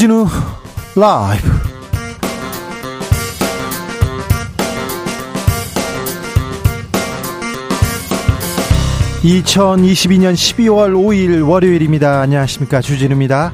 [0.00, 0.26] 주진우
[0.96, 1.46] 라이브
[9.22, 12.22] 2022년 12월 5일 월요일입니다.
[12.22, 12.80] 안녕하십니까.
[12.80, 13.52] 주진우입니다.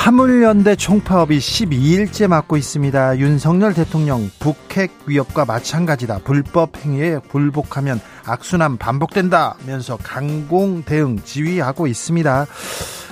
[0.00, 3.18] 화물연대 총파업이 12일째 맞고 있습니다.
[3.18, 6.20] 윤석열 대통령 북핵 위협과 마찬가지다.
[6.24, 12.46] 불법 행위에 불복하면 악순환 반복된다면서 강공 대응 지휘하고 있습니다.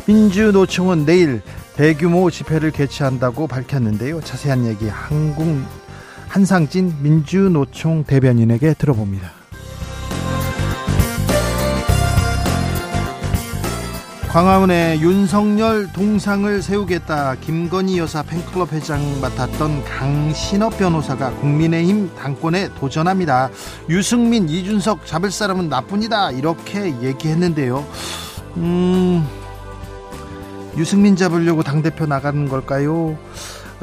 [0.06, 1.43] 민주노총은 내일
[1.77, 4.23] 대규모 집회를 개최한다고 밝혔는데요.
[4.23, 5.46] 자세한 얘기 한국
[6.29, 9.38] 한상진 민주노총 대변인에게 들어봅니다.
[14.28, 23.48] 광화문에 윤석열 동상을 세우겠다 김건희 여사 팬클럽 회장 맡았던 강신업 변호사가 국민의힘 당권에 도전합니다.
[23.88, 27.87] 유승민, 이준석 잡을 사람은 나뿐이다 이렇게 얘기했는데요.
[28.59, 29.26] 음,
[30.76, 33.16] 유승민 잡으려고 당 대표 나가는 걸까요?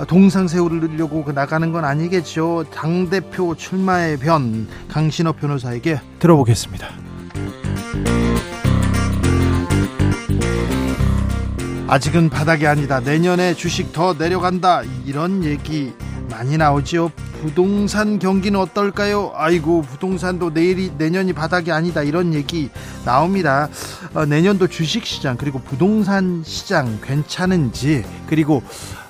[0.07, 2.65] 동상 세우려고 그 나가는 건 아니겠죠.
[2.71, 6.87] 당 대표 출마의 변 강신업 변호사에게 들어보겠습니다.
[11.87, 12.99] 아직은 바닥이 아니다.
[12.99, 14.81] 내년에 주식 더 내려간다.
[15.05, 15.93] 이런 얘기
[16.31, 17.09] 많이 나오지요.
[17.41, 19.33] 부동산 경기는 어떨까요?
[19.35, 22.71] 아이고 부동산도 내일이 내년이 바닥이 아니다 이런 얘기
[23.05, 23.69] 나옵니다.
[24.15, 28.63] 어, 내년도 주식 시장 그리고 부동산 시장 괜찮은지 그리고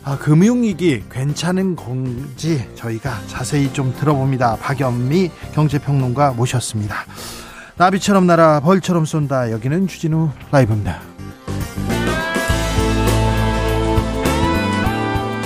[0.03, 4.57] 아, 금융위기 괜찮은 건지 저희가 자세히 좀 들어봅니다.
[4.57, 7.05] 박연미 경제평론가 모셨습니다.
[7.77, 9.51] 나비처럼 날아 벌처럼 쏜다.
[9.51, 11.01] 여기는 주진우 라이브입니다.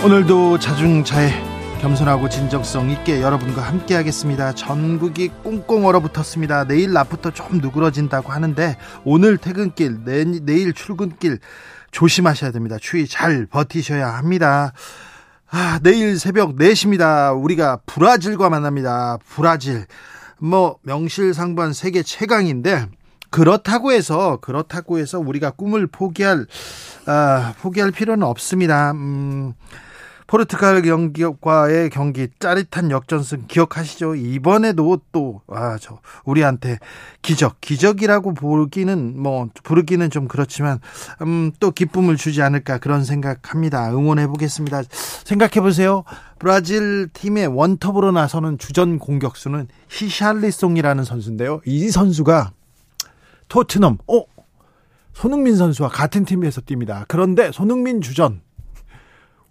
[0.01, 1.29] 오늘도 자중차에
[1.81, 4.53] 겸손하고 진정성 있게 여러분과 함께 하겠습니다.
[4.53, 6.65] 전국이 꽁꽁 얼어붙었습니다.
[6.67, 11.39] 내일 낮부터 좀 누그러진다고 하는데 오늘 퇴근길, 내, 내일 출근길
[11.91, 12.77] 조심하셔야 됩니다.
[12.79, 14.71] 추위 잘 버티셔야 합니다.
[15.51, 17.37] 아, 내일 새벽 4시입니다.
[17.43, 19.17] 우리가 브라질과 만납니다.
[19.27, 19.85] 브라질.
[20.37, 22.87] 뭐 명실상부한 세계 최강인데
[23.29, 26.45] 그렇다고 해서 그렇다고 해서 우리가 꿈을 포기할
[27.05, 28.91] 아, 포기할 필요는 없습니다.
[28.91, 29.53] 음,
[30.29, 34.13] 포르투갈 경기과의 경기 짜릿한 역전승 기억하시죠?
[34.15, 36.77] 이번에도 또 아 저 우리한테
[37.21, 40.79] 기적 기적이라고 보기는 뭐 부르기는 좀 그렇지만
[41.21, 43.91] 음, 또 기쁨을 주지 않을까 그런 생각합니다.
[43.91, 44.83] 응원해 보겠습니다.
[45.23, 46.03] 생각해 보세요.
[46.37, 51.61] 브라질 팀의 원톱으로 나서는 주전 공격수는 히샬리송이라는 선수인데요.
[51.65, 52.51] 이 선수가
[53.47, 54.23] 토트넘 어
[55.13, 57.05] 손흥민 선수와 같은 팀에서 뜁니다.
[57.07, 58.41] 그런데 손흥민 주전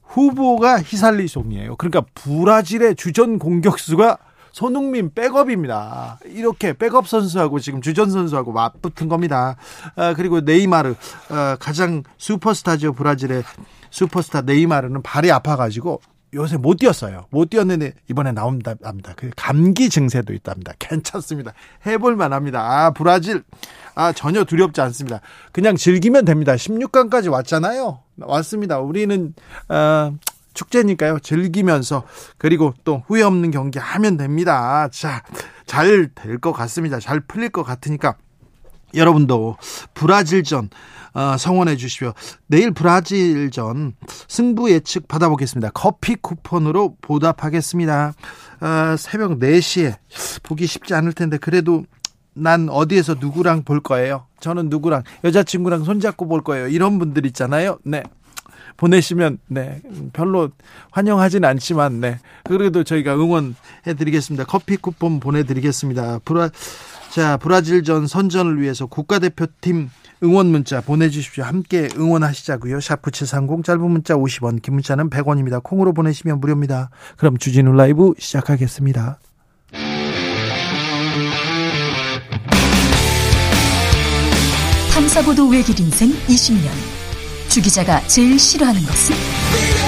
[0.09, 1.77] 후보가 히살리송이에요.
[1.77, 4.19] 그러니까 브라질의 주전 공격수가
[4.53, 6.19] 손흥민 백업입니다.
[6.25, 9.57] 이렇게 백업 선수하고 지금 주전 선수하고 맞붙은 겁니다.
[9.95, 10.95] 아, 그리고 네이마르
[11.29, 13.45] 아, 가장 슈퍼스타죠 브라질의
[13.91, 16.01] 슈퍼스타 네이마르는 발이 아파가지고
[16.35, 17.27] 요새 못 뛰었어요.
[17.31, 19.15] 못 뛰었는데 이번에 나온다 합니다.
[19.17, 20.73] 그 감기 증세도 있답니다.
[20.79, 21.53] 괜찮습니다.
[21.87, 22.61] 해볼 만합니다.
[22.61, 23.43] 아 브라질
[23.95, 25.21] 아 전혀 두렵지 않습니다.
[25.53, 26.55] 그냥 즐기면 됩니다.
[26.55, 28.01] 16강까지 왔잖아요.
[28.21, 28.79] 왔습니다.
[28.79, 29.35] 우리는
[29.69, 30.15] 어,
[30.55, 31.21] 축제니까요.
[31.21, 32.05] 즐기면서
[32.37, 34.89] 그리고 또 후회 없는 경기 하면 됩니다.
[34.91, 35.23] 자,
[35.67, 36.99] 잘 될 것 같습니다.
[37.01, 38.17] 잘 풀릴 것 같으니까
[38.95, 39.57] 여러분도
[39.95, 40.71] 브라질전
[41.15, 42.13] 어, 성원해 주시오.
[42.47, 43.95] 내일 브라질전
[44.29, 45.71] 승부 예측 받아보겠습니다.
[45.75, 48.15] 커피 쿠폰으로 보답하겠습니다.
[48.61, 49.97] 어, 새벽 4시에
[50.43, 51.85] 보기 쉽지 않을 텐데 그래도
[52.35, 54.27] 난 어디에서 누구랑 볼 거예요?
[54.41, 56.69] 저는 누구랑 여자친구랑 손잡고 볼 거예요.
[56.69, 57.79] 이런 분들 있잖아요.
[57.85, 58.03] 네.
[58.77, 59.83] 보내시면 네
[60.13, 60.51] 별로
[60.93, 63.55] 환영하진 않지만 네 그래도 저희가 응원해
[63.99, 66.51] 드리겠습니다 커피 쿠폰 보내드리겠습니다 브라
[67.11, 69.91] 자 브라질전 선전을 위해서 국가대표팀
[70.25, 71.45] 응원 문자 보내주십시오.
[71.45, 72.79] 함께 응원하시자고요.
[72.79, 75.63] 샵9730 짧은 문자 50원 긴 문자는 100원입니다.
[75.63, 76.91] 콩으로 보내시면 무료입니다.
[77.17, 79.19] 그럼 주진우 라이브 시작하겠습니다.
[84.93, 86.69] 탐사보도 외길 인생 20년.
[87.49, 89.88] 주 기자가 제일 싫어하는 것은?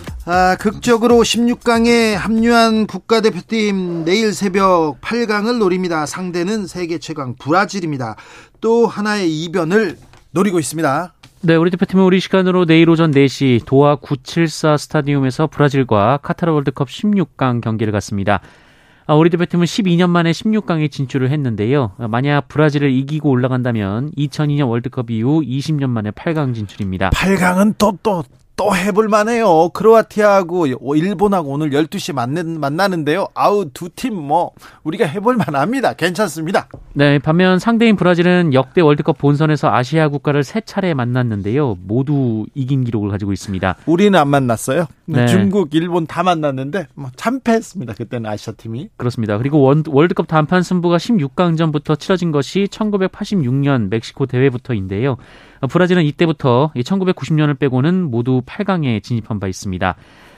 [0.33, 6.05] 아, 극적으로 16강에 합류한 국가대표팀 내일 새벽 8강을 노립니다.
[6.05, 8.15] 상대는 세계 최강 브라질입니다.
[8.61, 9.97] 또 하나의 이변을
[10.31, 11.13] 노리고 있습니다.
[11.41, 17.59] 네, 우리 대표팀은 우리 시간으로 내일 오전 4시 도하 974 스타디움에서 브라질과 카타르 월드컵 16강
[17.59, 18.39] 경기를 갖습니다.
[19.07, 21.91] 아, 우리 대표팀은 12년 만에 16강에 진출을 했는데요.
[22.07, 27.09] 만약 브라질을 이기고 올라간다면 2002년 월드컵 이후 20년 만에 8강 진출입니다.
[27.09, 28.23] 8강은 또, 또,
[28.57, 29.69] 또 해볼 만해요.
[29.69, 33.27] 크로아티아하고 일본하고 오늘 12시 만는, 만나는데요.
[33.33, 34.51] 아우, 두 팀 뭐,
[34.83, 35.93] 우리가 해볼 만합니다.
[35.93, 36.67] 괜찮습니다.
[36.93, 41.77] 네, 반면 상대인 브라질은 역대 월드컵 본선에서 아시아 국가를 세 차례 만났는데요.
[41.81, 43.77] 모두 이긴 기록을 가지고 있습니다.
[43.87, 44.85] 우리는 안 만났어요.
[45.05, 45.25] 네.
[45.27, 47.93] 중국, 일본 다 만났는데, 뭐, 참패했습니다.
[47.93, 48.89] 그때는 아시아 팀이.
[48.97, 49.37] 그렇습니다.
[49.37, 55.17] 그리고 원, 월드컵 단판 승부가 16강전부터 치러진 것이 1986년 멕시코 대회부터인데요.
[55.69, 59.95] 브라질은 이때부터 1990년을 빼고는 모두 8강에 진입한 바 있습니다.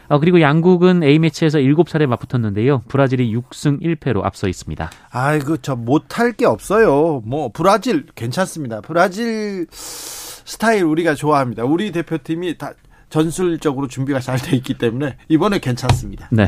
[0.10, 2.82] 어, 그리고 양국은 A매치에서 7차례 맞붙었는데요.
[2.90, 4.92] 브라질이 6승 1패로 앞서 있습니다.
[5.12, 7.22] 아이고, 저 못할 게 없어요.
[7.26, 8.82] 뭐, 브라질 괜찮습니다.
[8.82, 11.64] 브라질 스타일 우리가 좋아합니다.
[11.64, 12.74] 우리 대표팀이 다
[13.10, 16.28] 전술적으로 준비가 잘 돼 있기 때문에 이번에 괜찮습니다.
[16.32, 16.48] 네.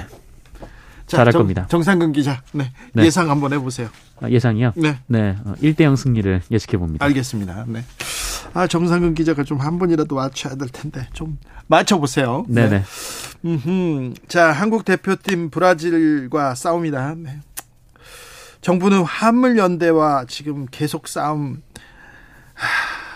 [1.08, 1.66] 자, 잘할 정, 겁니다.
[1.70, 2.72] 정상근 기자, 네.
[2.94, 3.06] 네.
[3.06, 3.88] 예상 한번 해보세요.
[4.22, 4.74] 아, 예상이요?
[4.76, 4.98] 네.
[5.08, 5.36] 네.
[5.62, 7.06] 1대0 승리를 예측해 봅니다.
[7.06, 7.66] 알겠습니다.
[7.68, 7.84] 네.
[8.56, 11.38] 아, 정상근 기자가 좀 한 번이라도 맞춰야 될 텐데 좀
[11.68, 12.46] 맞춰보세요.
[12.48, 12.84] 네네.
[13.42, 14.14] 네.
[14.28, 17.16] 자, 한국 대표팀 브라질과 싸움이다.
[17.18, 17.40] 네.
[18.62, 21.62] 정부는 화물 연대와 지금 계속 싸움
[22.54, 22.68] 하,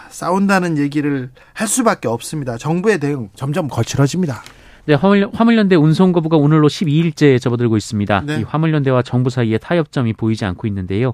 [0.10, 2.58] 싸운다는 얘기를 할 수밖에 없습니다.
[2.58, 4.44] 정부의 대응 점점 거칠어집니다.
[4.86, 8.24] 네, 화물, 화물연대 운송 거부가 오늘로 12일째 접어들고 있습니다.
[8.26, 8.40] 네.
[8.40, 11.14] 이 화물연대와 정부 사이에 타협점이 보이지 않고 있는데요.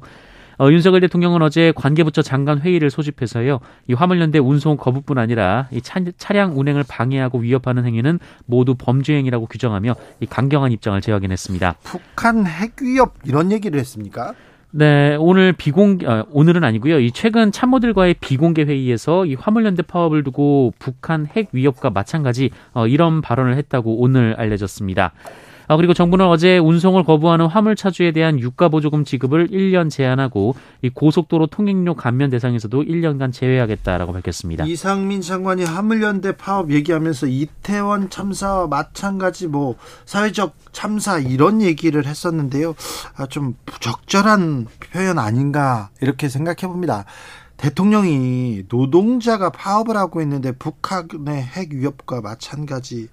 [0.60, 3.60] 어, 윤석열 대통령은 어제 관계부처 장관 회의를 소집해서요.
[3.88, 9.48] 이 화물연대 운송 거부뿐 아니라 이 차, 차량 운행을 방해하고 위협하는 행위는 모두 범죄 행위라고
[9.48, 11.76] 규정하며 이 강경한 입장을 재확인했습니다.
[11.84, 14.34] 북한 핵 위협 이런 얘기를 했습니까?
[14.78, 17.00] 네, 오늘 비공개 어, 오늘은 아니고요.
[17.00, 23.22] 이 최근 참모들과의 비공개 회의에서 이 화물연대 파업을 두고 북한 핵 위협과 마찬가지 어, 이런
[23.22, 25.14] 발언을 했다고 오늘 알려졌습니다.
[25.68, 31.96] 아, 그리고 정부는 어제 운송을 거부하는 화물차주에 대한 유가보조금 지급을 1년 제한하고 이 고속도로 통행료
[31.96, 34.66] 감면 대상에서도 1년간 제외하겠다라고 밝혔습니다.
[34.66, 39.76] 이상민 장관이 화물연대 파업 얘기하면서 이태원 참사와 마찬가지 뭐
[40.06, 42.76] 사회적 참사 이런 얘기를 했었는데요.
[43.16, 47.06] 아, 좀 부적절한 표현 아닌가 이렇게 생각해 봅니다.
[47.58, 53.08] 대통령이 노동자가 파업을 하고 있는데 북한의 핵 위협과 마찬가지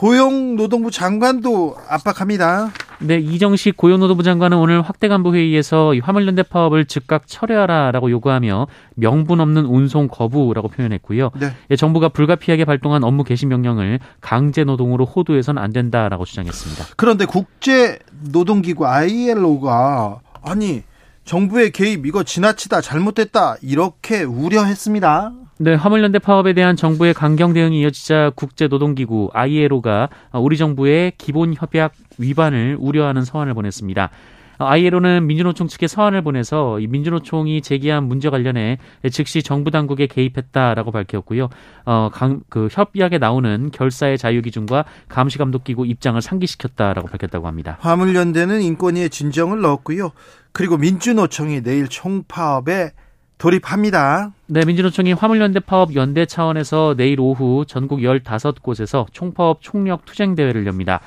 [0.00, 2.70] 고용노동부 장관도 압박합니다.
[3.00, 9.66] 네, 이정식 고용노동부 장관은 오늘 확대 간부 회의에서 화물연대 파업을 즉각 철회하라라고 요구하며 명분 없는
[9.66, 11.32] 운송 거부라고 표현했고요.
[11.38, 11.52] 네.
[11.70, 16.94] 예, 정부가 불가피하게 발동한 업무 개시 명령을 강제 노동으로 호도해서는 안 된다라고 주장했습니다.
[16.96, 17.98] 그런데 국제
[18.30, 20.82] 노동기구 ILO가 아니
[21.26, 25.32] 정부의 개입 이거 지나치다 잘못됐다 이렇게 우려했습니다.
[25.62, 32.78] 네, 화물연대 파업에 대한 정부의 강경 대응이 이어지자 국제노동기구 ILO가 우리 정부의 기본 협약 위반을
[32.80, 34.08] 우려하는 서한을 보냈습니다.
[34.56, 38.78] ILO는 민주노총 측에 서한을 보내서 이 민주노총이 제기한 문제 관련해
[39.12, 41.50] 즉시 정부 당국에 개입했다라고 밝혔고요.
[41.84, 47.76] 어, 강, 그 협약에 나오는 결사의 자유 기준과 감시 감독 기구 입장을 상기시켰다라고 밝혔다고 합니다.
[47.80, 50.12] 화물연대는 인권위에 진정을 넣었고요.
[50.52, 52.92] 그리고 민주노총이 내일 총파업에
[53.40, 54.32] 돌입합니다.
[54.46, 61.00] 네, 민주노총이 화물연대 파업 연대 차원에서 내일 오후 전국 15곳에서 총파업 총력 투쟁 대회를 엽니다.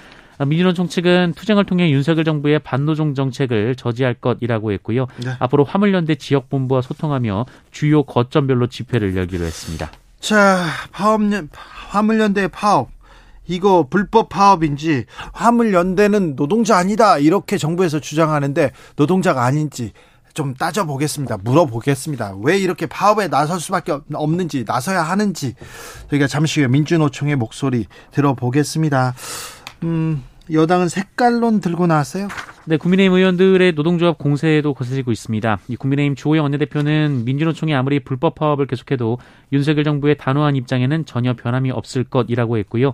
[0.46, 5.06] 민주노총 측은 투쟁을 통해 윤석열 정부의 반노종 정책을 저지할 것이라고 했고요.
[5.24, 5.32] 네.
[5.40, 9.92] 앞으로 화물연대 지역 본부와 소통하며 주요 거점별로 집회를 열기로 했습니다.
[10.20, 11.22] 자, 파업,
[11.52, 12.90] 화물연대 파업.
[13.46, 19.92] 이거 불법 파업인지 화물연대는 노동자 아니다 이렇게 정부에서 주장하는데 노동자가 아닌지
[20.34, 21.38] 좀 따져보겠습니다.
[21.44, 22.36] 물어보겠습니다.
[22.42, 25.56] 왜 이렇게 파업에 나설 수밖에 없는지, 나서야 하는지,
[26.10, 29.14] 저희가 잠시 후에 민주노총의 목소리 들어보겠습니다.
[29.84, 32.28] 음, 여당은 색깔론 들고 나왔어요?
[32.66, 35.60] 네, 국민의힘 의원들의 노동조합 공세도 거세지고 있습니다.
[35.68, 39.18] 이 국민의힘 주호영 원내대표는 민주노총이 아무리 불법 파업을 계속해도
[39.52, 42.94] 윤석열 정부의 단호한 입장에는 전혀 변함이 없을 것이라고 했고요.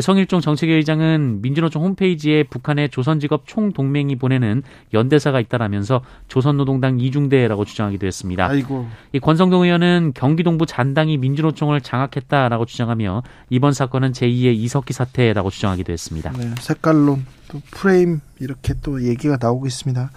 [0.00, 4.62] 성일종 정책위의장은 민주노총 홈페이지에 북한의 조선직업 총동맹이 보내는
[4.94, 8.46] 연대사가 있다라면서 조선노동당 이중대라고 주장하기도 했습니다.
[8.46, 8.86] 아이고.
[9.12, 16.32] 이 권성동 의원은 경기동부 잔당이 민주노총을 장악했다라고 주장하며 이번 사건은 제2의 이석기 사태라고 주장하기도 했습니다.
[16.38, 20.10] 네, 색깔론 또 프레임 이렇게 또 얘기가 나오고 있습니다.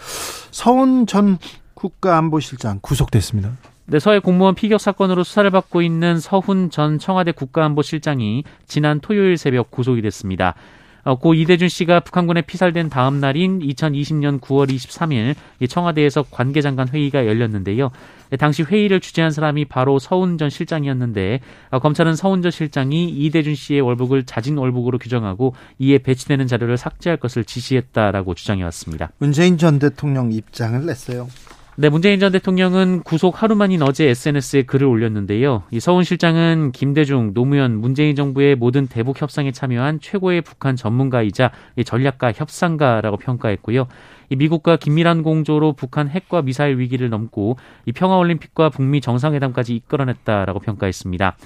[0.51, 1.37] 서훈 전
[1.73, 3.51] 국가안보실장 구속됐습니다.
[3.85, 9.71] 네, 서해 공무원 피격 사건으로 수사를 받고 있는 서훈 전 청와대 국가안보실장이 지난 토요일 새벽
[9.71, 10.55] 구속이 됐습니다.
[11.03, 15.35] 어, 고 이대준 씨가 북한군에 피살된 다음 날인 2020년 9월 23일
[15.67, 17.91] 청와대에서 관계장관 회의가 열렸는데요.
[18.39, 21.39] 당시 회의를 주재한 사람이 바로 서훈 전 실장이었는데
[21.71, 27.17] 어, 검찰은 서훈 전 실장이 이대준 씨의 월북을 자진 월북으로 규정하고 이에 배치되는 자료를 삭제할
[27.17, 29.11] 것을 지시했다라고 주장해 왔습니다.
[29.17, 31.27] 문재인 전 대통령 입장을 냈어요.
[31.75, 35.63] 네, 문재인 전 대통령은 구속 하루 만인 어제 SNS에 글을 올렸는데요.
[35.71, 41.49] 이 서훈 실장은 김대중, 노무현, 문재인 정부의 모든 대북 협상에 참여한 최고의 북한 전문가이자
[41.83, 43.87] 전략가, 협상가라고 평가했고요.
[44.29, 51.37] 이 미국과 긴밀한 공조로 북한 핵과 미사일 위기를 넘고 이 평화올림픽과 북미 정상회담까지 이끌어냈다라고 평가했습니다.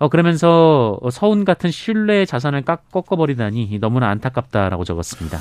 [0.00, 5.38] 어, 그러면서 서훈 같은 신뢰의 자산을 깎, 꺾어버리다니 너무나 안타깝다라고 적었습니다.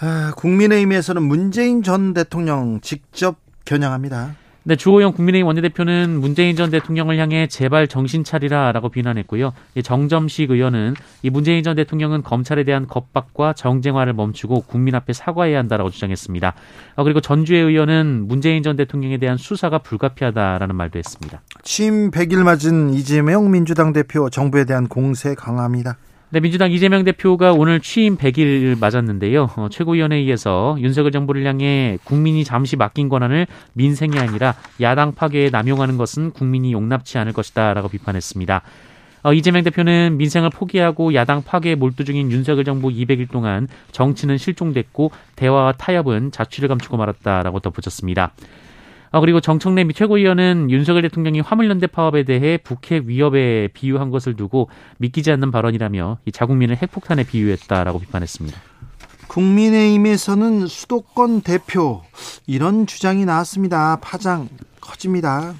[0.00, 4.34] 아, 국민의힘에서는 문재인 전 대통령 직접 겨냥합니다.
[4.64, 9.52] 네, 주호영 국민의힘 원내대표는 문재인 전 대통령을 향해 제발 정신 차리라라고 비난했고요.
[9.82, 15.88] 정점식 의원은 이 문재인 전 대통령은 검찰에 대한 겁박과 정쟁화를 멈추고 국민 앞에 사과해야 한다라고
[15.88, 16.54] 주장했습니다.
[16.96, 21.40] 어, 그리고 전주의 의원은 문재인 전 대통령에 대한 수사가 불가피하다라는 말도 했습니다.
[21.62, 25.96] 취임 100일 맞은 이재명 민주당 대표 정부에 대한 공세 강화합니다.
[26.30, 29.48] 네, 민주당 이재명 대표가 오늘 취임 100일 맞았는데요.
[29.56, 36.32] 어, 최고위원회의에서 윤석열 정부를 향해 국민이 잠시 맡긴 권한을 민생이 아니라 야당 파괴에 남용하는 것은
[36.32, 38.60] 국민이 용납치 않을 것이다 라고 비판했습니다.
[39.22, 45.10] 어, 이재명 대표는 민생을 포기하고 야당 파괴에 몰두 중인 윤석열 정부 200일 동안 정치는 실종됐고
[45.34, 48.32] 대화와 타협은 자취를 감추고 말았다라고 덧붙였습니다.
[49.10, 55.30] 아, 그리고 정청래 최고위원은 윤석열 대통령이 화물연대 파업에 대해 북핵 위협에 비유한 것을 두고 믿기지
[55.32, 58.60] 않는 발언이라며 이 자국민을 핵폭탄에 비유했다라고 비판했습니다.
[59.28, 62.02] 국민의힘에서는 수도권 대표
[62.46, 63.98] 이런 주장이 나왔습니다.
[64.00, 64.48] 파장
[64.80, 65.54] 커집니다.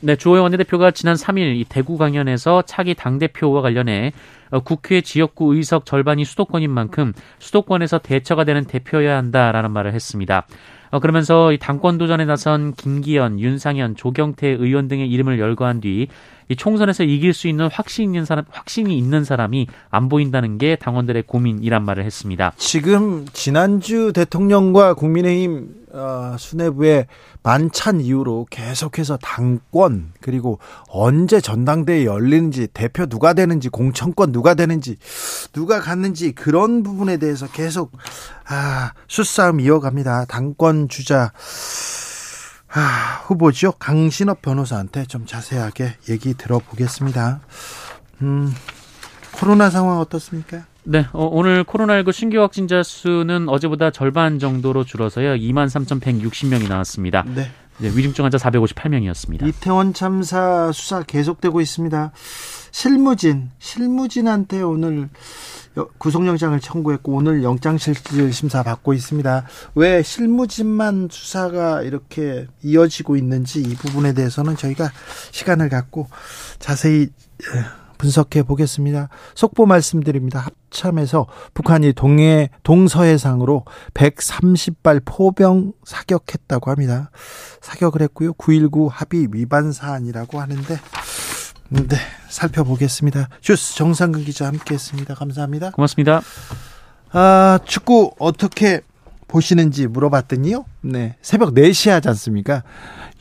[0.00, 4.12] 네, 주호영 원내대표가 지난 3일 이 대구 강연에서 차기 당대표와 관련해
[4.50, 10.46] 어, 국회 지역구 의석 절반이 수도권인 만큼 수도권에서 대처가 되는 대표여야 한다라는 말을 했습니다.
[10.92, 16.06] 어, 그러면서 이 당권 도전에 나선 김기현, 윤상현, 조경태 의원 등의 이름을 열거한 뒤
[16.52, 21.22] 이 총선에서 이길 수 있는 확신 있는 사람, 확신이 있는 사람이 안 보인다는 게 당원들의
[21.26, 22.52] 고민이란 말을 했습니다.
[22.56, 27.06] 지금 지난주 대통령과 국민의힘 어, 수뇌부의
[27.42, 30.58] 만찬 이후로 계속해서 당권 그리고
[30.88, 34.96] 언제 전당대회 열리는지 대표 누가 되는지 공천권 누가 되는지
[35.52, 37.92] 누가 갔는지 그런 부분에 대해서 계속
[38.46, 40.24] 아, 수싸움 이어갑니다.
[40.26, 41.32] 당권 주자
[42.74, 43.72] 아, 후보죠.
[43.72, 47.40] 강신업 변호사한테 좀 자세하게 얘기 들어보겠습니다.
[48.22, 48.54] 음,
[49.32, 50.64] 코로나 상황 어떻습니까?
[50.84, 55.34] 네, 어, 오늘 코로나19 신규 확진자 수는 어제보다 절반 정도로 줄어서요.
[55.34, 57.24] 2만 3,160명이 나왔습니다.
[57.34, 57.50] 네.
[57.78, 59.46] 네, 위중증 환자 458명이었습니다.
[59.46, 62.12] 이태원 참사 수사 계속되고 있습니다.
[62.70, 65.08] 실무진, 실무진한테 오늘
[65.98, 69.46] 구속영장을 청구했고 오늘 영장실질 심사 받고 있습니다.
[69.74, 74.92] 왜 실무진만 수사가 이렇게 이어지고 있는지 이 부분에 대해서는 저희가
[75.30, 76.08] 시간을 갖고
[76.58, 77.08] 자세히
[78.02, 79.08] 분석해 보겠습니다.
[79.36, 80.40] 속보 말씀드립니다.
[80.40, 87.12] 합참에서 북한이 동해 동서해상으로 130발 포병 사격했다고 합니다.
[87.60, 88.32] 사격을 했고요.
[88.32, 90.80] 919 합의 위반 사안이라고 하는데
[91.68, 91.96] 네,
[92.28, 93.28] 살펴보겠습니다.
[93.40, 95.14] 주스 정상근 기자 함께했습니다.
[95.14, 95.70] 감사합니다.
[95.70, 96.22] 고맙습니다.
[97.12, 98.80] 아, 축구 어떻게
[99.28, 100.64] 보시는지 물어봤더니요.
[100.80, 102.64] 네, 새벽 4시 하지 않습니까?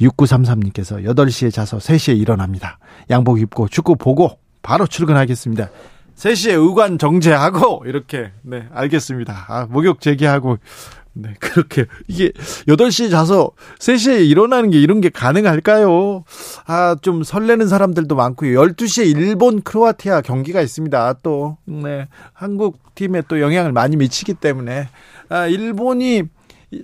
[0.02, 2.80] 6933님께서 8시에 자서 3시에 일어납니다.
[3.12, 5.70] 양복 입고 축구 보고 바로 출근하겠습니다.
[6.16, 9.46] 3시에 의관 정제하고 이렇게 네 알겠습니다.
[9.48, 10.58] 아, 목욕 제기하고
[11.14, 12.32] 네, 그렇게 이게
[12.68, 16.24] 8시에 자서 3시에 일어나는 게 이런 게 가능할까요?
[16.66, 18.62] 아, 좀 설레는 사람들도 많고요.
[18.62, 21.16] 12시에 일본 크로아티아 경기가 있습니다.
[21.24, 22.08] 또 네.
[22.34, 24.88] 한국 팀에 또 영향을 많이 미치기 때문에
[25.30, 26.24] 아, 일본이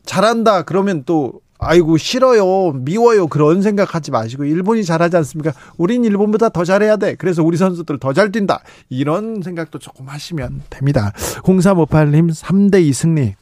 [0.05, 2.72] 잘한다 그러면 또 아이고 싫어요.
[2.74, 3.28] 미워요.
[3.28, 5.54] 그런 생각하지 마시고 일본이 잘하지 않습니까?
[5.78, 7.16] 우린 일본보다 더 잘해야 돼.
[7.16, 8.62] 그래서 우리 선수들 더 잘 뛴다.
[8.90, 11.12] 이런 생각도 조금 하시면 됩니다.
[11.44, 13.36] 0358님 3대2 승리.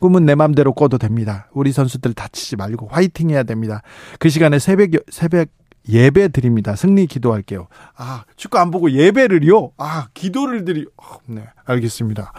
[0.00, 1.48] 꿈은 내 맘대로 꿔도 됩니다.
[1.52, 3.82] 우리 선수들 다치지 말고 화이팅 해야 됩니다.
[4.18, 5.48] 그 시간에 새벽 새벽
[5.88, 6.76] 예배 드립니다.
[6.76, 7.68] 승리 기도할게요.
[7.96, 9.72] 아, 축구 안 보고 예배를요?
[9.78, 12.32] 아, 기도를 드리, 어, 네, 알겠습니다.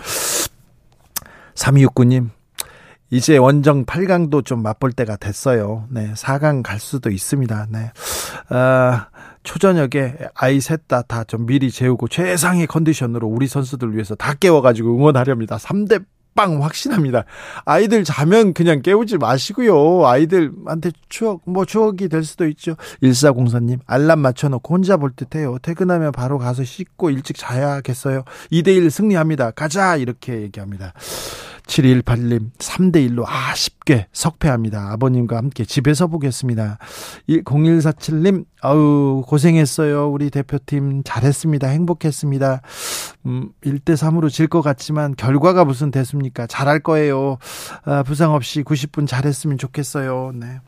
[1.56, 2.30] 3269님,
[3.14, 5.86] 이제 원정 8강도 좀 맛볼 때가 됐어요.
[5.92, 7.68] 네, 4강 갈 수도 있습니다.
[7.70, 7.92] 네.
[8.50, 9.08] 아,
[9.44, 14.96] 초저녁에 아이 셋 다 다 좀 미리 재우고 최상의 컨디션으로 우리 선수들 위해서 다 깨워가지고
[14.96, 15.58] 응원하렵니다.
[15.58, 16.04] 3대
[16.34, 17.26] 빵 확신합니다.
[17.66, 20.08] 아이들 자면 그냥 깨우지 마시고요.
[20.08, 22.76] 아이들한테 추억, 뭐 추억이 될 수도 있죠.
[23.04, 25.60] 1404님, 알람 맞춰놓고 혼자 볼 듯해요.
[25.62, 28.24] 퇴근하면 바로 가서 씻고 일찍 자야겠어요.
[28.52, 29.52] 2대1 승리합니다.
[29.52, 29.98] 가자!
[29.98, 30.94] 이렇게 얘기합니다.
[31.68, 34.92] 7218님, 3대1로 아쉽게 석패합니다.
[34.92, 36.78] 아버님과 함께 집에서 보겠습니다.
[37.28, 40.10] 0147님, 아우, 고생했어요.
[40.12, 41.68] 우리 대표팀 잘했습니다.
[41.68, 42.62] 행복했습니다.
[43.26, 46.46] 음, 1대3으로 질 것 같지만 결과가 무슨 됐습니까?
[46.48, 47.38] 잘할 거예요.
[47.86, 50.32] 아, 부상 없이 90분 잘했으면 좋겠어요.
[50.36, 50.60] 네.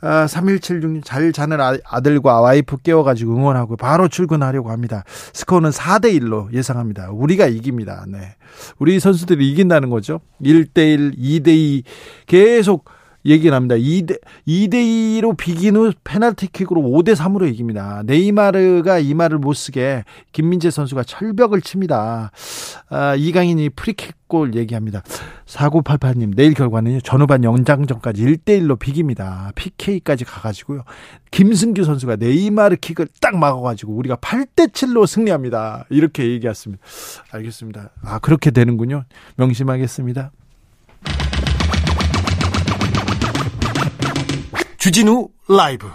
[0.00, 5.04] 아, 3176님 잘 자는 아, 아들과 와이프 깨워가지고 응원하고 바로 출근하려고 합니다.
[5.32, 7.10] 스코어는 4대 1로 예상합니다.
[7.10, 8.04] 우리가 이깁니다.
[8.06, 8.36] 네.
[8.78, 10.20] 우리 선수들이 이긴다는 거죠.
[10.42, 11.82] 1대 1, 2대 2
[12.26, 12.84] 계속
[13.24, 13.74] 얘기 납니다.
[13.74, 18.02] 2대, 2대2로 비긴 후 페널티킥으로 5대3으로 이깁니다.
[18.06, 22.30] 네이마르가 이 말을 못 쓰게 김민재 선수가 철벽을 칩니다.
[22.90, 25.02] 아, 이강인이 프리킥골 얘기합니다.
[25.46, 29.52] 4988님, 내일 결과는요, 전후반 연장전까지 1대1로 비깁니다.
[29.54, 30.84] PK까지 가가지고요.
[31.30, 35.86] 김승규 선수가 네이마르 킥을 딱 막아가지고 우리가 8대7로 승리합니다.
[35.90, 36.82] 이렇게 얘기했습니다.
[37.32, 37.90] 알겠습니다.
[38.02, 39.04] 아, 그렇게 되는군요.
[39.36, 40.32] 명심하겠습니다.
[44.88, 45.86] 주진우 라이브.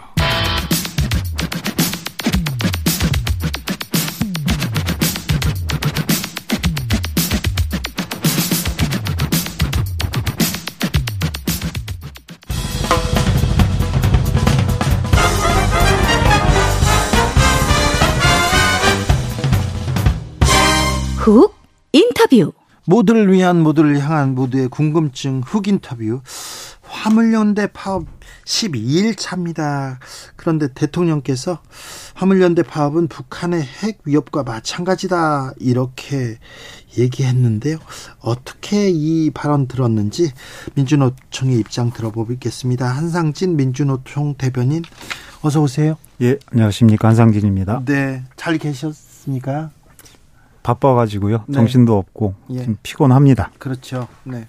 [21.17, 21.55] 훅
[21.93, 22.53] 인터뷰.
[22.85, 26.21] 모두를 위한 모두를 향한 모두의 궁금증 훅 인터뷰
[27.03, 28.05] 화물연대 파업
[28.45, 29.99] 12일 차입니다.
[30.37, 31.59] 그런데 대통령께서
[32.13, 36.37] 화물연대 파업은 북한의 핵 위협과 마찬가지다 이렇게
[36.97, 37.77] 얘기했는데요.
[38.21, 40.31] 어떻게 이 발언 들었는지
[40.75, 42.87] 민주노총의 입장 들어보겠습니다.
[42.87, 44.81] 한상진 민주노총 대변인
[45.41, 45.97] 어서 오세요.
[46.21, 47.83] 예, 안녕하십니까 한상진입니다.
[47.83, 49.71] 네, 잘 계셨습니까?
[50.63, 51.43] 바빠가지고요.
[51.47, 51.53] 네.
[51.53, 52.63] 정신도 없고 예.
[52.63, 53.51] 좀 피곤합니다.
[53.59, 54.07] 그렇죠.
[54.23, 54.47] 네.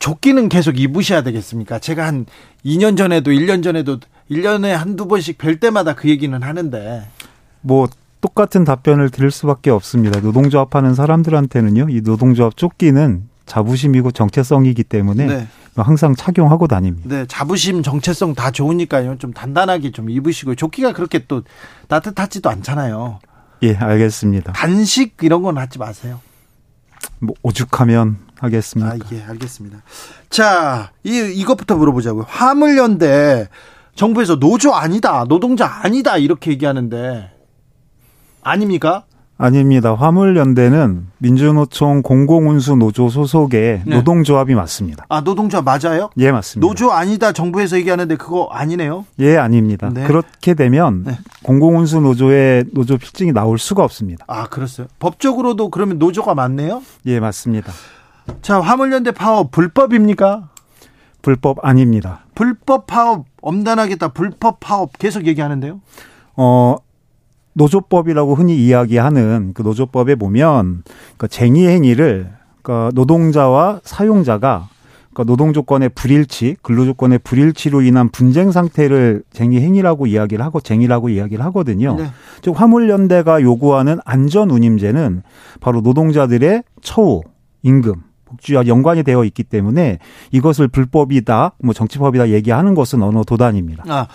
[0.00, 1.78] 조끼는 계속 입으셔야 되겠습니까?
[1.78, 2.26] 제가 한
[2.64, 3.98] 2년 전에도 1년 전에도
[4.30, 7.06] 1년에 한두 번씩 뵐 때마다 그 얘기는 하는데
[7.60, 7.88] 뭐
[8.20, 10.20] 똑같은 답변을 드릴 수밖에 없습니다.
[10.20, 11.88] 노동조합 하는 사람들한테는요.
[11.90, 15.48] 이 노동조합 조끼는 자부심이고 정체성이기 때문에 네.
[15.76, 17.08] 항상 착용하고 다닙니다.
[17.08, 19.18] 네, 자부심, 정체성 다 좋으니까요.
[19.18, 21.42] 좀 단단하게 좀 입으시고 조끼가 그렇게 또
[21.88, 23.18] 따뜻하지도 않잖아요.
[23.62, 24.52] 예, 알겠습니다.
[24.52, 26.20] 단식 이런 건 하지 마세요.
[27.18, 28.92] 뭐 오죽하면 하겠습니다.
[28.92, 29.82] 아, 예, 알겠습니다.
[30.30, 32.26] 자, 이 이것부터 물어보자고요.
[32.28, 33.48] 화물연대
[33.94, 37.30] 정부에서 노조 아니다, 노동자 아니다 이렇게 얘기하는데
[38.42, 39.04] 아닙니까?
[39.40, 39.94] 아닙니다.
[39.94, 43.94] 화물연대는 민주노총 공공운수 노조 소속의 네.
[43.96, 45.06] 노동조합이 맞습니다.
[45.08, 46.10] 아, 노동조합 맞아요?
[46.18, 46.66] 예, 맞습니다.
[46.66, 49.06] 노조 아니다 정부에서 얘기하는데 그거 아니네요?
[49.18, 49.90] 예, 아닙니다.
[49.92, 50.04] 네.
[50.04, 51.18] 그렇게 되면 네.
[51.42, 54.24] 공공운수 노조의 노조 필증이 나올 수가 없습니다.
[54.28, 54.88] 아, 그렇어요?
[54.98, 56.82] 법적으로도 그러면 노조가 맞네요?
[57.06, 57.72] 예, 맞습니다.
[58.42, 60.48] 자, 화물연대 파업 불법입니까?
[61.22, 62.20] 불법 아닙니다.
[62.34, 64.08] 불법 파업 엄단하겠다.
[64.08, 65.80] 불법 파업 계속 얘기하는데요?
[66.36, 66.76] 어,
[67.54, 70.82] 노조법이라고 흔히 이야기하는 그 노조법에 보면
[71.16, 72.30] 그 쟁의 행위를
[72.62, 74.68] 그 노동자와 사용자가
[75.12, 81.08] 그 노동 조건의 불일치, 근로 조건의 불일치로 인한 분쟁 상태를 쟁의 행위라고 이야기를 하고 쟁의라고
[81.08, 81.96] 이야기를 하거든요.
[81.96, 82.06] 네.
[82.42, 85.22] 즉 화물연대가 요구하는 안전 운임제는
[85.60, 87.22] 바로 노동자들의 처우,
[87.62, 89.98] 임금, 복지와 연관이 되어 있기 때문에
[90.30, 93.84] 이것을 불법이다, 뭐 정치법이다 얘기하는 것은 어느 도단입니다.
[93.88, 94.06] 아,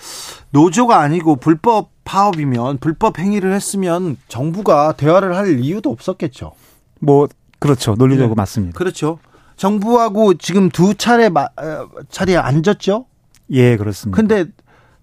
[0.51, 6.53] 노조가 아니고 불법 파업이면 불법 행위를 했으면 정부가 대화를 할 이유도 없었겠죠.
[7.01, 7.27] 뭐
[7.59, 7.95] 그렇죠.
[7.95, 8.41] 논리적으로 네.
[8.41, 8.77] 맞습니다.
[8.77, 9.19] 그렇죠.
[9.57, 13.05] 정부하고 지금 두 차례 마, 어, 자리에 앉았죠?
[13.51, 14.15] 예, 그렇습니다.
[14.15, 14.45] 근데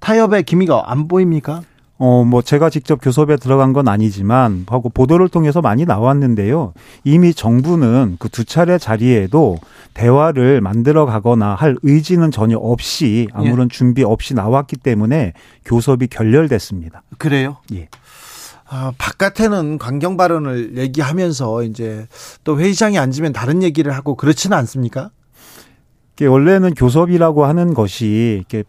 [0.01, 1.63] 타협의 기미가 안 보입니까?
[2.05, 6.73] 어, 뭐 제가 직접 교섭에 들어간 건 아니지만 하고 보도를 통해서 많이 나왔는데요.
[7.05, 9.59] 이미 정부는 그 두 차례 자리에도
[9.95, 13.77] 대화를 만들어 가거나 할 의지는 전혀 없이 아무런 예.
[13.77, 15.35] 준비 없이 나왔기 때문에
[15.65, 17.03] 교섭이 결렬됐습니다.
[17.19, 17.59] 그래요?
[17.73, 17.89] 예.
[18.69, 22.09] 아, 바깥에는 강경 발언을 얘기하면서 이제
[22.43, 25.11] 또 회의장에 앉으면 다른 얘기를 하고 그렇지는 않습니까?
[26.21, 28.65] 원래는 교섭이라고 하는 것이 이렇게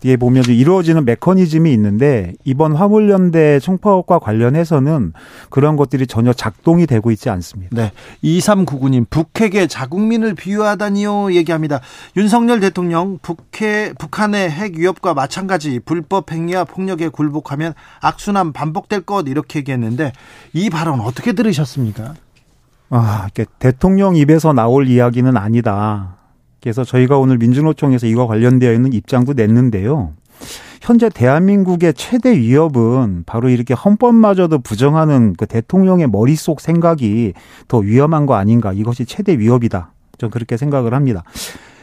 [0.00, 5.12] 뒤에 보면 이루어지는 메커니즘이 있는데 이번 화물연대 총파업과 관련해서는
[5.50, 7.74] 그런 것들이 전혀 작동이 되고 있지 않습니다.
[7.74, 7.92] 네.
[8.22, 11.80] 2399님 북핵에 자국민을 비유하다니요 얘기합니다.
[12.16, 19.60] 윤석열 대통령 북해 북한의 핵 위협과 마찬가지 불법 행위와 폭력에 굴복하면 악순환 반복될 것 이렇게
[19.60, 20.12] 얘기했는데
[20.52, 22.14] 이 발언 어떻게 들으셨습니까?
[22.90, 26.17] 아, 대통령 입에서 나올 이야기는 아니다.
[26.62, 30.12] 그래서 저희가 오늘 민주노총에서 이거 관련되어 있는 입장도 냈는데요.
[30.80, 37.34] 현재 대한민국의 최대 위협은 바로 이렇게 헌법마저도 부정하는 그 대통령의 머릿속 생각이
[37.66, 38.72] 더 위험한 거 아닌가.
[38.72, 39.92] 이것이 최대 위협이다.
[40.18, 41.24] 좀 그렇게 생각을 합니다.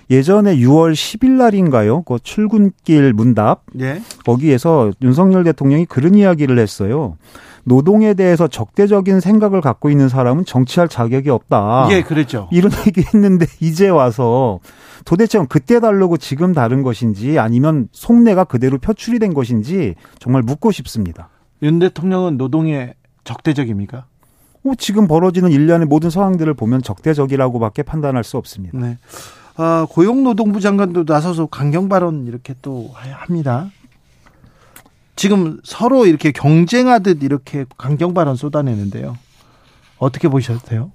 [0.09, 2.03] 예전에 6월 10일 날인가요?
[2.03, 3.63] 그 출근길 문답.
[3.79, 4.01] 예.
[4.25, 7.17] 거기에서 윤석열 대통령이 그런 이야기를 했어요.
[7.65, 11.87] 노동에 대해서 적대적인 생각을 갖고 있는 사람은 정치할 자격이 없다.
[11.91, 12.47] 예, 그랬죠.
[12.51, 14.59] 이런 얘기 했는데 이제 와서
[15.03, 21.29] 도대체 그때 다르고 지금 다른 것인지 아니면 속내가 그대로 표출이 된 것인지 정말 묻고 싶습니다.
[21.63, 24.05] 윤 대통령은 노동에 적대적입니까?
[24.65, 28.77] 어, 지금 벌어지는 일련의 모든 상황들을 보면 적대적이라고밖에 판단할 수 없습니다.
[28.77, 28.97] 네.
[29.57, 33.69] 아, 고용노동부 장관도 나서서 강경 발언 이렇게 또 합니다.
[35.15, 39.17] 지금 서로 이렇게 경쟁하듯 이렇게 강경 발언 쏟아내는데요.
[39.97, 40.91] 어떻게 보셨어요?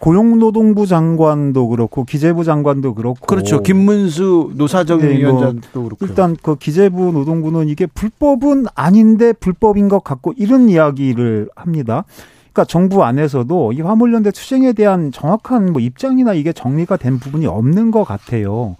[0.00, 3.62] 고용노동부 장관도 그렇고 기재부 장관도 그렇고 그렇죠.
[3.62, 10.04] 김문수 노사정 네, 뭐 위원장도 그렇고 일단 그 기재부 노동부는 이게 불법은 아닌데 불법인 것
[10.04, 12.04] 같고 이런 이야기를 합니다.
[12.52, 17.90] 그러니까 정부 안에서도 이 화물연대 투쟁에 대한 정확한 뭐 입장이나 이게 정리가 된 부분이 없는
[17.90, 18.76] 것 같아요.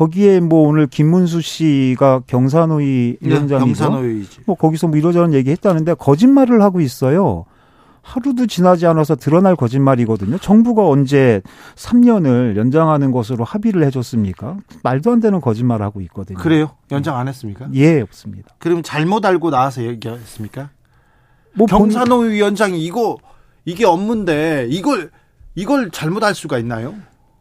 [0.00, 3.64] 거기에 뭐 오늘 김문수 씨가 경산호위 네, 위원장이죠.
[3.64, 4.40] 경산호위지.
[4.44, 7.46] 뭐 거기서 뭐 이러저런 얘기 했다는데 거짓말을 하고 있어요.
[8.02, 10.36] 하루도 지나지 않아서 드러날 거짓말이거든요.
[10.36, 11.40] 정부가 언제
[11.76, 14.58] 3년을 연장하는 것으로 합의를 해줬습니까?
[14.82, 16.36] 말도 안 되는 거짓말 하고 있거든요.
[16.38, 16.72] 그래요?
[16.90, 17.66] 연장 안 했습니까?
[17.74, 18.50] 예, 없습니다.
[18.58, 20.68] 그럼 잘못 알고 나와서 얘기했습니까?
[21.54, 23.16] 뭐 본- 경산호 위원장이 이거
[23.64, 25.10] 이게 업무인데 이걸
[25.54, 26.94] 이걸 잘못 알 수가 있나요?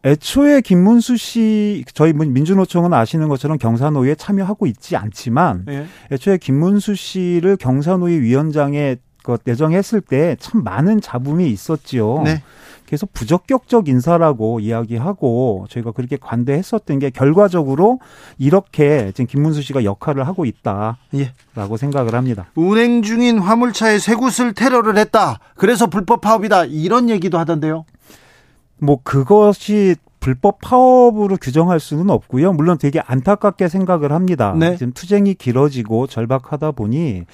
[0.06, 5.86] 애초에 김문수 씨 저희 민주노총은 아시는 것처럼 경산호위에 참여하고 있지 않지만 예.
[6.12, 12.22] 애초에 김문수 씨를 경산호위 위원장에 그 내정했을 때 참 많은 잡음이 있었지요.
[12.24, 12.44] 네.
[12.86, 18.00] 그래서 부적격적 인사라고 이야기하고 저희가 그렇게 관대했었던 게 결과적으로
[18.38, 21.32] 이렇게 지금 김문수 씨가 역할을 하고 있다라고 예.
[21.80, 22.46] 생각을 합니다.
[22.54, 25.40] 운행 중인 화물차에 쇠굿을 테러를 했다.
[25.56, 26.66] 그래서 불법 파업이다.
[26.66, 27.86] 이런 얘기도 하던데요.
[28.78, 32.52] 뭐 그것이 불법 파업으로 규정할 수는 없고요.
[32.54, 34.56] 물론 되게 안타깝게 생각을 합니다.
[34.58, 34.76] 네.
[34.76, 37.26] 지금 투쟁이 길어지고 절박하다 보니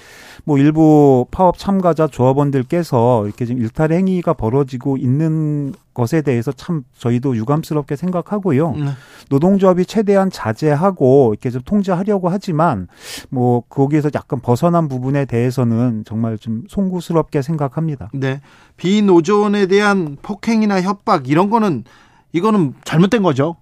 [0.44, 7.34] 뭐 일부 파업 참가자 조합원들께서 이렇게 지금 일탈 행위가 벌어지고 있는 것에 대해서 참 저희도
[7.34, 8.72] 유감스럽게 생각하고요.
[8.72, 8.84] 네.
[9.30, 12.88] 노동조합이 최대한 자제하고 이렇게 좀 통제하려고 하지만
[13.30, 18.10] 뭐 거기에서 약간 벗어난 부분에 대해서는 정말 좀 송구스럽게 생각합니다.
[18.12, 18.42] 네.
[18.76, 21.84] 비노조원에 대한 폭행이나 협박 이런 거는
[22.32, 23.56] 이거는 잘못된 거죠.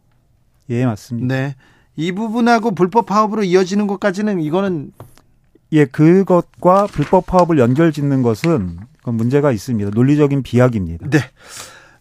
[0.71, 1.35] 예, 맞습니다.
[1.35, 1.57] 네.
[1.97, 4.93] 이 부분하고 불법 파업으로 이어지는 것까지는 이거는
[5.73, 9.91] 예, 그것과 불법 파업을 연결 짓는 것은 그건 문제가 있습니다.
[9.95, 11.09] 논리적인 비약입니다.
[11.11, 11.19] 네.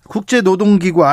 [0.07, 1.05] 국제노동기구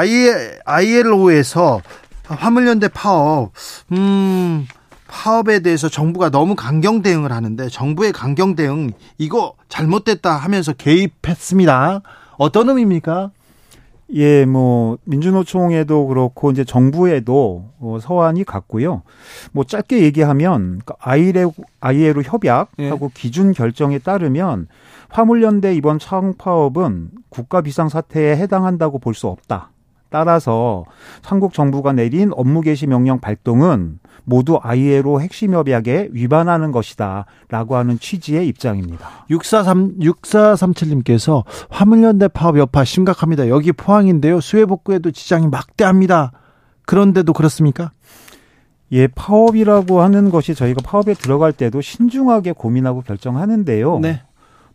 [0.64, 1.82] ILO에서
[2.24, 3.52] 화물연대 파업,
[3.92, 4.66] 음,
[5.06, 12.00] 파업에 대해서 정부가 너무 강경 대응을 하는데 정부의 강경 대응 이거 잘못됐다 하면서 개입했습니다.
[12.38, 13.30] 어떤 의미입니까?
[14.14, 19.02] 예, 뭐 민주노총에도 그렇고 이제 정부에도 어, 서한이 갔고요.
[19.52, 21.46] 뭐 짧게 얘기하면 아이레
[21.80, 23.10] 아이에로 협약하고 예.
[23.14, 24.68] 기준 결정에 따르면
[25.08, 29.70] 화물연대 이번 차흥파업은 국가 비상 사태에 해당한다고 볼 수 없다.
[30.08, 30.84] 따라서
[31.22, 38.46] 한국 정부가 내린 업무 개시 명령 발동은 모두 아이에로 핵심 협약에 위반하는 것이다라고 하는 취지의
[38.48, 39.24] 입장입니다.
[39.30, 43.48] 643 6437님께서 화물연대 파업 여파 심각합니다.
[43.48, 44.40] 여기 포항인데요.
[44.40, 46.32] 수해 복구에도 지장이 막대합니다.
[46.86, 47.92] 그런데도 그렇습니까?
[48.92, 54.00] 예, 파업이라고 하는 것이 저희가 파업에 들어갈 때도 신중하게 고민하고 결정하는데요.
[54.00, 54.22] 네.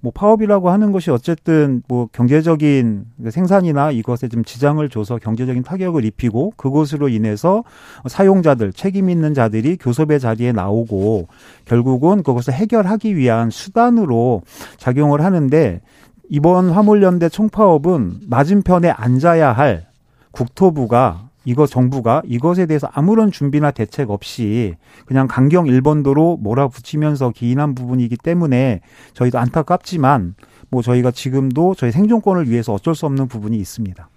[0.02, 6.54] 뭐 파업이라고 하는 것이 어쨌든 뭐 경제적인 생산이나 이것에 좀 지장을 줘서 경제적인 타격을 입히고
[6.58, 7.64] 그것으로 인해서
[8.08, 11.28] 사용자들 책임 있는 자들이 교섭의 자리에 나오고
[11.66, 14.42] 결국은 그것을 해결하기 위한 수단으로
[14.78, 15.82] 작용을 하는데
[16.30, 19.86] 이번 화물연대 총파업은 맞은편에 앉아야 할
[20.32, 24.76] 국토부가 이거 정부가 이것에 대해서 아무런 준비나 대책 없이
[25.06, 28.82] 그냥 강경 일본도로 몰아붙이면서 기인한 부분이기 때문에
[29.14, 30.36] 저희도 안타깝지만
[30.70, 34.10] 뭐 저희가 지금도 저희 생존권을 위해서 어쩔 수 없는 부분이 있습니다.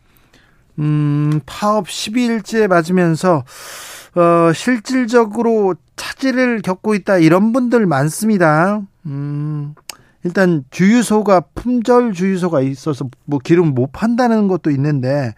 [0.81, 3.45] 음, 파업 12일째 맞으면서
[4.17, 8.83] 어, 실질적으로 차질을 겪고 있다 이런 분들 많습니다.
[9.07, 9.75] 음,
[10.25, 15.35] 일단 주유소가 품절 주유소가 있어서 뭐 기름 못 판다는 것도 있는데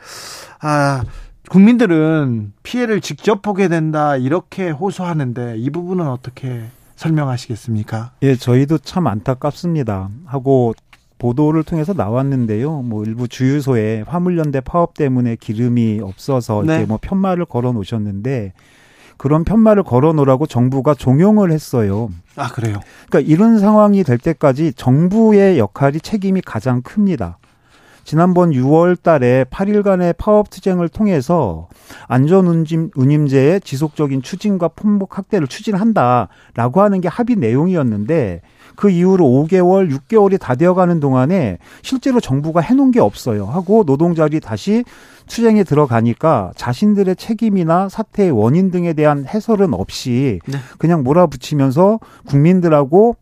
[0.60, 1.02] 아
[1.48, 6.64] 국민들은 피해를 직접 보게 된다 이렇게 호소하는데 이 부분은 어떻게
[6.96, 8.12] 설명하시겠습니까?
[8.22, 10.08] 예, 저희도 참 안타깝습니다.
[10.24, 10.74] 하고
[11.18, 12.82] 보도를 통해서 나왔는데요.
[12.82, 16.74] 뭐 일부 주유소에 화물연대 파업 때문에 기름이 없어서 네.
[16.74, 18.52] 이렇게 뭐 편말을 걸어 놓으셨는데
[19.16, 22.10] 그런 편말을 걸어 놓으라고 정부가 종용을 했어요.
[22.36, 22.80] 아 그래요.
[23.08, 27.38] 그러니까 이런 상황이 될 때까지 정부의 역할이 책임이 가장 큽니다.
[28.06, 31.66] 지난번 6월 달에 8일간의 파업 투쟁을 통해서
[32.06, 38.42] 안전운임제의 지속적인 추진과 품목 확대를 추진한다라고 하는 게 합의 내용이었는데
[38.76, 43.46] 그 이후로 5개월, 6개월이 다 되어가는 동안에 실제로 정부가 해놓은 게 없어요.
[43.46, 44.84] 하고 노동자들이 다시
[45.26, 50.58] 투쟁에 들어가니까 자신들의 책임이나 사태의 원인 등에 대한 해설은 없이 네.
[50.78, 53.16] 그냥 몰아붙이면서 국민들하고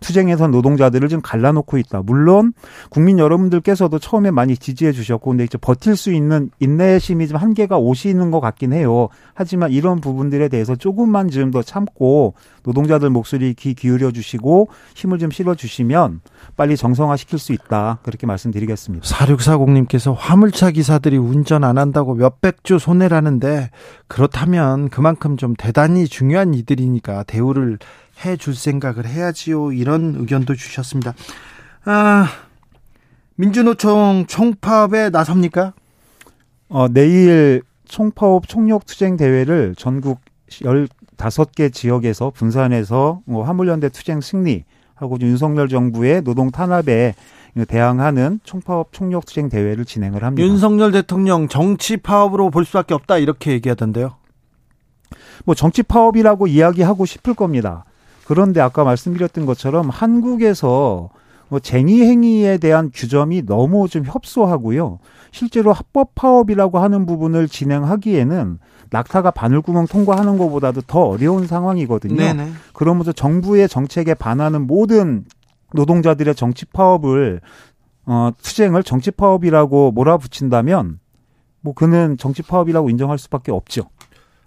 [0.00, 2.02] 투쟁에서 노동자들을 좀 갈라놓고 있다.
[2.02, 2.52] 물론
[2.90, 8.30] 국민 여러분들께서도 처음에 많이 지지해 주셨고 근데 이제 버틸 수 있는 인내심이 좀 한계가 오시는
[8.30, 9.08] 것 같긴 해요.
[9.34, 15.54] 하지만 이런 부분들에 대해서 조금만 좀더 참고 노동자들 목소리 귀 기울여 주시고 힘을 좀 실어
[15.54, 16.20] 주시면
[16.56, 17.98] 빨리 정상화 시킬 수 있다.
[18.02, 19.06] 그렇게 말씀드리겠습니다.
[19.06, 23.70] 4640님께서 화물차 기사들이 운전 안 한다고 몇백조 손해라는데
[24.08, 27.78] 그렇다면 그만큼 좀 대단히 중요한 이들이니까 대우를
[28.24, 29.72] 해줄 생각을 해야지요.
[29.72, 31.14] 이런 의견도 주셨습니다.
[31.84, 32.28] 아,
[33.36, 35.74] 민주노총 총파업에 나섭니까?
[36.68, 45.18] 어, 내일 총파업 총력 투쟁 대회를 전국 15개 지역에서 분산해서 뭐 화물연대 투쟁 승리 하고
[45.20, 47.14] 윤석열 정부의 노동 탄압에
[47.68, 50.46] 대항하는 총파업 총력 투쟁 대회를 진행을 합니다.
[50.46, 54.16] 윤석열 대통령 정치 파업으로 볼 수밖에 없다 이렇게 얘기하던데요.
[55.44, 57.84] 뭐 정치 파업이라고 이야기하고 싶을 겁니다.
[58.26, 61.10] 그런데 아까 말씀드렸던 것처럼 한국에서
[61.48, 64.98] 뭐 쟁의 행위에 대한 규정이 너무 좀 협소하고요.
[65.30, 68.58] 실제로 합법 파업이라고 하는 부분을 진행하기에는
[68.90, 72.16] 낙타가 바늘구멍 통과하는 것보다도 더 어려운 상황이거든요.
[72.16, 72.50] 네네.
[72.72, 75.24] 그러면서 정부의 정책에 반하는 모든
[75.74, 77.40] 노동자들의 정치 파업을
[78.06, 80.98] 어 투쟁을 정치 파업이라고 몰아붙인다면
[81.60, 83.82] 뭐 그는 정치 파업이라고 인정할 수밖에 없죠.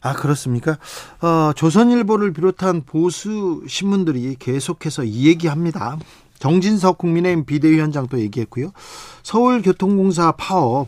[0.01, 0.77] 아 그렇습니까?
[1.21, 5.97] 어, 조선일보를 비롯한 보수 신문들이 계속해서 이 얘기합니다.
[6.39, 8.71] 정진석 국민의힘 비대위원장도 얘기했고요.
[9.23, 10.87] 서울교통공사 파업,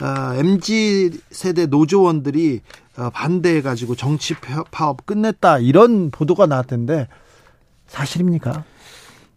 [0.00, 2.60] 어, mz 세대 노조원들이
[2.98, 7.08] 어, 반대해가지고 정치 파- 파업 끝냈다 이런 보도가 나왔던데
[7.86, 8.64] 사실입니까?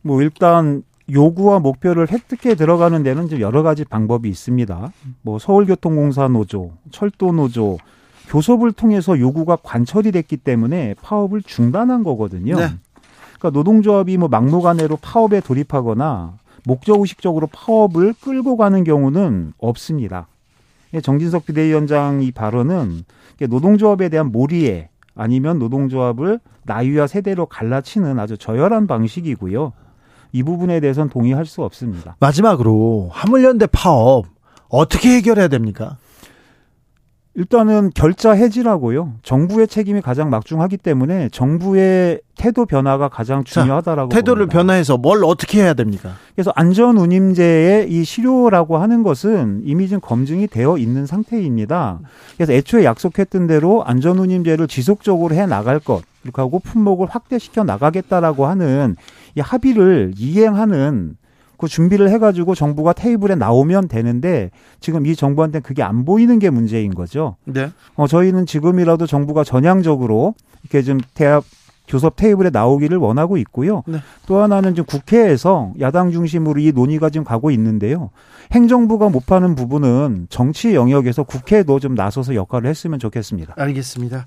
[0.02, 4.92] 뭐 일단 요구와 목표를 획득해 들어가는 데는 좀 여러 가지 방법이 있습니다.
[5.22, 7.78] 뭐 서울교통공사 노조, 철도 노조,
[8.30, 12.56] 교섭을 통해서 요구가 관철이 됐기 때문에 파업을 중단한 거거든요.
[12.56, 12.70] 네.
[13.38, 20.28] 그러니까 노동조합이 뭐 막무가내로 파업에 돌입하거나 목적의식적으로 파업을 끌고 가는 경우는 없습니다.
[20.94, 23.04] 예, 정진석 비대위원장 이 발언은
[23.42, 29.74] 노동조합에 대한 몰이에 아니면 노동조합을 나이와 세대로 갈라치는 아주 저열한 방식이고요.
[30.32, 32.16] 이 부분에 대해서는 동의할 수 없습니다.
[32.20, 34.26] 마지막으로 화물연대 파업
[34.70, 35.98] 어떻게 해결해야 됩니까?
[37.36, 39.14] 일단은 결자 해지라고요.
[39.24, 44.60] 정부의 책임이 가장 막중하기 때문에 정부의 태도 변화가 가장 중요하다라고 태도를 봅니다.
[44.60, 46.12] 변화해서 뭘 어떻게 해야 됩니까?
[46.36, 52.00] 그래서 안전 운임제의 이 실효라고 하는 것은 이미 좀 검증이 되어 있는 상태입니다.
[52.38, 58.46] 그래서 애초에 약속했던 대로 안전 운임제를 지속적으로 해 나갈 것, 그렇게 하고 품목을 확대시켜 나가겠다라고
[58.46, 58.96] 하는
[59.36, 61.18] 이 합의를 이행하는
[61.58, 66.94] 그 준비를 해가지고 정부가 테이블에 나오면 되는데 지금 이 정부한테는 그게 안 보이는 게 문제인
[66.94, 67.36] 거죠.
[67.46, 67.70] 네.
[67.96, 71.44] 어, 저희는 지금이라도 정부가 전향적으로 이렇게 좀 대합
[71.94, 73.84] 교섭 테이블에 나오기를 원하고 있고요.
[73.86, 74.00] 네.
[74.26, 78.10] 또 하나는 지금 국회에서 야당 중심으로 이 논의가 지금 가고 있는데요.
[78.52, 83.54] 행정부가 못 파는 부분은 정치 영역에서 국회도 좀 나서서 역할을 했으면 좋겠습니다.
[83.58, 84.26] 알겠습니다.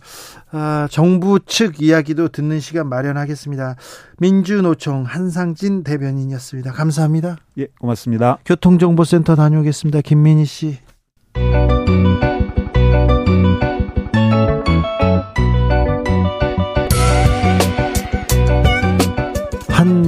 [0.52, 3.74] 아, 정부 측 이야기도 듣는 시간 마련하겠습니다.
[4.18, 6.70] 민주노총 한상진 대변인이었습니다.
[6.70, 7.36] 감사합니다.
[7.58, 8.38] 예, 고맙습니다.
[8.44, 10.02] 교통정보센터 다녀오겠습니다.
[10.02, 10.78] 김민희 씨.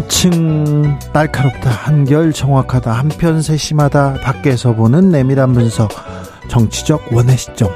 [0.08, 5.90] 한층 날카롭다, 한결 정확하다, 한편 세심하다, 밖에서 보는 내밀한 분석,
[6.48, 7.68] 정치적 원의 시점.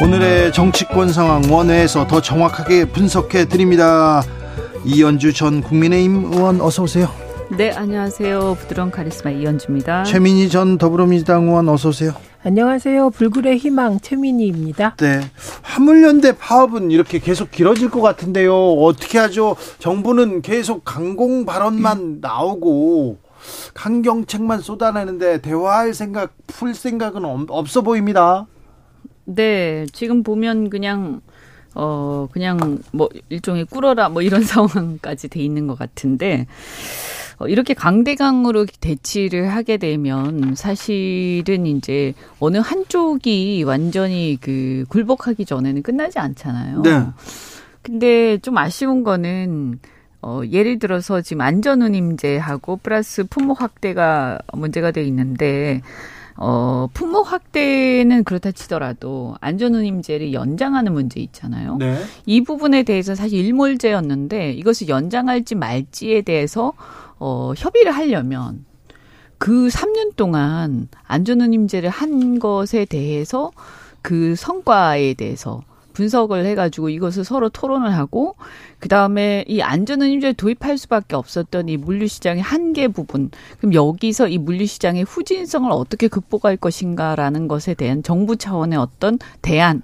[0.00, 4.22] 오늘의 정치권 상황 원회에서 더 정확하게 분석해 드립니다.
[4.84, 7.08] 이연주 전 국민의힘 의원 어서 오세요.
[7.50, 8.56] 네, 안녕하세요.
[8.58, 10.04] 부드러운 카리스마 이현주입니다.
[10.04, 12.12] 최민희 전 더불어민주당 의원 어서 오세요.
[12.42, 13.10] 안녕하세요.
[13.10, 14.96] 불굴의 희망 최민희입니다.
[14.96, 15.20] 네.
[15.62, 18.54] 화물연대 파업은 이렇게 계속 길어질 것 같은데요.
[18.54, 19.56] 어떻게 하죠?
[19.78, 23.18] 정부는 계속 강공 발언만 나오고
[23.74, 28.46] 강경책만 쏟아내는데 대화할 생각, 풀 생각은 없- 없어 보입니다.
[29.26, 31.20] 네, 지금 보면 그냥
[31.76, 38.66] 어, 그냥 뭐 일종의 꿇어라 뭐 이런 상황까지 돼 있는 것 같은데, 어, 이렇게 강대강으로
[38.80, 46.82] 대치를 하게 되면 사실은 이제 어느 한쪽이 완전히 그 굴복하기 전에는 끝나지 않잖아요.
[46.82, 47.06] 네.
[47.82, 49.78] 근데 좀 아쉬운 거는
[50.22, 55.82] 어, 예를 들어서 지금 안전운임제하고 플러스 품목 확대가 문제가 돼 있는데
[56.36, 61.76] 어, 품목 확대는 그렇다 치더라도 안전운임제를 연장하는 문제 있잖아요.
[61.78, 61.96] 네.
[62.26, 66.72] 이 부분에 대해서 사실 일몰제였는데 이것을 연장할지 말지에 대해서
[67.18, 68.64] 어, 협의를 하려면
[69.38, 73.50] 그 3년 동안 안전운임제를 한 것에 대해서
[74.02, 75.62] 그 성과에 대해서
[75.94, 78.34] 분석을 해가지고 이것을 서로 토론을 하고
[78.78, 85.04] 그 다음에 이 안전운임제를 도입할 수밖에 없었던 이 물류시장의 한계 부분 그럼 여기서 이 물류시장의
[85.04, 89.82] 후진성을 어떻게 극복할 것인가라는 것에 대한 정부 차원의 어떤 대안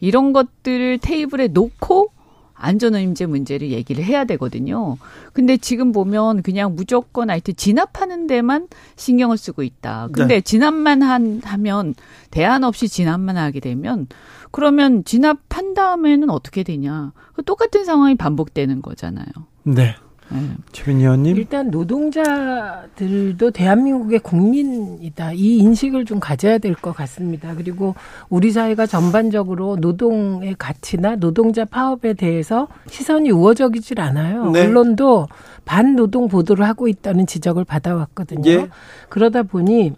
[0.00, 2.12] 이런 것들을 테이블에 놓고
[2.58, 4.96] 안전운임제 문제를 얘기를 해야 되거든요.
[5.32, 10.08] 근데 지금 보면 그냥 무조건 하여튼 진압하는 데만 신경을 쓰고 있다.
[10.12, 10.40] 근데 네.
[10.40, 11.94] 진압만 한, 하면
[12.30, 14.06] 대안 없이 진압만 하게 되면
[14.50, 17.12] 그러면 진압한 다음에는 어떻게 되냐.
[17.34, 19.26] 그 똑같은 상황이 반복되는 거잖아요.
[19.64, 19.94] 네.
[20.30, 20.40] 네.
[20.72, 21.36] 최민희 의원님.
[21.36, 25.32] 일단 노동자들도 대한민국의 국민이다.
[25.32, 27.54] 이 인식을 좀 가져야 될 것 같습니다.
[27.56, 27.94] 그리고
[28.28, 34.50] 우리 사회가 전반적으로 노동의 가치나 노동자 파업에 대해서 시선이 우호적이질 않아요.
[34.50, 34.66] 네.
[34.66, 35.26] 언론도
[35.64, 38.50] 반노동 보도를 하고 있다는 지적을 받아왔거든요.
[38.50, 38.68] 예.
[39.08, 39.92] 그러다 보니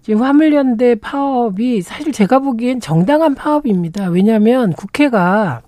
[0.00, 4.08] 지금 화물연대 파업이 사실 제가 보기엔 정당한 파업입니다.
[4.08, 5.62] 왜냐하면 국회가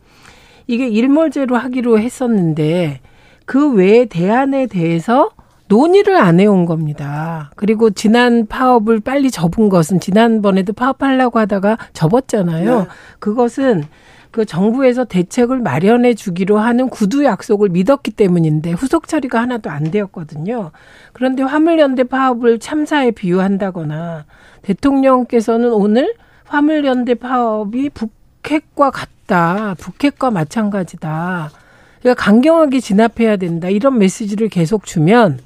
[0.67, 3.01] 이게 일몰제로 하기로 했었는데
[3.45, 5.31] 그 외의 대안에 대해서
[5.69, 7.51] 논의를 안 해온 겁니다.
[7.57, 12.79] 그리고 지난 파업을 빨리 접은 것은 지난번에도 파업하려고 하다가 접었잖아요.
[12.81, 12.87] 네.
[13.19, 13.85] 그것은
[14.31, 20.73] 그 정부에서 대책을 마련해 주기로 하는 구두 약속을 믿었기 때문인데 후속 처리가 하나도 안 되었거든요.
[21.13, 24.25] 그런데 화물연대 파업을 참사에 비유한다거나
[24.63, 26.15] 대통령께서는 오늘
[26.47, 29.77] 화물연대 파업이 북핵과 같다.
[29.79, 31.51] 북핵과 마찬가지다.
[32.05, 33.71] 그러니까 강경하게 진압해야 된다.
[33.71, 35.39] 이런 메시지를 계속 주면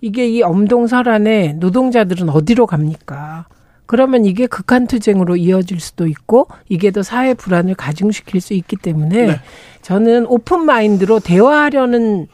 [0.00, 3.46] 이게 이 엄동설안에 노동자들은 어디로 갑니까?
[3.84, 9.26] 그러면 이게 극한 투쟁으로 이어질 수도 있고 이게 더 사회 불안을 가중시킬 수 있기 때문에
[9.26, 9.40] 네.
[9.82, 12.26] 저는 open mind로 대화하려는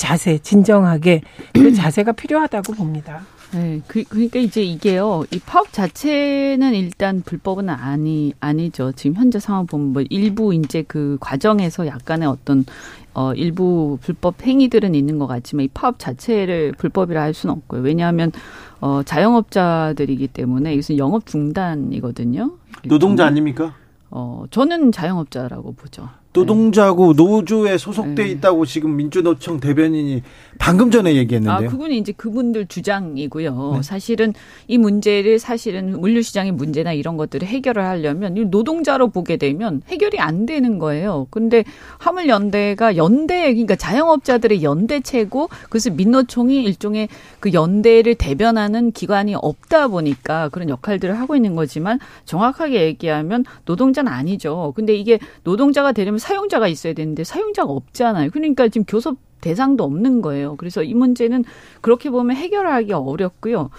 [0.00, 1.20] 자세, 진정하게
[1.52, 3.20] 그 자세가 필요하다고 봅니다.
[3.52, 8.92] 네, 그, 그러니까 이제 이게요, 이 파업 자체는 일단 불법은 아니, 아니죠.
[8.92, 12.64] 지금 현재 상황 보면 뭐 일부 이제 그 과정에서 약간의 어떤,
[13.12, 17.82] 어, 일부 불법 행위들은 있는 것 같지만 이 파업 자체를 불법이라 할 수는 없고요.
[17.82, 18.32] 왜냐하면,
[18.80, 22.52] 어, 자영업자들이기 때문에 이것은 영업 중단이거든요.
[22.84, 23.26] 노동자 일종의.
[23.26, 23.74] 아닙니까?
[24.10, 26.08] 어, 저는 자영업자라고 보죠.
[26.32, 28.30] 노동자고 노조에 소속돼 네.
[28.30, 30.22] 있다고 지금 민주노총 대변인이
[30.60, 31.70] 방금 전에 아, 얘기했는데요.
[31.70, 33.72] 그분이 이제 그분들 주장이고요.
[33.76, 33.82] 네.
[33.82, 34.32] 사실은
[34.68, 40.46] 이 문제를 사실은 물류시장의 문제나 이런 것들을 해결을 하려면 이 노동자로 보게 되면 해결이 안
[40.46, 41.26] 되는 거예요.
[41.30, 41.64] 근데
[41.98, 47.08] 화물연대가 연대, 그러니까 자영업자들의 연대체고 그래서 민노총이 일종의
[47.40, 54.72] 그 연대를 대변하는 기관이 없다 보니까 그런 역할들을 하고 있는 거지만 정확하게 얘기하면 노동자는 아니죠.
[54.76, 58.30] 근데 이게 노동자가 되려면 사용자가 있어야 되는데 사용자가 없잖아요.
[58.30, 60.56] 그러니까 지금 교섭 대상도 없는 거예요.
[60.56, 61.44] 그래서 이 문제는
[61.80, 63.70] 그렇게 보면 해결하기 어렵고요.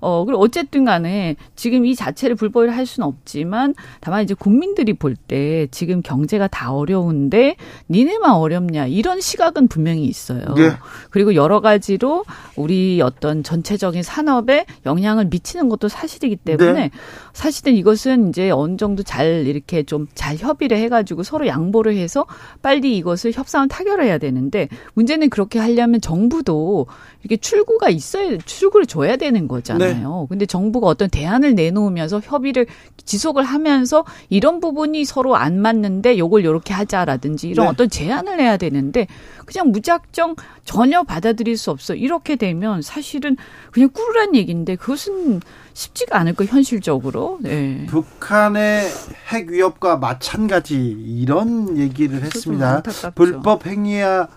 [0.00, 5.16] 어, 그리고 어쨌든 간에 지금 이 자체를 불법을 할 수는 없지만 다만 이제 국민들이 볼
[5.28, 7.56] 때 지금 경제가 다 어려운데
[7.90, 10.54] 니네만 어렵냐 이런 시각은 분명히 있어요.
[10.56, 10.70] 네.
[11.10, 12.24] 그리고 여러 가지로
[12.56, 16.90] 우리 어떤 전체적인 산업에 영향을 미치는 것도 사실이기 때문에 네.
[17.32, 22.26] 사실은 이것은 이제 어느 정도 잘 이렇게 좀 잘 협의를 해가지고 서로 양보를 해서
[22.62, 26.86] 빨리 이것을 협상을 타결해야 되는데 문제 는 그렇게 하려면 정부도
[27.22, 30.26] 이렇게 출구가 있어야 출구를 줘야 되는 거잖아요.
[30.28, 32.66] 근데 정부가 어떤 대안을 내놓으면서 협의를
[33.04, 37.70] 지속을 하면서 이런 부분이 서로 안 맞는데 요걸 요렇게 하자라든지 이런 네.
[37.70, 39.06] 어떤 제안을 해야 되는데
[39.44, 41.94] 그냥 무작정 전혀 받아들일 수 없어.
[41.94, 43.36] 이렇게 되면 사실은
[43.72, 45.40] 그냥 꿀란 얘기인데 그것은
[45.72, 47.38] 쉽지가 않을 거 현실적으로.
[47.40, 47.86] 네.
[47.88, 48.88] 북한의
[49.32, 52.82] 핵 위협과 마찬가지 이런 얘기를 했습니다.
[53.14, 54.28] 불법 행위야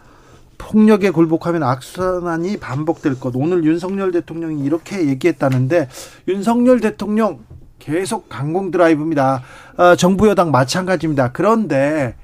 [0.64, 3.36] 폭력에 굴복하면 악순환이 반복될 것.
[3.36, 5.90] 오늘 윤석열 대통령이 이렇게 얘기했다는데
[6.28, 7.40] 윤석열 대통령
[7.80, 9.44] 계속 강공 드라이브입니다.
[9.78, 11.32] 아, 정부 여당 마찬가지입니다.
[11.34, 12.16] 그런데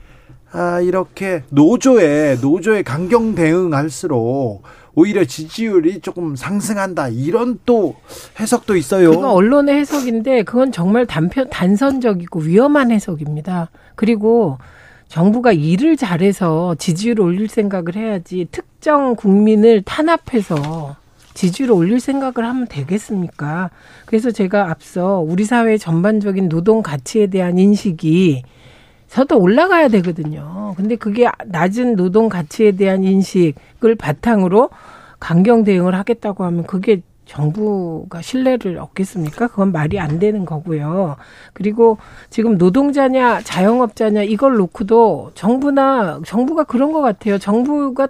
[0.51, 4.63] 아, 이렇게 노조에 노조에 강경 대응할수록
[4.95, 7.09] 오히려 지지율이 조금 상승한다.
[7.09, 7.95] 이런 또
[8.39, 9.11] 해석도 있어요.
[9.11, 13.69] 그건 언론의 해석인데 그건 정말 단편 단선적이고 위험한 해석입니다.
[13.95, 14.57] 그리고
[15.09, 20.95] 정부가 일을 잘해서 지지율을 올릴 생각을 해야지 특정 국민을 탄압해서
[21.33, 23.71] 지지율을 올릴 생각을 하면 되겠습니까?
[24.05, 28.43] 그래서 제가 앞서 우리 사회 전반적인 노동 가치에 대한 인식이
[29.07, 30.75] 서도 올라가야 되거든요.
[30.77, 34.69] 근데 그게 낮은 노동 가치에 대한 인식을 바탕으로
[35.19, 39.47] 강경 대응을 하겠다고 하면 그게 정부가 신뢰를 얻겠습니까?
[39.47, 41.15] 그건 말이 안 되는 거고요.
[41.53, 41.99] 그리고
[42.31, 47.37] 지금 노동자냐 자영업자냐 이걸 놓고도 정부나 정부가 그런 것 같아요.
[47.37, 48.07] 정부가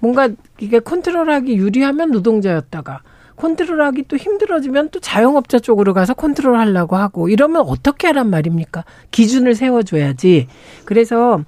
[0.00, 0.28] 뭔가
[0.58, 3.02] 이게 컨트롤하기 유리하면 노동자였다가
[3.36, 8.84] 컨트롤하기 또 힘들어지면 또 자영업자 쪽으로 가서 컨트롤하려고 하고 이러면 어떻게 하란 말입니까?
[9.12, 10.48] 기준을 세워줘야지.
[10.84, 11.40] 그래서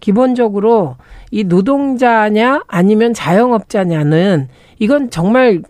[0.00, 0.96] 기본적으로
[1.30, 4.48] 이 노동자냐 아니면 자영업자냐는
[4.78, 5.62] 이건 정말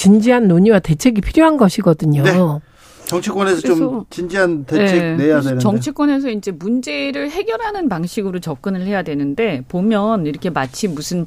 [0.00, 2.22] 진지한 논의와 대책이 필요한 것이거든요.
[2.22, 2.32] 네.
[3.04, 5.58] 정치권에서 좀 진지한 대책 네, 내야 되는데.
[5.60, 11.26] 정치권에서 이제 문제를 해결하는 방식으로 접근을 해야 되는데 보면 이렇게 마치 무슨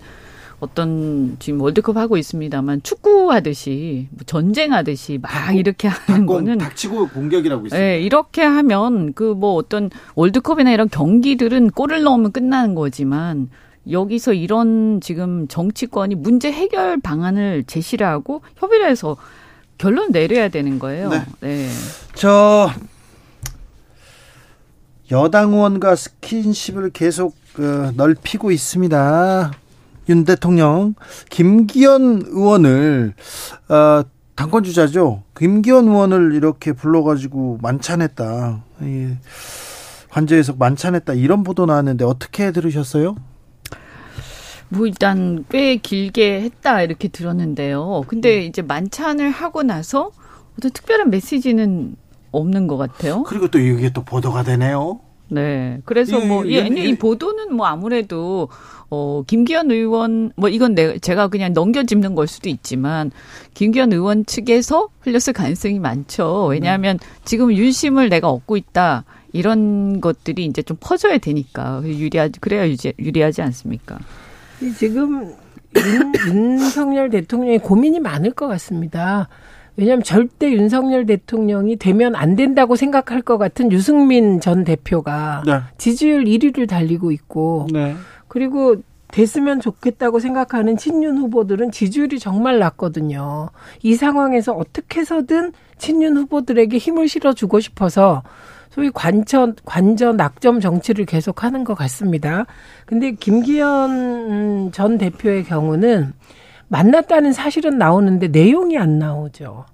[0.59, 7.67] 어떤 지금 월드컵 하고 있습니다만 축구하듯이 뭐 전쟁하듯이 막 닭공, 이렇게 하는 거는 닥치고 공격이라고
[7.67, 7.77] 있습니다.
[7.77, 13.49] 네, 이렇게 하면 그 뭐 어떤 월드컵이나 이런 경기들은 골을 넣으면 끝나는 거지만
[13.89, 19.17] 여기서 이런 지금 정치권이 문제 해결 방안을 제시를 하고 협의를 해서
[19.77, 21.09] 결론 내려야 되는 거예요.
[21.09, 21.25] 네.
[21.41, 21.69] 네.
[22.15, 22.69] 저
[25.11, 29.51] 여당 의원과 스킨십을 계속 그, 넓히고 있습니다.
[30.09, 30.95] 윤 대통령
[31.29, 33.13] 김기현 의원을
[33.69, 34.03] 어,
[34.35, 35.23] 당권 주자죠.
[35.37, 38.63] 김기현 의원을 이렇게 불러가지고 만찬했다.
[38.83, 39.17] 예.
[40.09, 43.15] 관저에서 만찬했다 이런 보도 나왔는데 어떻게 들으셨어요?
[44.73, 48.03] 뭐 일단 꽤 길게 했다 이렇게 들었는데요.
[48.07, 50.11] 근데 이제 만찬을 하고 나서
[50.57, 51.95] 어떤 특별한 메시지는
[52.31, 53.23] 없는 것 같아요.
[53.23, 54.99] 그리고 또 이게 또 보도가 되네요.
[55.29, 55.79] 네.
[55.85, 58.49] 그래서 이- 뭐, 이- 이, 아니, 이- 이 보도는 뭐 아무래도,
[58.89, 63.09] 어, 김기현 의원, 뭐 이건 내, 제가 그냥 넘겨짚는 걸 수도 있지만,
[63.55, 66.45] 김기현 의원 측에서 흘렸을 가능성이 많죠.
[66.47, 69.05] 왜냐하면 지금 윤심을 내가 얻고 있다.
[69.31, 71.81] 이런 것들이 이제 좀 퍼져야 되니까.
[71.83, 73.97] 유리하지, 그래야 유지, 유리하지 않습니까?
[74.63, 75.33] 이 지금
[75.75, 79.27] 윤, 윤석열 대통령이 고민이 많을 것 같습니다.
[79.75, 85.59] 왜냐하면 절대 윤석열 대통령이 되면 안 된다고 생각할 것 같은 유승민 전 대표가 네.
[85.77, 87.95] 지지율 1위를 달리고 있고 네.
[88.27, 88.77] 그리고
[89.09, 93.49] 됐으면 좋겠다고 생각하는 친윤 후보들은 지지율이 정말 낮거든요.
[93.83, 98.23] 이 상황에서 어떻게 해서든 친윤 후보들에게 힘을 실어주고 싶어서
[98.73, 102.47] 소위 관전, 관전 낙점 정치를 계속하는 것 같습니다.
[102.87, 106.13] 근데 김기현 전 대표의 경우는
[106.69, 109.65] 만났다는 사실은 나오는데 내용이 안 나오죠.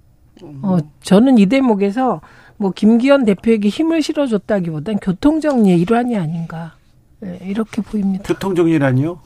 [0.62, 2.20] 어, 저는 이 대목에서
[2.58, 6.74] 뭐 김기현 대표에게 힘을 실어줬다기보단 교통정리의 일환이 아닌가.
[7.20, 8.24] 네, 이렇게 보입니다.
[8.24, 9.18] 교통정리라니요?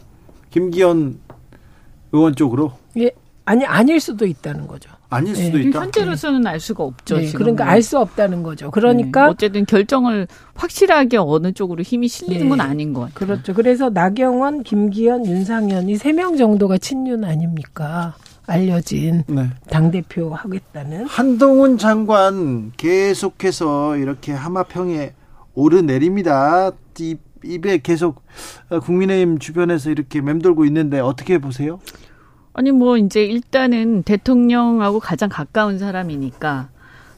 [0.50, 1.18] 김기현
[2.12, 3.10] 의원 쪽으로 예,
[3.44, 4.90] 아니 아닐 수도 있다는 거죠.
[5.10, 5.64] 아닐 수도 네.
[5.64, 5.80] 있다.
[5.80, 7.18] 현재로서는 알 수가 없죠.
[7.18, 7.38] 네, 지금.
[7.40, 8.66] 그러니까 알 수 없다는 거죠.
[8.66, 8.70] 네.
[8.72, 12.48] 그러니까 어쨌든 결정을 확실하게 어느 쪽으로 힘이 실리는 네.
[12.48, 13.14] 건 아닌 것 같아요.
[13.14, 13.54] 그렇죠.
[13.54, 18.14] 그래서 나경원, 김기현, 윤상현 이 세 명 정도가 친윤 아닙니까?
[18.46, 19.48] 알려진 네.
[19.68, 21.06] 당 대표 하겠다는.
[21.06, 25.14] 한동훈 장관 계속해서 이렇게 하마평에
[25.54, 26.72] 오르내립니다.
[26.98, 28.22] 입, 입에 계속
[28.70, 31.78] 어, 국민의힘 주변에서 이렇게 맴돌고 있는데 어떻게 보세요?
[32.54, 36.68] 아니 뭐 이제 일단은 대통령하고 가장 가까운 사람이니까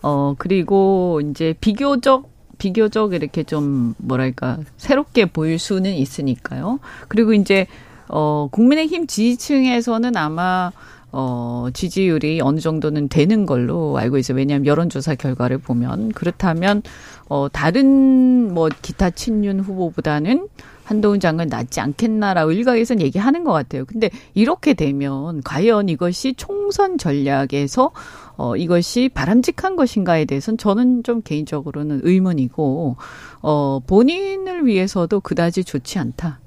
[0.02, 6.80] 어 그리고 이제 비교적 비교적 이렇게 좀 뭐랄까 새롭게 보일 수는 있으니까요.
[7.08, 7.66] 그리고 이제
[8.08, 10.72] 어 국민의힘 지지층에서는 아마
[11.12, 14.38] 어 지지율이 어느 정도는 되는 걸로 알고 있어요.
[14.38, 16.82] 왜냐하면 여론조사 결과를 보면 그렇다면
[17.28, 20.48] 어 다른 뭐 기타 친윤 후보보다는
[20.86, 23.84] 한동훈 장관 낫지 않겠나라고 일각에서는 얘기하는 것 같아요.
[23.84, 27.90] 근데 이렇게 되면 과연 이것이 총선 전략에서
[28.36, 32.96] 어 이것이 바람직한 것인가에 대해서는 저는 좀 개인적으로는 의문이고
[33.42, 36.38] 어 본인을 위해서도 그다지 좋지 않다.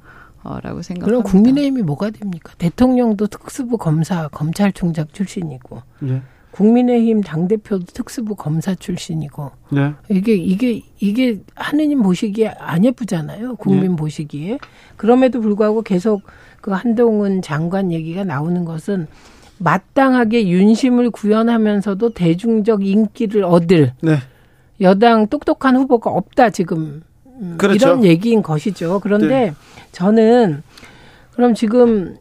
[0.42, 1.06] 라고 생각합니다.
[1.06, 2.54] 그럼 국민의힘이 뭐가 됩니까?
[2.58, 6.24] 대통령도 특수부 검사, 검찰총장 출신이고, 네.
[6.52, 9.94] 국민의힘 당대표도 특수부 검사 출신이고, 네.
[10.10, 13.56] 이게, 이게, 이게 하느님 보시기에 안 예쁘잖아요.
[13.56, 14.58] 국민 보시기에.
[14.98, 16.24] 그럼에도 불구하고 계속
[16.62, 19.08] 그 한동훈 장관 얘기가 나오는 것은
[19.60, 24.18] 마땅하게 윤심을 구현하면서도 대중적 인기를 얻을 네.
[24.82, 27.76] 여당 똑똑한 후보가 없다 지금 음, 그렇죠.
[27.76, 29.00] 이런 얘기인 것이죠.
[29.02, 29.54] 그런데 네.
[29.92, 30.64] 저는
[31.32, 32.18] 그럼 지금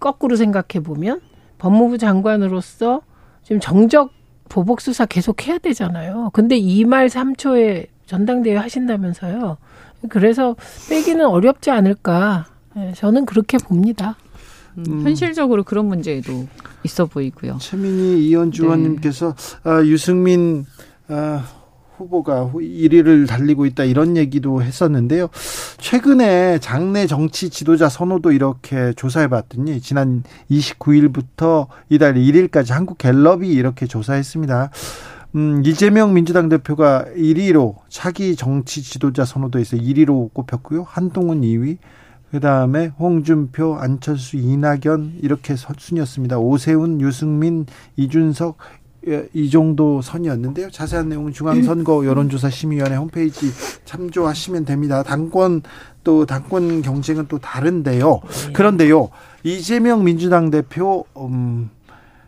[0.00, 1.20] 거꾸로 생각해 보면
[1.58, 3.02] 법무부 장관으로서
[3.48, 4.12] 지금 정적
[4.50, 6.28] 보복 수사 계속 해야 되잖아요.
[6.34, 9.56] 근데 이 말 삼초에 전당대회 하신다면서요.
[10.10, 10.54] 그래서
[10.90, 12.44] 빼기는 어렵지 않을까.
[12.76, 14.16] 예, 저는 그렇게 봅니다.
[14.76, 16.46] 음, 현실적으로 그런 문제도
[16.84, 17.56] 있어 보이고요.
[17.58, 18.68] 최민희 이현주 네.
[19.64, 20.66] 아, 유승민
[21.08, 21.42] 아,
[21.98, 25.28] 후보가 1위를 달리고 있다 이런 얘기도 했었는데요.
[25.78, 33.86] 최근에 장내 정치 지도자 선호도 이렇게 조사해 봤더니 지난 29일부터 이달 1일까지 한국 갤럽이 이렇게
[33.86, 34.70] 조사했습니다.
[35.34, 40.84] 음, 이재명 민주당 대표가 1위로 차기 정치 지도자 선호도에서 1위로 꼽혔고요.
[40.88, 41.76] 한동훈 2위,
[42.30, 46.38] 그 다음에 홍준표, 안철수, 이낙연 이렇게 순이었습니다.
[46.38, 48.77] 오세훈, 유승민, 이준석 예,
[49.32, 50.70] 이 정도 선이었는데요.
[50.70, 53.50] 자세한 내용은 중앙선거 여론조사 심의위원회 홈페이지
[53.84, 55.02] 참조하시면 됩니다.
[55.02, 55.62] 당권
[56.04, 58.20] 또 당권 경쟁은 또 다른데요.
[58.52, 59.10] 그런데요,
[59.42, 61.70] 이재명 민주당 대표 음,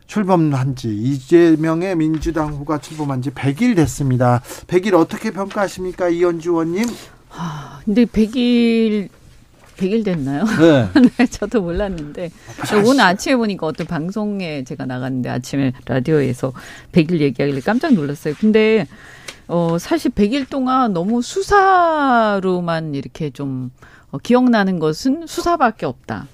[0.06, 4.42] 출범한 지 이재명의 민주당 후가 출범한 지 100일 됐습니다.
[4.66, 6.84] 100일 어떻게 평가하십니까, 이현주 의원님?
[7.30, 9.08] 아, 근데 100일
[9.80, 10.44] 100일 됐나요?
[10.44, 10.88] 네.
[11.16, 12.30] 네, 저도 몰랐는데
[12.86, 16.52] 오늘 아침에 보니까 어떤 방송에 제가 나갔는데 아침에 라디오에서
[16.92, 18.34] 100일 얘기하길래 깜짝 놀랐어요.
[18.38, 18.86] 근데
[19.48, 23.70] 어 사실 100일 동안 너무 수사로만 이렇게 좀
[24.10, 26.26] 어, 기억나는 것은 수사밖에 없다.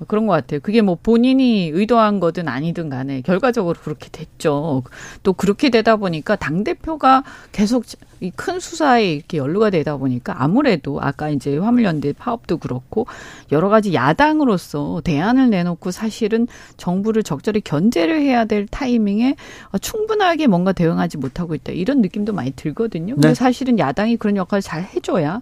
[0.00, 0.60] 뭐 그런 것 같아요.
[0.60, 4.82] 그게 뭐 본인이 의도한 거든 아니든 간에 결과적으로 그렇게 됐죠.
[5.22, 7.22] 또 그렇게 되다 보니까 당대표가
[7.52, 7.84] 계속
[8.20, 13.06] 이 큰 수사에 이렇게 연루가 되다 보니까 아무래도 아까 이제 화물연대 파업도 그렇고
[13.50, 16.46] 여러 가지 야당으로서 대안을 내놓고 사실은
[16.76, 19.36] 정부를 적절히 견제를 해야 될 타이밍에
[19.72, 21.72] 어, 충분하게 뭔가 대응하지 못하고 있다.
[21.72, 23.14] 이런 느낌도 많이 들거든요.
[23.14, 23.34] 근데 네.
[23.34, 25.40] 사실은 야당이 그런 역할을 잘 해줘야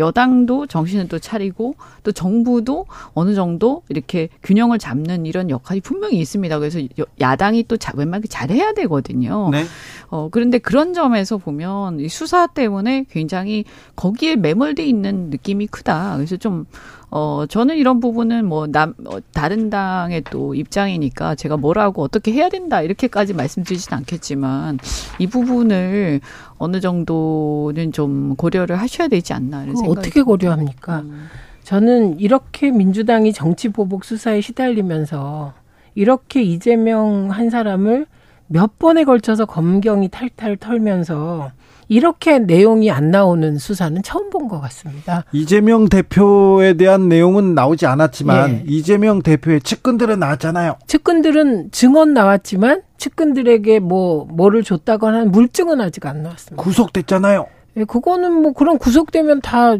[0.00, 6.58] 여당도 정신을 또 차리고 또 정부도 어느 정도 이렇게 균형을 잡는 이런 역할이 분명히 있습니다.
[6.58, 9.50] 그래서 여- 야당이 또 자- 웬만하게 잘해야 되거든요.
[9.52, 9.64] 네.
[10.08, 16.16] 어, 그런데 그런 점에서 보면 이 수사 때문에 굉장히 거기에 매몰돼 있는 느낌이 크다.
[16.16, 16.66] 그래서 좀,
[17.10, 22.48] 어, 저는 이런 부분은 뭐, 남, 어, 다른 당의 또 입장이니까 제가 뭐라고 어떻게 해야
[22.48, 22.82] 된다.
[22.82, 24.78] 이렇게까지 말씀드리진 않겠지만
[25.18, 26.20] 이 부분을
[26.58, 29.64] 어느 정도는 좀 고려를 하셔야 되지 않나.
[29.64, 31.00] 이런 생각이 어떻게 고려합니까?
[31.00, 31.26] 음.
[31.64, 35.52] 저는 이렇게 민주당이 정치 보복 수사에 시달리면서
[35.94, 38.06] 이렇게 이재명 한 사람을
[38.52, 41.52] 몇 번에 걸쳐서 검경이 탈탈 털면서
[41.86, 45.24] 이렇게 내용이 안 나오는 수사는 처음 본 것 같습니다.
[45.32, 48.64] 이재명 대표에 대한 내용은 나오지 않았지만 예.
[48.66, 50.76] 이재명 대표의 측근들은 나왔잖아요.
[50.88, 56.60] 측근들은 증언 나왔지만 측근들에게 뭐 뭐를 줬다거나 물증은 아직 안 나왔습니다.
[56.62, 57.46] 구속됐잖아요.
[57.76, 59.76] 예, 그거는 뭐 그런 구속되면 다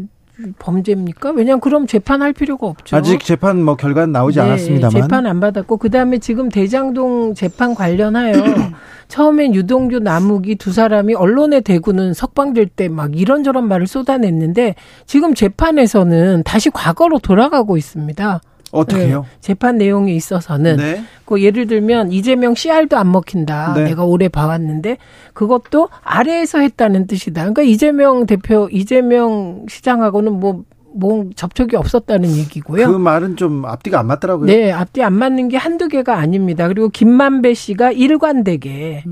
[0.59, 1.31] 범죄입니까?
[1.31, 2.95] 왜냐하면 그럼 재판할 필요가 없죠.
[2.95, 5.01] 아직 재판 뭐 결과는 나오지 네, 않았습니다만.
[5.01, 8.33] 재판 안 받았고 그다음에 지금 대장동 재판 관련하여
[9.07, 14.75] 처음엔 유동규 남욱이 두 사람이 언론에 대구는 석방될 때 막 이런저런 말을 쏟아냈는데
[15.05, 18.41] 지금 재판에서는 다시 과거로 돌아가고 있습니다.
[18.71, 19.25] 어떻게 해요?
[19.27, 21.03] 네, 재판 내용에 있어서는 네.
[21.25, 23.73] 그 예를 들면 이재명 씨알도 안 먹힌다.
[23.75, 23.83] 네.
[23.85, 24.97] 내가 오래 봐왔는데
[25.33, 27.41] 그것도 아래에서 했다는 뜻이다.
[27.41, 30.63] 그러니까 이재명 대표, 이재명 시장하고는 뭐,
[30.93, 32.91] 뭐 접촉이 없었다는 얘기고요.
[32.91, 34.47] 그 말은 좀 앞뒤가 안 맞더라고요.
[34.47, 36.67] 네, 앞뒤 안 맞는 게 한두 개가 아닙니다.
[36.67, 39.03] 그리고 김만배 씨가 일관되게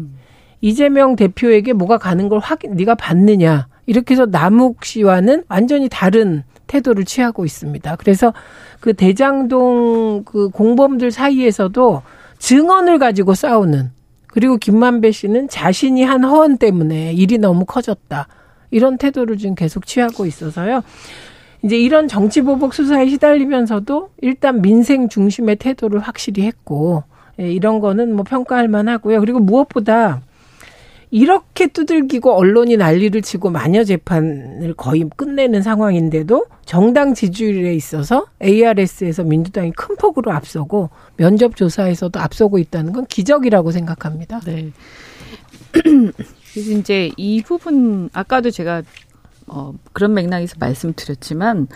[0.62, 3.68] 이재명 대표에게 뭐가 가는 걸 확인, 네가 봤느냐.
[3.86, 7.96] 이렇게 해서 남욱 씨와는 완전히 다른 태도를 취하고 있습니다.
[7.96, 8.34] 그래서
[8.80, 12.02] 그 대장동 그 공범들 사이에서도
[12.38, 13.92] 증언을 가지고 싸우는
[14.28, 18.28] 그리고 김만배 씨는 자신이 한 허언 때문에 일이 너무 커졌다.
[18.72, 20.84] 이런 태도를 지금 계속 취하고 있어서요.
[21.64, 27.04] 이제 이런 정치 보복 수사에 시달리면서도 일단 민생 중심의 태도를 확실히 했고
[27.40, 29.20] 예, 이런 거는 뭐 평가할 만하고요.
[29.20, 30.22] 그리고 무엇보다
[31.12, 39.72] 이렇게 두들기고 언론이 난리를 치고 마녀 재판을 거의 끝내는 상황인데도 정당 지지율에 있어서 ARS에서 민주당이
[39.72, 44.40] 큰 폭으로 앞서고 면접 조사에서도 앞서고 있다는 건 기적이라고 생각합니다.
[44.42, 44.72] 네.
[45.72, 46.12] 그래서
[46.78, 48.84] 이제 이 부분 아까도 제가
[49.48, 51.68] 어 그런 맥락에서 말씀드렸지만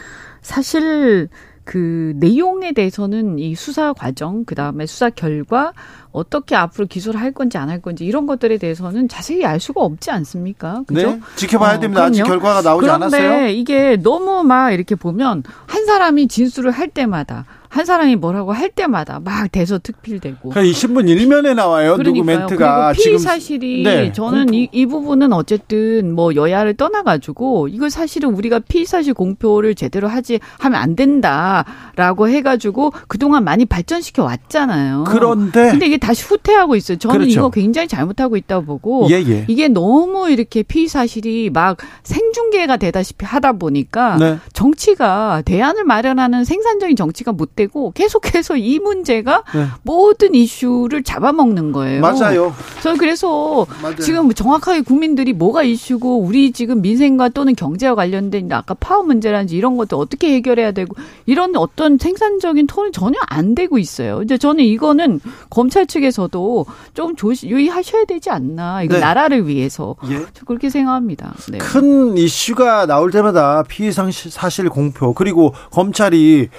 [0.41, 1.29] 사실
[1.65, 5.73] 그 내용에 대해서는 이 수사 과정 그 다음에 수사 결과
[6.11, 10.11] 어떻게 앞으로 기소를 할 건지 안 할 건지 이런 것들에 대해서는 자세히 알 수가 없지
[10.11, 10.83] 않습니까?
[10.87, 11.11] 그죠?
[11.11, 11.19] 네.
[11.35, 12.03] 지켜봐야 어, 됩니다.
[12.03, 12.23] 아직.
[12.23, 13.47] 결과가 나오지 그런데 않았어요.
[13.47, 19.19] 이게 너무 막 이렇게 보면 한 사람이 진술을 할 때마다 한 사람이 뭐라고 할 때마다
[19.19, 20.49] 막 대서특필되고.
[20.49, 21.97] 그러니까 이 신문 일면에 나와요.
[21.97, 24.11] 누구 멘트가 그리고 피의 사실이 네.
[24.11, 24.53] 저는 공포.
[24.53, 30.39] 이, 이 부분은 어쨌든 뭐 여야를 떠나가지고 이걸 사실은 우리가 피의 사실 공표를 제대로 하지
[30.59, 35.05] 하면 안 된다라고 해가지고 그동안 많이 발전시켜 왔잖아요.
[35.07, 36.99] 그런데 근데 이게 다시 후퇴하고 있어요.
[36.99, 37.31] 저는 그렇죠.
[37.31, 39.45] 이거 굉장히 잘못하고 있다고 보고 예, 예.
[39.47, 44.37] 이게 너무 이렇게 피의 사실이 막 생중계가 되다시피 하다 보니까 네.
[44.53, 49.67] 정치가 대안을 마련하는 생산적인 정치가 못 되고 계속해서 이 문제가 네.
[49.83, 52.01] 모든 이슈를 잡아먹는 거예요.
[52.01, 52.53] 맞아요.
[52.81, 53.95] 저는 그래서 맞아요.
[53.97, 59.77] 지금 정확하게 국민들이 뭐가 이슈고 우리 지금 민생과 또는 경제와 관련된 아까 파업 문제라든지 이런
[59.77, 60.95] 것도 어떻게 해결해야 되고
[61.25, 64.21] 이런 어떤 생산적인 톤이 전혀 안 되고 있어요.
[64.23, 68.83] 이제 저는 이거는 검찰 측에서도 좀 조시 유의하셔야 되지 않나.
[68.83, 68.99] 이거 네.
[68.99, 70.25] 나라를 위해서 예.
[70.45, 71.33] 그렇게 생각합니다.
[71.51, 71.57] 네.
[71.59, 76.49] 큰 이슈가 나올 때마다 피해 사실 공표 그리고 검찰이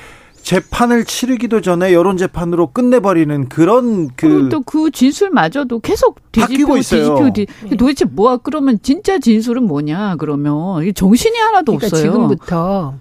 [0.44, 7.32] 재판을 치르기도 전에 여론 재판으로 끝내버리는 그런 그 또 그 진술마저도 계속 뒤집히고 있어요.
[7.32, 8.36] 뒤집히고 도대체 뭐야?
[8.42, 10.16] 그러면 진짜 진술은 뭐냐?
[10.18, 12.02] 그러면 정신이 하나도 그러니까 없어요.
[12.12, 12.94] 지금부터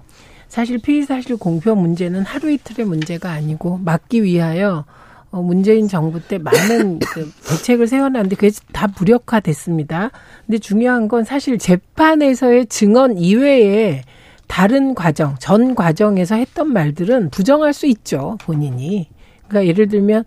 [0.48, 4.86] 사실 피의 사실 공표 문제는 하루 이틀의 문제가 아니고 막기 위하여
[5.32, 10.12] 어, 문재인 정부 때 많은 그 대책을 세워놨는데 그게 다 무력화됐습니다.
[10.46, 14.04] 근데 중요한 건 사실 재판에서의 증언 이외에
[14.48, 19.10] 다른 과정, 전 과정에서 했던 말들은 부정할 수 있죠, 본인이.
[19.48, 20.24] 그러니까 예를 들면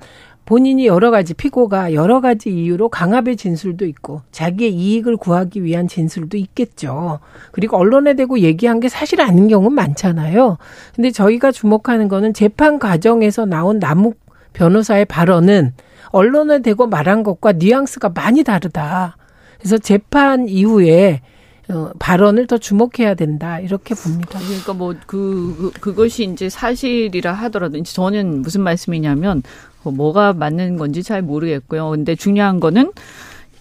[0.47, 6.37] 본인이 여러 가지 피고가 여러 가지 이유로 강압의 진술도 있고 자기의 이익을 구하기 위한 진술도
[6.37, 7.19] 있겠죠.
[7.51, 10.57] 그리고 언론에 대고 얘기한 게 사실 아닌 경우는 많잖아요.
[10.95, 14.21] 근데 저희가 주목하는 거는 재판 과정에서 나온 남욱
[14.53, 15.73] 변호사의 발언은
[16.11, 19.17] 언론에 대고 말한 것과 뉘앙스가 많이 다르다.
[19.59, 21.36] 그래서 재판 이후에 어,
[21.99, 24.39] 발언을 더 주목해야 된다 이렇게 봅니다.
[24.39, 29.43] 그러니까 뭐그 그, 그 것이 이제 사실이라 하더라도 이제 저는 무슨 말씀이냐면
[29.83, 31.91] 뭐 뭐가 맞는 건지 잘 모르겠고요.
[31.91, 32.93] 근데 중요한 거는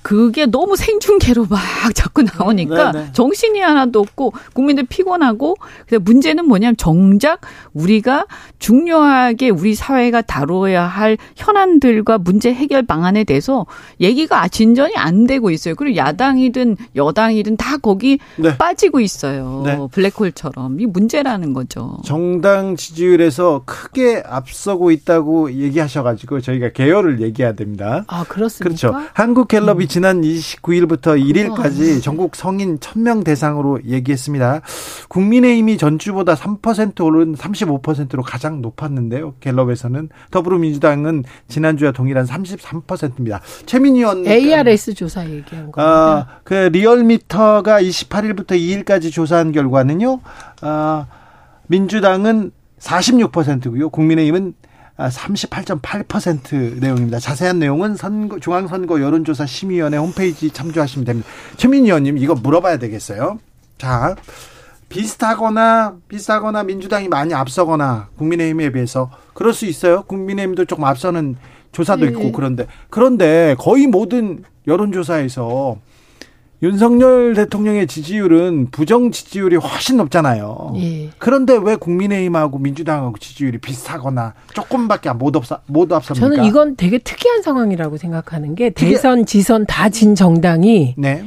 [0.06, 1.60] 그게 너무 생중계로 막
[1.96, 3.06] 자꾸 나오니까 네네.
[3.06, 3.12] 네.
[3.14, 5.56] 정신이 하나도 없고 국민들 피곤하고
[5.88, 7.42] 그래서 문제는 뭐냐면 정작
[7.74, 8.28] 우리가
[8.60, 13.66] 중요하게 우리 사회가 다뤄야 할 현안들과 문제 해결 방안에 대해서
[14.00, 15.74] 얘기가 진전이 안 되고 있어요.
[15.74, 18.56] 그리고 야당이든 여당이든 다 거기 네.
[18.60, 19.64] 빠지고 있어요.
[19.66, 19.80] 네.
[19.92, 21.98] 블랙홀처럼 이 문제라는 거죠.
[22.06, 28.04] 정당 지지율에서 크게 앞서고 있다고 얘기하셔가지고 저희가 개요를 얘기해야 됩니다.
[28.06, 28.70] 아 그렇습니까?
[28.70, 29.10] 그렇죠.
[29.16, 29.95] 한국갤럽이 음.
[29.96, 34.60] 지난 29일부터 1일까지 전국 성인 1000명 대상으로 얘기했습니다.
[35.08, 39.36] 국민의힘이 전주보다 3% 오른 35%로 가장 높았는데요.
[39.40, 43.40] 갤럽에서는 더불어민주당은 지난주와 동일한 33%입니다.
[43.68, 45.82] 최민희 의원 ARS 조사 얘기한 거.
[45.82, 50.20] 아, 그 리얼미터가 28일부터 2일까지 조사한 결과는요.
[50.60, 51.06] 아,
[51.68, 53.90] 민주당은 46%고요.
[53.92, 54.56] 국민의힘은
[54.98, 57.20] 38.8% 아, 내용입니다.
[57.20, 61.30] 자세한 내용은 선거, 중앙선거 여론조사 심의위원회 홈페이지 참조하시면 됩니다.
[61.58, 63.40] 최민희 의원님 이거 물어봐야 되겠어요.
[63.78, 64.16] 자,
[64.88, 70.04] 비슷하거나 비슷하거나 민주당이 많이 앞서거나 국민의힘에 비해서 그럴 수 있어요.
[70.04, 71.36] 국민의힘도 조금 앞서는
[71.74, 72.32] 조사도 있고 네.
[72.34, 75.78] 그런데 그런데 거의 모든 여론조사에서
[76.64, 80.74] 윤석열 대통령의 지지율은 부정 지지율이 훨씬 높잖아요.
[80.78, 81.10] 예.
[81.18, 86.28] 그런데 왜 국민의힘하고 민주당하고 지지율이 비슷하거나 조금밖에 못 없사 못 앞섭니까?
[86.28, 91.26] 저는 이건 되게 특이한 상황이라고 생각하는 게 대선, 지선 다 진 정당이 네.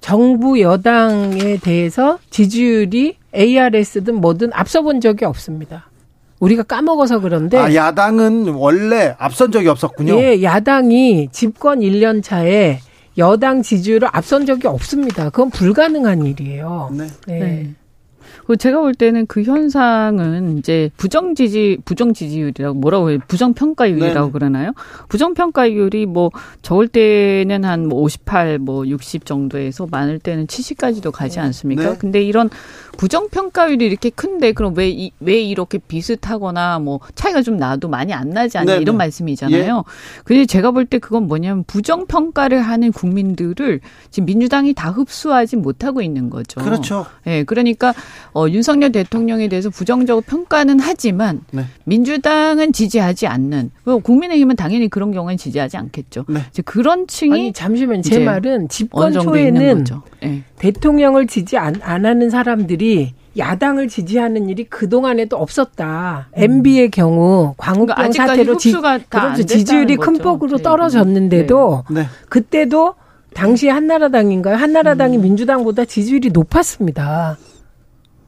[0.00, 5.90] 정부 여당에 대해서 지지율이 ARS든 뭐든 앞서 본 적이 없습니다.
[6.40, 10.14] 우리가 까먹어서 그런데 아, 야당은 원래 앞선 적이 없었군요.
[10.20, 12.80] 예, 야당이 집권 1년 차에
[13.18, 15.30] 여당 지지율을 앞선 적이 없습니다.
[15.30, 16.90] 그건 불가능한 일이에요.
[16.92, 17.06] 네.
[17.26, 17.74] 네.
[18.58, 23.18] 제가 볼 때는 그 현상은 이제 부정 지지 부정 지지율이라고 뭐라고 해요?
[23.28, 24.32] 부정 평가율이라고 네.
[24.32, 24.72] 그러나요?
[25.08, 26.30] 부정 평가율이 뭐
[26.62, 31.90] 적을 때는 한 뭐 58, 뭐 60 정도에서 많을 때는 70까지도 가지 않습니까?
[31.90, 31.96] 네.
[31.98, 32.48] 근데 이런
[32.96, 38.12] 부정 평가율이 이렇게 큰데 그럼 왜 이, 왜 이렇게 비슷하거나 뭐 차이가 좀 나도 많이
[38.12, 38.80] 안 나지 않냐 네.
[38.80, 39.76] 이런 말씀이잖아요.
[39.76, 40.22] 예.
[40.24, 43.80] 근데 제가 볼 때 그건 뭐냐면 부정 평가를 하는 국민들을
[44.10, 46.60] 지금 민주당이 다 흡수하지 못하고 있는 거죠.
[46.60, 47.06] 그렇죠.
[47.26, 47.30] 예.
[47.30, 47.94] 네, 그러니까
[48.34, 51.64] 어, 윤석열 대통령에 대해서 부정적으로 평가는 하지만 네.
[51.84, 53.70] 민주당은 지지하지 않는
[54.02, 56.24] 국민의힘은 당연히 그런 경우는 지지하지 않겠죠.
[56.28, 56.40] 네.
[56.50, 59.84] 이제 그런 층이 아니 잠시만 제 말은 집권 초에는
[60.20, 60.42] 네.
[60.58, 66.28] 대통령을 지지 안, 안 하는 사람들이 야당을 지지하는 일이 그동안에도 없었다.
[66.36, 66.42] 음.
[66.42, 69.42] MB의 경우 광우병 그러니까 사태로 지, 그렇죠.
[69.44, 70.62] 지지율이 큰 폭으로 네.
[70.62, 72.00] 떨어졌는데도 네.
[72.00, 72.06] 네.
[72.28, 72.94] 그때도
[73.32, 74.56] 당시 한나라당인가요?
[74.56, 75.22] 한나라당이 음.
[75.22, 77.36] 민주당보다 지지율이 높았습니다.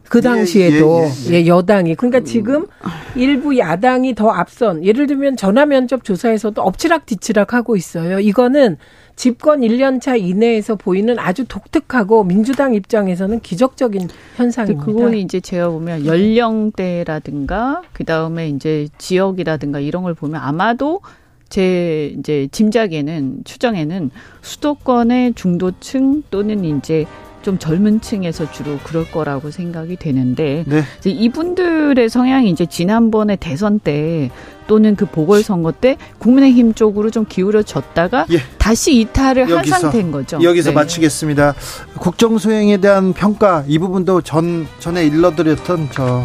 [0.09, 1.43] 그 당시에도 예, 예, 예.
[1.43, 2.67] 예, 여당이 그러니까 지금
[3.15, 8.21] 일부 야당이 더 앞선 예를 들면 전화 면접 조사에서도 엎치락 뒤치락 하고 있어요.
[8.21, 8.77] 이거는
[9.17, 14.85] 집권 1년 차 이내에서 보이는 아주 독특하고 민주당 입장에서는 기적적인 현상입니다.
[14.85, 21.01] 그거는 이제 제가 보면 연령대라든가 그 다음에 이제 지역이라든가 이런 걸 보면 아마도
[21.49, 24.11] 제 이제 짐작에는 추정에는
[24.43, 27.07] 수도권의 중도층 또는 이제
[27.47, 30.83] 좀 젊은 층에서 주로 그럴 거라고 생각이 되는데 네.
[30.99, 34.33] 이제 이분들의 성향이 이제 지난번에 대선 때
[34.67, 38.39] 또는 그 보궐선거 때 국민의힘 쪽으로 좀 기울어졌다가 예.
[38.59, 40.41] 다시 이탈을 한 여기서, 상태인 거죠.
[40.43, 40.75] 여기서 네.
[40.75, 41.55] 마치겠습니다.
[42.01, 46.25] 국정 수행에 대한 평가 이 부분도 전 전에 일러드렸던 저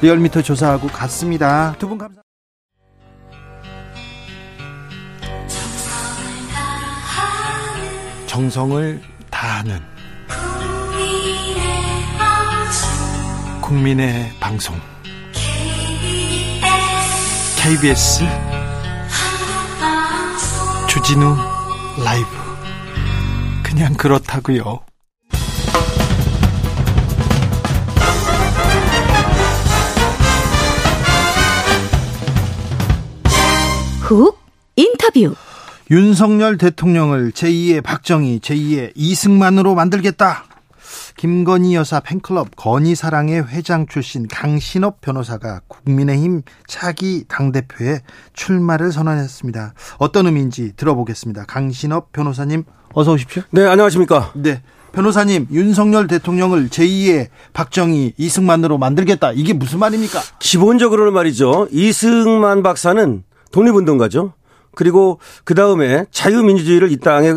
[0.00, 1.74] 리얼미터 조사하고 같습니다.
[1.78, 2.22] 두 분 감사.
[8.26, 9.00] 정성을
[9.30, 9.93] 다하는
[13.60, 14.78] 국민의 방송.
[17.56, 18.24] KBS
[20.88, 21.34] 주진우
[22.04, 22.28] 라이브.
[23.62, 24.80] 그냥 그렇다고요.
[34.02, 34.38] 훅
[34.76, 35.34] 인터뷰
[35.90, 40.44] 윤석열 대통령을 제2의 박정희, 제2의 이승만으로 만들겠다.
[41.16, 48.00] 김건희 여사 팬클럽 건희사랑의 회장 출신 강신업 변호사가 국민의힘 차기 당대표에
[48.32, 49.74] 출마를 선언했습니다.
[49.98, 51.44] 어떤 의미인지 들어보겠습니다.
[51.44, 52.64] 강신업 변호사님
[52.94, 53.42] 어서 오십시오.
[53.50, 54.32] 네, 안녕하십니까.
[54.34, 54.62] 네.
[54.92, 59.32] 변호사님, 윤석열 대통령을 제2의 박정희, 이승만으로 만들겠다.
[59.32, 60.20] 이게 무슨 말입니까?
[60.38, 61.68] 기본적으로는 말이죠.
[61.72, 64.34] 이승만 박사는 독립운동가죠.
[64.74, 67.34] 그리고 그 다음에 자유민주주의를 이 땅에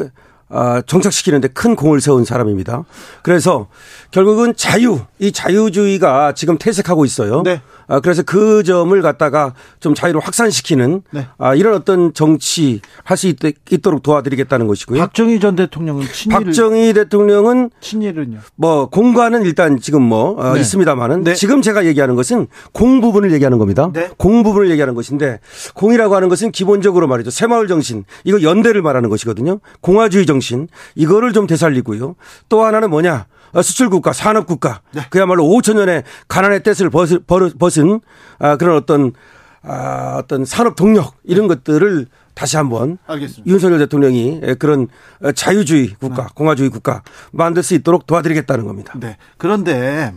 [0.49, 2.85] 아, 정착시키는데 큰 공을 세운 사람입니다.
[3.21, 3.67] 그래서
[4.11, 7.43] 결국은 자유, 이 자유주의가 지금 퇴색하고 있어요.
[7.43, 7.61] 네.
[7.87, 11.27] 아, 그래서 그 점을 갖다가 좀 자유를 확산시키는 네.
[11.37, 13.27] 아, 이런 어떤 정치 할 수
[13.71, 14.99] 있도록 도와드리겠다는 것이고요.
[14.99, 18.39] 박정희 전 대통령은 친일, 박정희 대통령은 친일은요?
[18.55, 20.61] 뭐 공과는 일단 지금 뭐 어, 네.
[20.61, 21.33] 있습니다만은 네.
[21.33, 23.89] 지금 제가 얘기하는 것은 공 부분을 얘기하는 겁니다.
[23.93, 24.09] 네.
[24.17, 25.39] 공 부분을 얘기하는 것인데
[25.73, 29.59] 공이라고 하는 것은 기본적으로 말이죠 새마을 정신 이거 연대를 말하는 것이거든요.
[29.81, 32.15] 공화주의 정신 이거를 좀 되살리고요.
[32.49, 35.01] 또 하나는 뭐냐 어, 수출국가 산업국가 네.
[35.09, 37.99] 그야말로 5천 년의 가난의 떼을 벗은, 벗은
[38.39, 39.13] 아, 그런 어떤
[39.61, 43.51] 아, 어떤 산업 동력 이런 것들을 다시 한번 알겠습니다.
[43.51, 44.87] 윤석열 대통령이 그런
[45.35, 46.29] 자유주의 국가, 네.
[46.35, 47.01] 공화주의 국가
[47.31, 48.93] 만들 수 있도록 도와드리겠다는 겁니다.
[48.95, 49.17] 네.
[49.37, 50.13] 그런데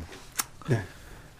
[0.69, 0.83] 네.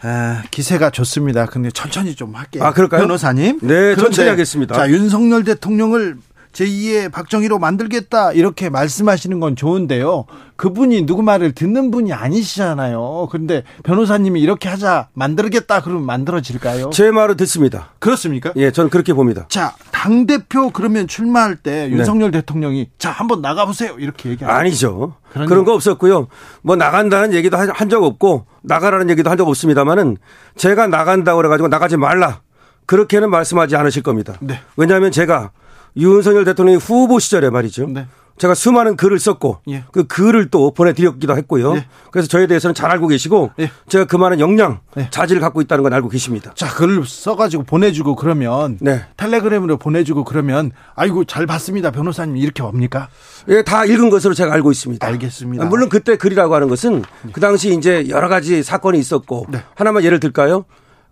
[0.03, 1.45] 아, 기세가 좋습니다.
[1.47, 2.65] 근데 천천히 좀 할게요.
[2.65, 3.03] 아, 그럴까요?
[3.03, 3.61] 변호사님.
[3.63, 4.75] 네, 천천히 하겠습니다.
[4.75, 6.17] 자, 윤석열 대통령을
[6.53, 10.25] 제2의 박정희로 만들겠다 이렇게 말씀하시는 건 좋은데요.
[10.57, 13.29] 그분이 누구 말을 듣는 분이 아니시잖아요.
[13.31, 16.91] 그런데 변호사님이 이렇게 하자 만들겠다 그러면 만들어질까요?
[16.91, 17.91] 제 말을 듣습니다.
[17.99, 18.53] 그렇습니까?
[18.57, 19.47] 예, 저는 그렇게 봅니다.
[19.49, 21.97] 자, 당 대표 그러면 출마할 때 네.
[21.97, 24.55] 윤석열 대통령이 자 한번 나가 보세요 이렇게 얘기하죠.
[24.55, 25.15] 아니죠.
[25.33, 26.27] 그런 그런 거 없었고요.
[26.63, 30.17] 뭐 나간다는 얘기도 한 적 없고 나가라는 얘기도 한 적 없습니다만은
[30.57, 32.41] 제가 나간다고 그래가지고 나가지 말라
[32.87, 34.35] 그렇게는 말씀하지 않으실 겁니다.
[34.41, 34.61] 네.
[34.77, 35.53] 왜냐하면 제가
[35.97, 37.87] 윤석열 대통령이 후보 시절에 말이죠.
[37.89, 38.07] 네.
[38.41, 39.85] 제가 수많은 글을 썼고 예.
[39.93, 41.77] 그 글을 또 보내드렸기도 했고요.
[41.77, 41.87] 예.
[42.11, 43.71] 그래서 저에 대해서는 잘 알고 계시고 예.
[43.87, 45.09] 제가 그 많은 역량, 예.
[45.11, 46.51] 자질을 갖고 있다는 건 알고 계십니다.
[46.55, 49.05] 자, 글을 써가지고 보내주고 그러면 네.
[49.19, 53.09] 텔레그램으로 보내주고 그러면 아이고 잘 봤습니다 변호사님 이렇게 옵니까?
[53.49, 55.07] 예, 다 읽은 것으로 제가 알고 있습니다.
[55.07, 55.65] 알겠습니다.
[55.67, 59.63] 아, 물론 그때 글이라고 하는 것은 그 당시 이제 여러 가지 사건이 있었고 네.
[59.75, 60.65] 하나만 예를 들까요?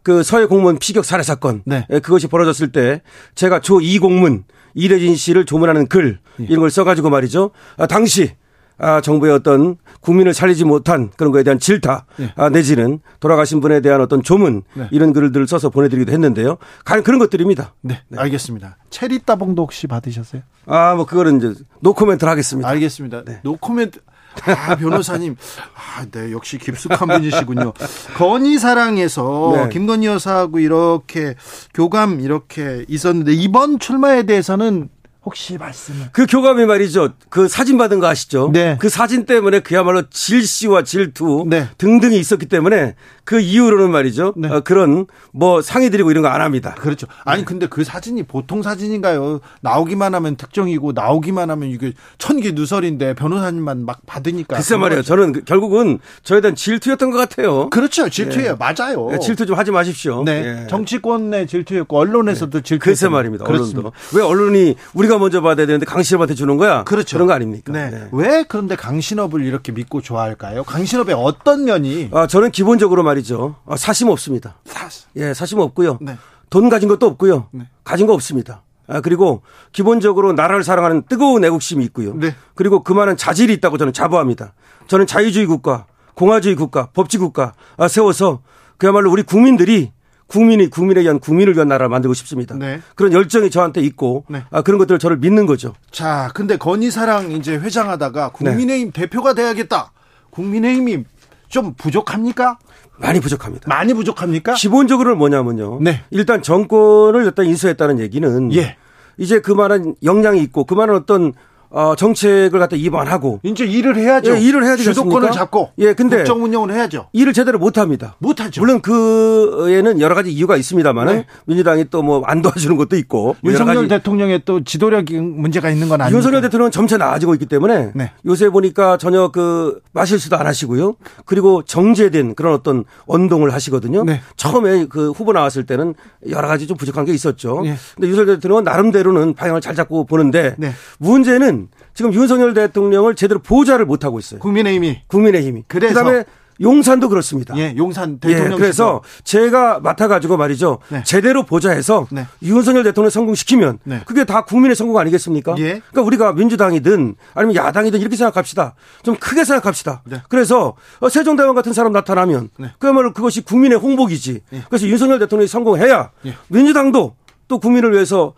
[0.08, 1.86] 그 서해 공무원 피격 살해 사건 네.
[1.90, 3.02] 예, 그것이 벌어졌을 때
[3.34, 6.44] 제가 조 이공문 이대진 씨를 조문하는 글 예.
[6.44, 7.50] 이런 걸 써가지고 말이죠.
[7.76, 8.32] 아, 당시
[8.78, 12.32] 아, 정부의 어떤 국민을 살리지 못한 그런 거에 대한 질타 예.
[12.36, 14.88] 아, 내지는 돌아가신 분에 대한 어떤 조문 네.
[14.92, 16.56] 이런 글들을 써서 보내드리기도 했는데요.
[16.86, 17.74] 가- 그런 것들입니다.
[17.82, 18.78] 네, 알겠습니다.
[18.88, 20.40] 체리 따봉도 혹시 받으셨어요?
[20.64, 22.66] 아, 뭐 그거는 이제 노코멘트를 하겠습니다.
[22.66, 23.24] 알겠습니다.
[23.26, 23.40] 네.
[23.42, 24.00] 노코멘트.
[24.44, 25.36] 아, 변호사님.
[25.74, 27.72] 아, 네, 역시 깊숙한 분이시군요.
[28.16, 29.68] 건희 사랑에서 네.
[29.70, 31.34] 김건희 여사하고 이렇게
[31.74, 34.88] 교감 이렇게 있었는데 이번 출마에 대해서는
[35.28, 37.10] 혹시 말씀을 그 교감이 말이죠.
[37.28, 38.48] 그 사진 받은 거 아시죠?
[38.50, 38.78] 네.
[38.80, 41.68] 그 사진 때문에 그야말로 질시와 질투 네.
[41.76, 44.32] 등등이 있었기 때문에 그 이후로는 말이죠.
[44.38, 44.48] 네.
[44.48, 46.74] 어, 그런 뭐 상의 드리고 이런 거 안 합니다.
[46.78, 47.06] 그렇죠.
[47.24, 49.40] 아니 근데 그 사진이 보통 사진인가요?
[49.60, 54.56] 나오기만 하면 특정이고 나오기만 하면 이게 천기 누설인데 변호사님만 막 받으니까.
[54.56, 55.02] 글쎄 말이에요.
[55.02, 57.68] 저는 그- 결국은 저에 대한 질투였던 것 같아요.
[57.68, 58.08] 그렇죠.
[58.08, 58.56] 질투예요.
[58.58, 59.10] 맞아요.
[59.12, 60.22] 예, 질투 좀 하지 마십시오.
[60.24, 60.62] 네.
[60.62, 60.66] 예.
[60.68, 62.82] 정치권의 질투였고 언론에서도 질투.
[62.84, 63.44] 글쎄 말입니다.
[63.44, 63.80] 그렇습니다.
[63.80, 63.92] 언론도.
[64.14, 66.84] 왜 언론이 우리가 먼저 받아야 되는데 강신업한테 주는 거야.
[66.84, 67.16] 그렇죠.
[67.16, 67.72] 그런 거 아닙니까?
[67.72, 67.90] 네.
[67.90, 68.08] 네.
[68.12, 70.64] 왜 그런데 강신업을 이렇게 믿고 좋아할까요?
[70.64, 73.56] 강신업의 어떤 면이 아, 저는 기본적으로 말이죠.
[73.66, 74.56] 아, 사심 없습니다.
[74.64, 75.98] 사실 예, 사심 없고요.
[76.00, 76.16] 네.
[76.50, 77.48] 돈 가진 것도 없고요.
[77.52, 77.68] 네.
[77.84, 78.62] 가진 거 없습니다.
[78.86, 79.42] 아, 그리고
[79.72, 82.14] 기본적으로 나라를 사랑하는 뜨거운 애국심이 있고요.
[82.14, 82.34] 네.
[82.54, 84.54] 그리고 그만한 자질이 있다고 저는 자부합니다.
[84.86, 88.40] 저는 자유주의 국가, 공화주의 국가, 법치 국가 아, 세워서
[88.78, 89.92] 그야말로 우리 국민들이
[90.28, 92.54] 국민이 국민에 의한 국민을 위한 나라를 만들고 싶습니다.
[92.54, 92.80] 네.
[92.94, 94.44] 그런 열정이 저한테 있고 네.
[94.50, 95.74] 아, 그런 것들을 저를 믿는 거죠.
[95.90, 99.92] 자, 근데 건희사랑 이제 회장하다가 국민의힘 대표가 돼야겠다.
[100.30, 101.04] 국민의힘이
[101.48, 102.58] 좀 부족합니까?
[102.98, 103.68] 많이 부족합니다.
[103.68, 104.54] 많이 부족합니까?
[104.54, 105.78] 기본적으로는 뭐냐면요.
[105.80, 106.02] 네.
[106.10, 108.76] 일단 정권을 일단 인수했다는 얘기는 예.
[109.16, 111.32] 이제 그만한 역량이 있고 그만한 어떤
[111.70, 114.36] 어, 정책을 갖다 입안하고 이제 일을 해야죠.
[114.36, 115.32] 예, 일을 해야 되지 주도권을?
[115.32, 117.08] 잡고 예, 근데 국정 운영을 해야죠.
[117.12, 118.16] 일을 제대로 못 합니다.
[118.18, 118.60] 못 하죠.
[118.60, 121.26] 물론 그에는 여러 가지 이유가 있습니다만은 네.
[121.46, 126.00] 민주당이 또 뭐 안 도와주는 것도 있고 뭐 윤석열 대통령의 또 지도력 문제가 있는 건
[126.00, 126.16] 아니죠.
[126.16, 128.12] 윤석열 대통령은 점차 나아지고 있기 때문에 네.
[128.26, 130.94] 요새 보니까 전혀 그 마실수도 안 하시고요.
[131.24, 134.04] 그리고 정제된 그런 어떤 언동을 하시거든요.
[134.04, 134.20] 네.
[134.36, 135.94] 처음에 그 후보 나왔을 때는
[136.30, 137.62] 여러 가지 좀 부족한 게 있었죠.
[137.62, 137.74] 네.
[137.94, 140.72] 근데 윤석열 대통령은 나름대로는 방향을 잘 잡고 보는데 네.
[140.98, 141.57] 문제는
[141.94, 144.38] 지금 윤석열 대통령을 제대로 보좌를 못 하고 있어요.
[144.40, 145.64] 국민의힘이 국민의힘이.
[145.66, 145.94] 그래서.
[145.94, 146.24] 그다음에
[146.60, 147.56] 용산도 그렇습니다.
[147.56, 150.78] 예, 용산 예, 대통령 그래서 제가 맡아가지고 말이죠.
[150.88, 151.02] 네.
[151.04, 152.26] 제대로 보좌해서 네.
[152.42, 154.00] 윤석열 대통령 성공시키면 네.
[154.06, 155.54] 그게 다 국민의 성공 아니겠습니까?
[155.58, 155.80] 예.
[155.90, 158.74] 그러니까 우리가 민주당이든 아니면 야당이든 이렇게 생각합시다.
[159.02, 160.02] 좀 크게 생각합시다.
[160.04, 160.22] 네.
[160.28, 162.72] 그래서 어, 세종대왕 같은 사람 나타나면 네.
[162.78, 164.40] 그야말로 그것이 국민의 홍복이지.
[164.52, 164.62] 예.
[164.68, 166.34] 그래서 윤석열 대통령이 성공해야 예.
[166.48, 167.14] 민주당도
[167.46, 168.34] 또 국민을 위해서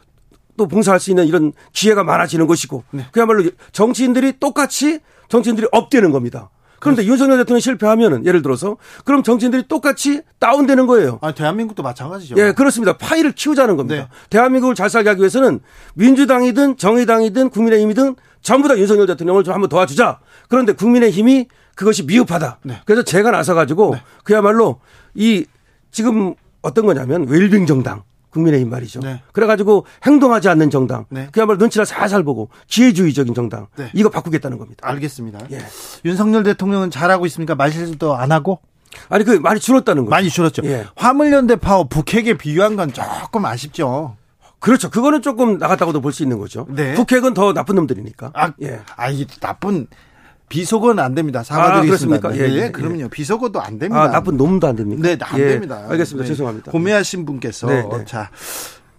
[0.61, 3.07] 또 봉사할 수 있는 이런 기회가 많아지는 것이고 네.
[3.13, 5.01] 그야말로 정치인들이 똑같이
[5.31, 6.51] 정치인들이 업되는 겁니다.
[6.81, 11.19] 그런데 윤석열 대통령이 실패하면은 예를 들어서 그럼 정치인들이 똑같이 다운되는 거예요.
[11.23, 12.35] 아, 대한민국도 마찬가지죠.
[12.37, 12.99] 예, 그렇습니다.
[12.99, 14.03] 파이를 키우자는 겁니다.
[14.03, 14.09] 네.
[14.29, 15.61] 대한민국을 잘 살게 하기 위해서는
[15.95, 20.21] 민주당이든 정의당이든 국민의힘이든 전부 다 윤석열 대통령을 좀 한번 도와주자.
[20.51, 22.59] 그런데 국민의힘이 그것이 미흡하다.
[22.65, 22.83] 네.
[22.85, 24.81] 그래서 제가 나서 가지고 그야말로
[25.15, 25.47] 이
[25.91, 28.03] 지금 어떤 거냐면 웰빙 정당.
[28.31, 29.01] 국민의힘 말이죠.
[29.01, 29.23] 네.
[29.33, 31.07] 그래가지고 행동하지 않는 정당.
[31.11, 31.29] 네.
[31.33, 33.67] 그야말로 눈치를 살살 보고 기회주의적인 정당.
[33.77, 33.91] 네.
[33.95, 34.87] 이거 바꾸겠다는 겁니다.
[34.87, 35.41] 알겠습니다.
[35.53, 35.59] 예.
[36.05, 37.55] 윤석열 대통령은 잘하고 있습니까?
[37.55, 38.61] 말실수도 안 하고?
[39.09, 40.11] 아니 그 많이 줄었다는 거죠.
[40.11, 40.63] 많이 줄었죠.
[40.65, 40.85] 예.
[40.97, 44.17] 화물연대 파워 북핵에 비유한 건 조금 아쉽죠.
[44.59, 44.91] 그렇죠.
[44.91, 46.67] 그거는 조금 나갔다고도 볼 수 있는 거죠.
[46.69, 46.95] 네.
[46.95, 48.33] 북핵은 더 나쁜 놈들이니까.
[48.35, 48.81] 아, 예.
[48.97, 49.87] 아, 이 나쁜
[50.51, 51.41] 비속어는 안 됩니다.
[51.41, 52.21] 아, 사과드리겠습니다.
[52.21, 52.45] 그렇습니까?
[52.45, 53.09] 예, 예, 예, 그럼요.
[53.09, 54.03] 비속어도 안 됩니다.
[54.03, 55.01] 아, 나쁜 놈도 안 됩니까?
[55.03, 55.87] 네, 안 예, 됩니다.
[55.89, 56.25] 알겠습니다.
[56.25, 56.29] 네.
[56.29, 56.73] 죄송합니다.
[56.73, 58.05] 고매하신 분께서 네, 네.
[58.05, 58.31] 자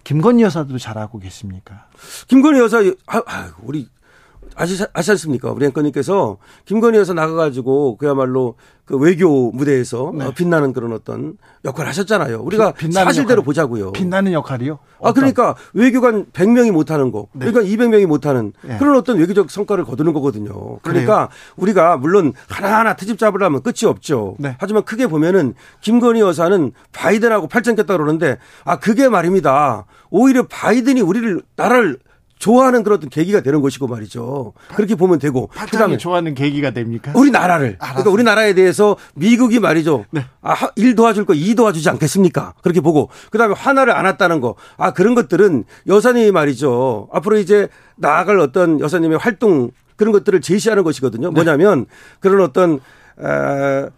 [0.02, 1.86] 김건희 여사도 잘하고 계십니까?
[2.26, 3.86] 김건희 여사, 아, 아, 우리
[4.56, 5.50] 아시, 아시 않습니까?
[5.52, 10.24] 우리 앵커님께서 김건희 여사 나가가지고 그야말로 그 외교 무대에서 네.
[10.26, 12.40] 어, 빛나는 그런 어떤 역할을 하셨잖아요.
[12.40, 13.44] 우리가 빛- 사실대로 역할.
[13.44, 13.92] 보자고요.
[13.92, 14.78] 빛나는 역할이요?
[15.02, 17.46] 아, 그러니까 외교관 100명이 못하는 거, 네.
[17.50, 18.76] 그러니까 200명이 못하는 네.
[18.78, 20.78] 그런 어떤 외교적 성과를 거두는 거거든요.
[20.82, 24.34] 그러니까 우리가 물론 하나하나 트집 잡으려면 끝이 없죠.
[24.38, 24.56] 네.
[24.58, 29.86] 하지만 크게 보면은 김건희 여사는 바이든하고 팔짱 꼈다 그러는데 아, 그게 말입니다.
[30.10, 31.98] 오히려 바이든이 우리를, 나라를
[32.42, 34.52] 좋아하는 그런 어떤 계기가 되는 것이고 말이죠.
[34.74, 35.46] 그렇게 보면 되고.
[35.46, 37.12] 그다음에 좋아하는 계기가 됩니까?
[37.14, 37.76] 우리나라를.
[37.78, 37.92] 알았어요.
[38.02, 40.06] 그러니까 우리나라에 대해서 미국이 말이죠.
[40.10, 40.24] 네.
[40.40, 42.54] 아, 하- 일 도와줄 거이 도와주지 않겠습니까?
[42.60, 43.10] 그렇게 보고.
[43.30, 44.56] 그 다음에 화나를 안 왔다는 거.
[44.76, 47.08] 아, 그런 것들은 여사님이 말이죠.
[47.12, 51.28] 앞으로 이제 나아갈 어떤 여사님의 활동 그런 것들을 제시하는 것이거든요.
[51.28, 51.34] 네.
[51.34, 51.86] 뭐냐면
[52.18, 52.80] 그런 어떤,
[53.20, 53.88] 에,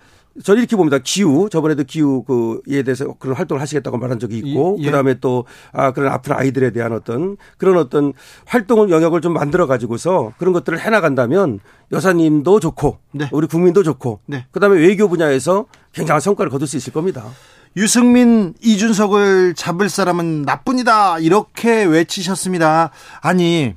[0.43, 0.99] 저는 이렇게 봅니다.
[0.99, 4.87] 기후 저번에도 기후 그에 대해서 그런 활동을 하시겠다고 말한 적이 있고 예, 예.
[4.87, 8.13] 그다음에 또 아 그런 아픈 아이들에 대한 어떤 그런 어떤
[8.47, 11.61] 활동을 영역을 좀 만들어 가지고서 그런 것들을 해 나간다면
[11.93, 13.29] 여사님도 좋고 네.
[13.33, 14.47] 우리 국민도 좋고 네.
[14.51, 17.25] 그다음에 외교 분야에서 굉장한 성과를 거둘 수 있을 겁니다.
[17.77, 21.19] 유승민, 이준석을 잡을 사람은 나뿐이다.
[21.19, 22.91] 이렇게 외치셨습니다.
[23.21, 23.75] 아니,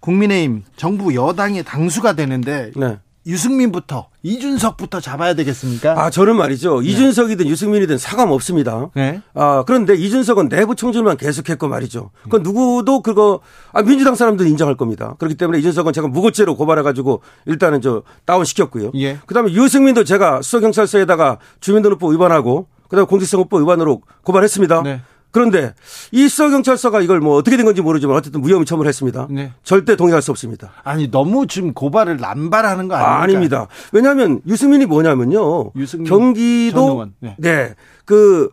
[0.00, 2.98] 국민의힘, 정부 여당의 당수가 되는데 네.
[3.26, 6.00] 유승민부터, 이준석부터 잡아야 되겠습니까?
[6.00, 6.82] 아 저는 말이죠.
[6.82, 8.90] 이준석이든 유승민이든 사감 없습니다.
[8.94, 9.22] 네.
[9.34, 12.10] 아, 그런데 이준석은 내부 총질만 계속했고 말이죠.
[12.30, 13.40] 그 누구도 그거
[13.72, 15.14] 아, 민주당 사람들은 인정할 겁니다.
[15.18, 18.90] 그렇기 때문에 이준석은 제가 무고죄로 고발해가지고 일단은 저 다운 시켰고요.
[18.96, 19.18] 예.
[19.26, 24.82] 그다음에 유승민도 제가 수서경찰서에다가 주민등록법 위반하고 그다음에 공직선거법 위반으로 고발했습니다.
[24.82, 25.00] 네.
[25.32, 25.74] 그런데
[26.12, 29.26] 이 수서경찰서가 이걸 뭐 어떻게 된 건지 모르지만 어쨌든 무혐의 처분을 했습니다.
[29.30, 29.52] 네.
[29.64, 30.72] 절대 동의할 수 없습니다.
[30.84, 33.18] 아니, 너무 지금 고발을 남발하는 거 아닙니까?
[33.18, 33.68] 아, 아닙니다.
[33.92, 35.72] 왜냐하면 유승민이 뭐냐면요.
[35.74, 37.06] 유승민 전 경기도.
[37.18, 37.34] 네.
[37.38, 37.74] 네.
[38.04, 38.50] 그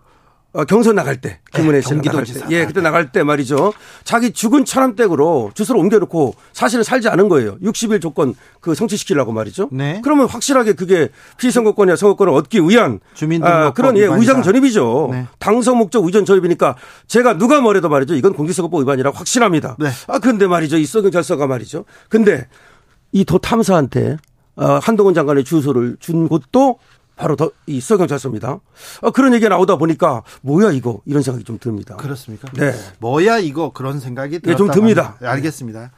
[0.51, 3.71] 어, 경선 나갈 때 김은혜 씨가 나갈 때, 예, 그때 나갈 때 말이죠.
[4.03, 7.57] 자기 죽은 천암댁으로 주소를 옮겨놓고 사실은 살지 않은 거예요.
[7.59, 9.69] 60일 조건 그 성취시키려고 말이죠.
[9.71, 10.01] 네.
[10.03, 12.99] 그러면 확실하게 그게 피선거권이나 선거권을 얻기 위한
[13.47, 14.05] 아, 그런 예.
[14.05, 15.09] 의장 전입이죠.
[15.11, 15.27] 네.
[15.37, 16.75] 당선 목적 의전 전입이니까
[17.05, 18.15] 제가 누가 뭐래도 말이죠.
[18.15, 19.75] 이건 공직선거법 위반이라고 확실합니다.
[19.77, 19.89] 네.
[20.07, 20.77] 아 근데 말이죠.
[20.77, 21.85] 이 서경찰서가 말이죠.
[22.09, 22.47] 근데
[23.11, 24.17] 이 도 탐사한테
[24.55, 26.79] 어, 한동훈 장관의 주소를 준 곳도
[27.19, 28.59] 바로 더이 서경찰서입니다.
[29.01, 31.97] 어, 그런 얘기가 나오다 보니까 뭐야 이거 이런 생각이 좀 듭니다.
[31.97, 32.47] 그렇습니까?
[32.53, 32.73] 네.
[32.99, 34.39] 뭐야 이거 그런 생각이.
[34.47, 35.17] 예, 좀 듭니다.
[35.21, 35.91] 알겠습니다.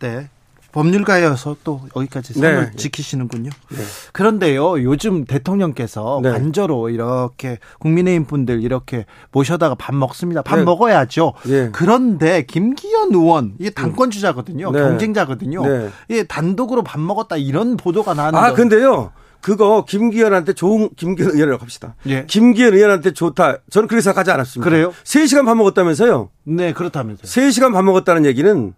[0.00, 0.28] 네.
[0.70, 2.76] 법률가여서 또 여기까지 선을 네.
[2.76, 3.48] 지키시는군요.
[3.70, 3.78] 네.
[4.12, 6.30] 그런데요, 요즘 대통령께서 네.
[6.30, 10.42] 관저로 이렇게 국민의힘 분들 이렇게 모셔다가 밥 먹습니다.
[10.42, 10.64] 밥 네.
[10.64, 11.32] 먹어야죠.
[11.48, 11.70] 예.
[11.72, 14.70] 그런데 김기현 의원, 이게 당권 주자거든요.
[14.70, 14.78] 네.
[14.80, 15.66] 경쟁자거든요.
[15.66, 15.88] 네.
[16.10, 18.46] 예, 단독으로 밥 먹었다 이런 보도가 나왔는데.
[18.46, 19.12] 아 근데요.
[19.40, 21.94] 그거 김기현한테 좋은 김기현 의원이라고 합시다.
[22.06, 22.24] 예.
[22.26, 23.58] 김기현 의원한테 좋다.
[23.70, 24.68] 저는 그렇게 생각하지 않았습니다.
[24.68, 24.92] 그래요?
[25.04, 26.30] 3시간 밥 먹었다면서요.
[26.44, 27.24] 네, 그렇다면서요.
[27.26, 28.74] 3시간 밥 먹었다는 얘기는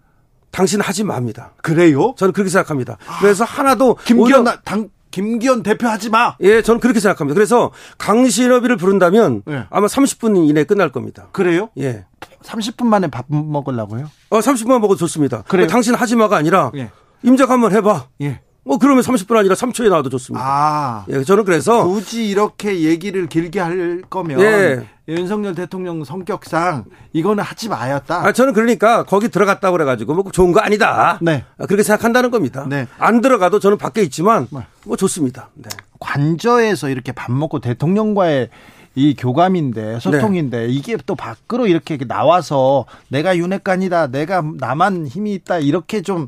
[0.50, 1.52] 당신 하지 맙니다.
[1.62, 2.14] 그래요?
[2.18, 2.98] 저는 그렇게 생각합니다.
[3.20, 6.36] 그래서 하나도 김기현 오히려- 나- 당 김기현 대표 하지 마.
[6.40, 7.34] 예, 저는 그렇게 생각합니다.
[7.34, 9.64] 그래서 강신업위를 부른다면 네.
[9.70, 11.28] 아마 30분 이내에 끝날 겁니다.
[11.32, 11.68] 그래요?
[11.78, 12.04] 예.
[12.44, 14.08] 30분 만에 밥 먹으려고요?
[14.30, 15.42] 어, 30분만 먹어도 좋습니다.
[15.48, 15.66] 그래요?
[15.66, 16.90] 당신 하지 마가 아니라 예.
[17.24, 18.06] 임작 한번 해봐.
[18.22, 18.40] 예.
[18.64, 20.44] 뭐 그러면 30분 아니라 3초에 나와도 좋습니다.
[20.44, 21.04] 아.
[21.08, 24.86] 예, 저는 그래서 굳이 이렇게 얘기를 길게 할 거면 예.
[25.08, 28.26] 윤석열 대통령 성격상 이거는 하지 마였다.
[28.26, 31.18] 아, 저는 그러니까 거기 들어갔다고 그래가지고 뭐 좋은 거 아니다.
[31.20, 31.44] 네.
[31.58, 32.66] 아, 그렇게 생각한다는 겁니다.
[32.68, 32.86] 네.
[32.98, 34.60] 안 들어가도 저는 밖에 있지만 네.
[34.84, 35.48] 뭐 좋습니다.
[35.54, 35.68] 네.
[35.98, 38.50] 관저에서 이렇게 밥 먹고 대통령과의
[38.94, 40.72] 이 교감인데 소통인데 네.
[40.72, 46.26] 이게 또 밖으로 이렇게 나와서 내가 윤핵관이다 내가 나만 힘이 있다 이렇게 좀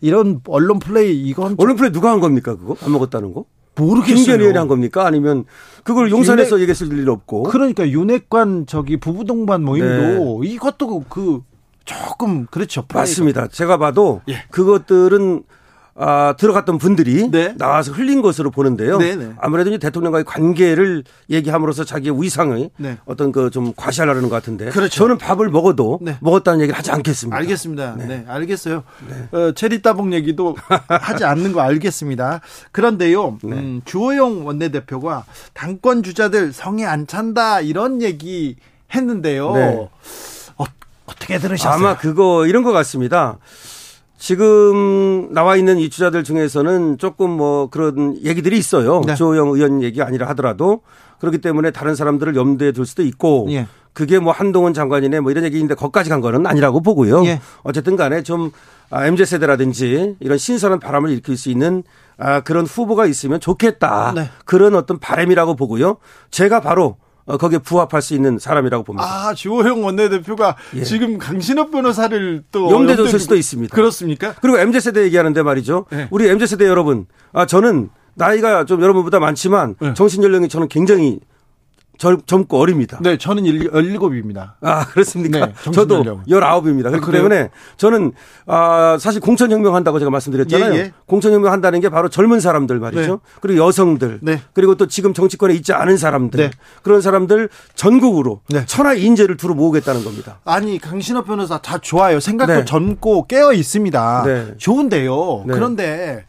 [0.00, 2.76] 이런 언론 플레이 이건 좀 언론 플레이 누가 한 겁니까 그거?
[2.82, 3.44] 안 먹었다는 거?
[3.76, 4.14] 모르겠어요.
[4.14, 5.06] 김기현 의원이 한 겁니까?
[5.06, 5.44] 아니면
[5.84, 7.44] 그걸 용산에서 얘기했을 일 없고.
[7.44, 11.42] 그러니까 윤핵관 저기 부부 동반 모임도 이것도 그
[11.84, 12.82] 조금 그렇죠.
[12.82, 12.86] 네.
[12.94, 13.48] 맞습니다.
[13.48, 14.44] 제가 봐도 예.
[14.50, 15.44] 그것들은
[16.02, 17.54] 아, 들어갔던 분들이 네.
[17.58, 18.96] 나와서 흘린 것으로 보는데요.
[18.96, 19.32] 네, 네.
[19.38, 22.96] 아무래도 이제 대통령과의 관계를 얘기함으로써 자기의 위상의 네.
[23.04, 24.66] 어떤 그 좀 과시하려는 것 같은데.
[24.66, 24.88] 그렇죠.
[25.00, 26.16] 저는 밥을 먹어도 네.
[26.20, 27.36] 먹었다는 얘기를 하지 않겠습니다.
[27.36, 27.96] 알겠습니다.
[27.96, 28.84] 네, 알겠어요.
[29.32, 30.56] 어, 체리 따봉 얘기도
[30.88, 32.40] 하지 않는 거 알겠습니다.
[32.72, 33.56] 그런데요, 네.
[33.56, 38.56] 음, 주호영 원내대표가 당권 주자들 성에 안 찬다 이런 얘기
[38.94, 39.52] 했는데요.
[39.52, 39.88] 네.
[40.56, 40.64] 어,
[41.06, 41.74] 어떻게 들으셨어요?
[41.74, 43.38] 아마 그거 이런 것 같습니다.
[44.20, 49.00] 지금 나와 있는 이 주자들 중에서는 조금 뭐 그런 얘기들이 있어요.
[49.06, 49.14] 네.
[49.14, 50.82] 조영 의원 얘기 아니라 하더라도
[51.20, 53.66] 그렇기 때문에 다른 사람들을 염두에 둘 수도 있고 예.
[53.94, 57.24] 그게 뭐 한동훈 장관이네 뭐 이런 얘기인데 거기까지 간 거는 아니라고 보고요.
[57.24, 57.40] 예.
[57.62, 58.52] 어쨌든 간에 좀
[58.90, 61.82] 아, MZ 세대라든지 이런 신선한 바람을 일으킬 수 있는
[62.18, 64.12] 아, 그런 후보가 있으면 좋겠다.
[64.14, 64.28] 네.
[64.44, 65.96] 그런 어떤 바람이라고 보고요.
[66.30, 66.96] 제가 바로 어,
[67.38, 69.06] 거기에 부합할 수 있는 사람이라고 봅니다.
[69.06, 70.84] 아, 주호영 원내대표가 예.
[70.84, 73.74] 지금 강신업 변호사를 또 염두에 둘 염두에 수도 있습니다.
[73.74, 74.34] 그렇습니까?
[74.40, 75.86] 그리고 MZ세대 얘기하는데 말이죠.
[75.90, 76.08] 네.
[76.10, 79.94] 우리 MZ세대 여러분, 아, 저는 나이가 좀 여러분보다 많지만 네.
[79.94, 81.20] 정신 연령이 저는 굉장히
[82.00, 82.98] 젊, 젊고 어립니다.
[83.02, 84.54] 네, 저는 17입니다.
[84.62, 85.46] 아, 그렇습니까?
[85.46, 86.24] 네, 저도 정신연령.
[86.24, 86.84] 19입니다.
[86.84, 87.22] 그렇기 그래요?
[87.28, 88.12] 때문에 저는,
[88.46, 90.72] 아, 사실 공천혁명 한다고 제가 말씀드렸잖아요.
[90.72, 90.92] 예, 예.
[91.04, 93.12] 공천혁명 한다는 게 바로 젊은 사람들 말이죠.
[93.12, 93.38] 네.
[93.42, 94.20] 그리고 여성들.
[94.22, 94.40] 네.
[94.54, 96.40] 그리고 또 지금 정치권에 있지 않은 사람들.
[96.40, 96.50] 네.
[96.82, 98.64] 그런 사람들 전국으로 네.
[98.64, 100.40] 천하의 인재를 두루 모으겠다는 겁니다.
[100.46, 102.18] 아니 강신업 변호사 다 좋아요.
[102.18, 102.64] 생각도 네.
[102.64, 104.22] 젊고 깨어 있습니다.
[104.24, 104.54] 네.
[104.56, 105.44] 좋은데요.
[105.46, 105.52] 네.
[105.52, 106.24] 그런데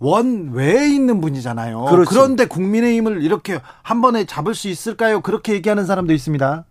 [0.00, 1.84] 원 외에 있는 분이잖아요.
[1.86, 2.08] 그렇죠.
[2.10, 5.20] 그런데 국민의힘을 이렇게 한 번에 잡을 수 있을까요?
[5.20, 6.64] 그렇게 얘기하는 사람도 있습니다.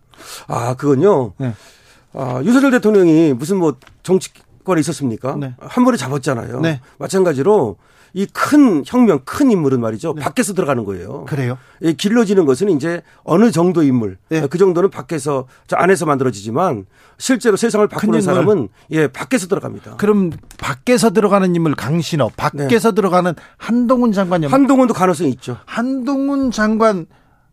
[0.46, 1.34] 아, 그건요.
[1.38, 1.54] 네.
[2.14, 5.36] 아, 윤석열 대통령이 무슨 뭐 정치권에 있었습니까?
[5.36, 5.54] 네.
[5.60, 6.60] 한 번에 잡았잖아요.
[6.60, 6.80] 네.
[6.98, 7.76] 마찬가지로
[8.18, 10.14] 이 큰 혁명, 큰 인물은 말이죠.
[10.14, 11.24] 밖에서 들어가는 거예요.
[11.28, 11.36] 네.
[11.36, 11.56] 그래요?
[11.80, 14.44] 이 길러지는 것은 이제 어느 정도 인물, 네.
[14.48, 18.20] 그 정도는 밖에서 저 안에서 만들어지지만 실제로 세상을 바꾸는.
[18.20, 19.96] 사람은 예 밖에서 들어갑니다.
[19.98, 25.58] 그럼 밖에서 들어가는 인물 강신업, 밖에서 들어가는 한동훈 장관 연 한동훈도 가능성이 있죠.
[25.64, 27.06] 한동훈 장관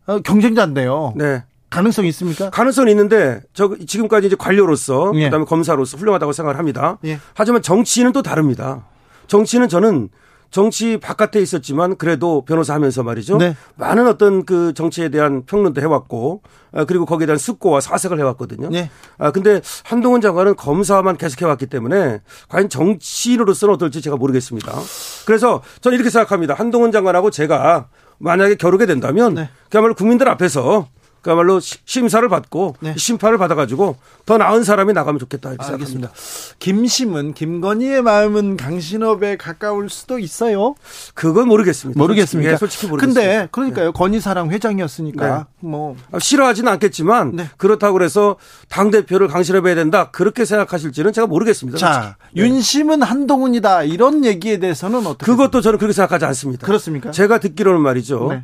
[0.06, 1.14] 어, 경쟁자인데요.
[1.14, 1.44] 네.
[1.70, 2.50] 가능성 있습니까?
[2.50, 5.24] 가능성은 있는데 저 지금까지 이제 관료로서 예.
[5.26, 6.98] 그다음에 검사로서 훌륭하다고 생각을 합니다.
[7.04, 7.20] 예.
[7.34, 8.84] 하지만 정치인은 또 다릅니다.
[9.28, 10.08] 정치는 저는
[10.50, 13.36] 정치 바깥에 있었지만 그래도 변호사 하면서 말이죠.
[13.38, 13.56] 네.
[13.76, 16.42] 많은 어떤 그 정치에 대한 평론도 해왔고
[16.72, 18.68] 아, 그리고 거기에 대한 숙고와 사색을 해왔거든요.
[18.70, 18.90] 네.
[19.18, 24.72] 아 근데 한동훈 장관은 검사만 계속 해왔기 때문에 과연 정치인으로서는 어떨지 제가 모르겠습니다.
[25.26, 26.54] 그래서 저는 이렇게 생각합니다.
[26.54, 27.88] 한동훈 장관하고 제가
[28.18, 29.50] 만약에 겨루게 된다면 네.
[29.70, 30.88] 그야말로 국민들 앞에서
[31.26, 32.94] 그야말로 시- 심사를 받고 네.
[32.96, 33.96] 심판을 받아가지고
[34.26, 36.08] 더 나은 사람이 나가면 좋겠다 이렇게 알겠습니다.
[36.14, 36.56] 생각합니다.
[36.60, 40.76] 김심은 김건희의 마음은 강신업에 가까울 수도 있어요.
[41.14, 41.98] 그건 모르겠습니다.
[42.00, 42.52] 모르겠습니까?
[42.52, 43.20] 예, 솔직히 모르겠습니다.
[43.20, 43.92] 근데 그러니까요.
[43.92, 47.50] 건희사랑 회장이었으니까 뭐 아, 싫어하지는 않겠지만 네.
[47.56, 48.36] 그렇다고 그래서
[48.68, 51.76] 당 대표를 강신업해야 된다 그렇게 생각하실지는 제가 모르겠습니다.
[51.78, 52.16] 자.
[52.32, 52.42] 네.
[52.42, 53.82] 윤심은 한동훈이다.
[53.82, 56.66] 이런 얘기에 대해서는 어떻게 그것도 저는 그렇게 생각하지 않습니다.
[56.66, 57.10] 그렇습니까?
[57.10, 58.42] 제가 듣기로는 말이죠.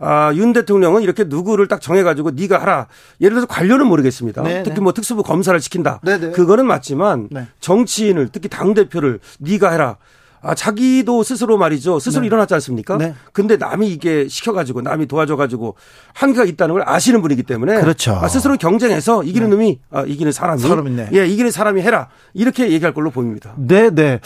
[0.00, 0.06] 네.
[0.06, 2.86] 아, 윤 대통령은 이렇게 누구를 딱 정해가지고 네가 하라.
[3.20, 4.42] 예를 들어서 관료는 모르겠습니다.
[4.42, 4.80] 네, 특히 네.
[4.80, 6.00] 뭐 특수부 검사를 시킨다.
[6.02, 6.30] 네, 네.
[6.30, 7.46] 그거는 맞지만 네.
[7.60, 9.96] 정치인을 특히 당 대표를 네가 해라.
[10.42, 11.98] 아, 자기도 스스로 말이죠.
[11.98, 12.28] 스스로 네.
[12.28, 12.96] 일어났지 않습니까?
[12.96, 13.14] 네.
[13.32, 15.74] 근데 남이 이게 시켜가지고 남이 도와줘가지고
[16.14, 18.12] 한계가 있다는 걸 아시는 분이기 때문에 그렇죠.
[18.14, 21.10] 아, 스스로 경쟁해서 이기는 놈이 아, 이기는 사람이 사람이네.
[21.12, 23.52] 예 이기는 사람이 해라 이렇게 얘기할 걸로 보입니다.
[23.58, 24.20] 네, 네.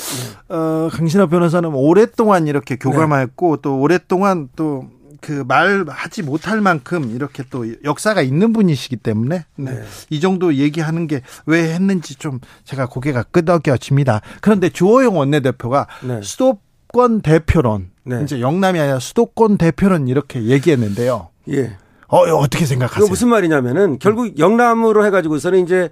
[0.49, 4.85] 어, 강신업 변호사는 오랫동안 이렇게 교감했고 또 오랫동안 또
[5.25, 9.71] 그 말하지 못할 만큼 이렇게 또 역사가 있는 분이시기 때문에 네.
[9.73, 9.83] 네.
[10.11, 14.21] 이 정도 얘기하는 게 왜 했는지 좀 제가 고개가 끄덕여집니다.
[14.41, 16.21] 그런데 주호영 원내대표가 네.
[16.23, 18.21] 수도권 대표론 네.
[18.23, 21.29] 이제 영남이 아니라 수도권 대표론 이렇게 얘기했는데요.
[21.51, 21.77] 예.
[22.09, 23.09] 어 어떻게 생각하세요?
[23.09, 25.91] 무슨 말이냐면은 결국 영남으로 해가지고서는 이제 아,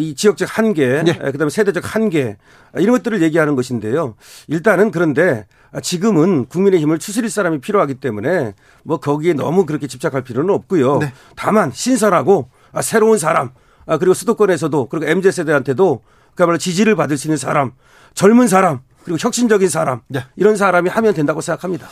[0.00, 1.12] 이 지역적 한계, 네.
[1.12, 2.36] 에, 그다음에 세대적 한계
[2.72, 4.14] 아, 이런 것들을 얘기하는 것인데요.
[4.48, 8.54] 일단은 그런데 아, 지금은 국민의힘을 추스릴 사람이 필요하기 때문에
[8.84, 10.98] 뭐 거기에 너무 그렇게 집착할 필요는 없고요.
[10.98, 11.12] 네.
[11.34, 13.50] 다만 신선하고 아, 새로운 사람
[13.86, 16.02] 아, 그리고 수도권에서도 그리고 MZ 세대한테도
[16.34, 17.72] 그야말로 지지를 받을 수 있는 사람,
[18.14, 20.24] 젊은 사람 그리고 혁신적인 사람 네.
[20.36, 21.88] 이런 사람이 하면 된다고 생각합니다.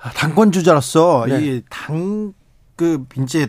[0.00, 1.62] 아, 당권 주자로서 네.
[1.62, 2.32] 이당
[2.76, 3.48] 그 이제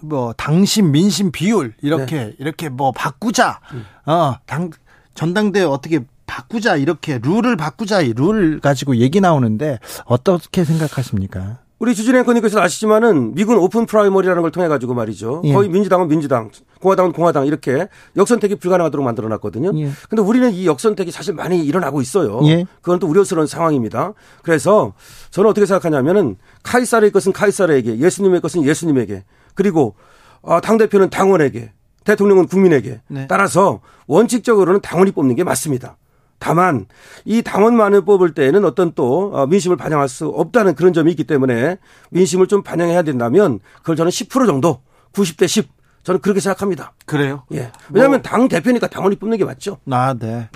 [0.00, 2.34] 뭐 당심 민심 비율 이렇게 네.
[2.38, 3.84] 이렇게 뭐 바꾸자 음.
[4.04, 4.70] 어당
[5.14, 11.58] 전당대 어떻게 바꾸자 이렇게 룰을 바꾸자 이 룰 가지고 얘기 나오는데 어떻게 생각하십니까?
[11.80, 15.40] 우리 주진우 앵커님께서 아시지만은 미국은 open primary라는 걸 통해 가지고 말이죠.
[15.46, 15.54] 예.
[15.54, 19.72] 거의 민주당은 민주당, 공화당은 공화당 이렇게 역선택이 불가능하도록 만들어 놨거든요.
[19.76, 19.90] 예.
[20.10, 22.42] 근데 우리는 이 역선택이 사실 많이 일어나고 있어요.
[22.44, 22.66] 예.
[22.82, 24.12] 그건 또 우려스러운 상황입니다.
[24.42, 24.92] 그래서
[25.30, 29.24] 저는 어떻게 생각하냐면은 카이사르의 것은 카이사르에게, 예수님의 것은 예수님에게,
[29.54, 29.94] 그리고
[30.42, 31.72] 어, 당대표는 당원에게,
[32.04, 33.26] 대통령은 국민에게 네.
[33.28, 35.96] 따라서 원칙적으로는 당원이 뽑는 게 맞습니다.
[36.38, 36.86] 다만
[37.26, 41.76] 이 당원만을 뽑을 때에는 어떤 또 어, 민심을 반영할 수 없다는 그런 점이 있기 때문에
[42.10, 44.80] 민심을 좀 반영해야 된다면 그걸 저는 10% 정도
[45.12, 45.68] 90대 10
[46.02, 46.94] 저는 그렇게 생각합니다.
[47.04, 47.44] 그래요?
[47.52, 47.70] 예.
[47.90, 49.76] 왜냐하면 당 대표니까 당원이 뽑는 게 맞죠.
[49.90, 50.48] 아, 네.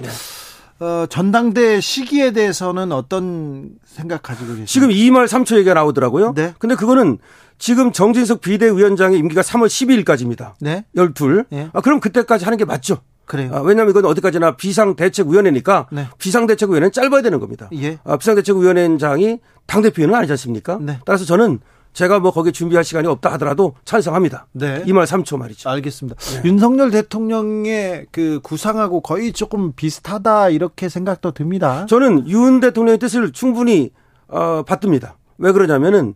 [0.80, 4.66] 어, 전당대 시기에 대해서는 어떤 생각 가지고 계세요?
[4.66, 6.34] 지금 2말 3초 얘기가 나오더라고요.
[6.34, 6.54] 네.
[6.58, 7.18] 근데 그거는
[7.58, 10.54] 지금 정진석 비대위원장의 임기가 3월 12일까지입니다.
[10.60, 10.84] 네.
[10.96, 11.44] 12.
[11.52, 11.70] 예.
[11.72, 12.98] 아, 그럼 그때까지 하는 게 맞죠.
[13.26, 13.50] 그래요.
[13.54, 16.08] 아, 왜냐하면 이건 어디까지나 비상대책위원회니까 네.
[16.18, 17.70] 비상대책위원회는 짧아야 되는 겁니다.
[17.74, 17.98] 예.
[18.04, 20.78] 아, 비상대책위원회장이 당대표는 아니지 않습니까?
[20.80, 20.98] 네.
[21.06, 21.60] 따라서 저는
[21.94, 24.48] 제가 뭐 거기에 준비할 시간이 없다 하더라도 찬성합니다.
[24.52, 24.82] 네.
[24.84, 25.70] 2말 3초 말이죠.
[25.70, 26.18] 알겠습니다.
[26.44, 31.86] 윤석열 대통령의 그 구상하고 거의 조금 비슷하다 이렇게 생각도 듭니다.
[31.86, 33.90] 저는 윤 대통령의 뜻을 충분히
[34.28, 35.16] 어, 받듭니다.
[35.38, 36.14] 왜 그러냐면은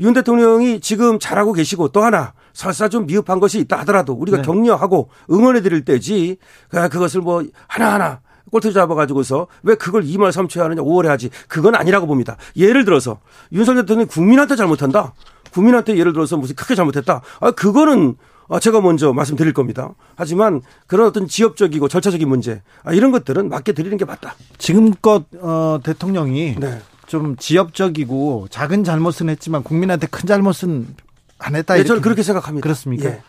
[0.00, 4.42] 윤 대통령이 지금 잘하고 계시고 또 하나 설사 좀 미흡한 것이 있다 하더라도 우리가 네.
[4.42, 6.36] 격려하고 응원해 드릴 때지
[6.68, 8.20] 그- 그것을 뭐 하나하나
[8.54, 12.36] 꼴트 잡아가지고서 왜 그걸 2말 3초에 하느냐 5월에 하지 그건 아니라고 봅니다.
[12.56, 13.18] 예를 들어서
[13.50, 15.12] 윤석열 대통령이 국민한테 잘못한다.
[15.52, 17.20] 국민한테 예를 들어서 무슨 크게 잘못했다.
[17.40, 18.14] 아, 그거는
[18.48, 19.94] 아, 제가 먼저 말씀드릴 겁니다.
[20.14, 24.36] 하지만 그런 어떤 지역적이고 절차적인 문제 아, 이런 것들은 맡겨 드리는 게 맞다.
[24.58, 26.80] 지금껏 어, 대통령이 네.
[27.08, 30.94] 좀 지엽적이고 작은 잘못은 했지만 국민한테 큰 잘못은
[31.38, 31.74] 안 했다.
[31.74, 32.62] 네, 저는 그렇게 생각합니다.
[32.62, 33.08] 그렇습니까?
[33.08, 33.20] 예.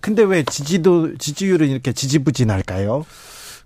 [0.00, 3.04] 근데 왜 지지도 지지율은 이렇게 지지부진할까요?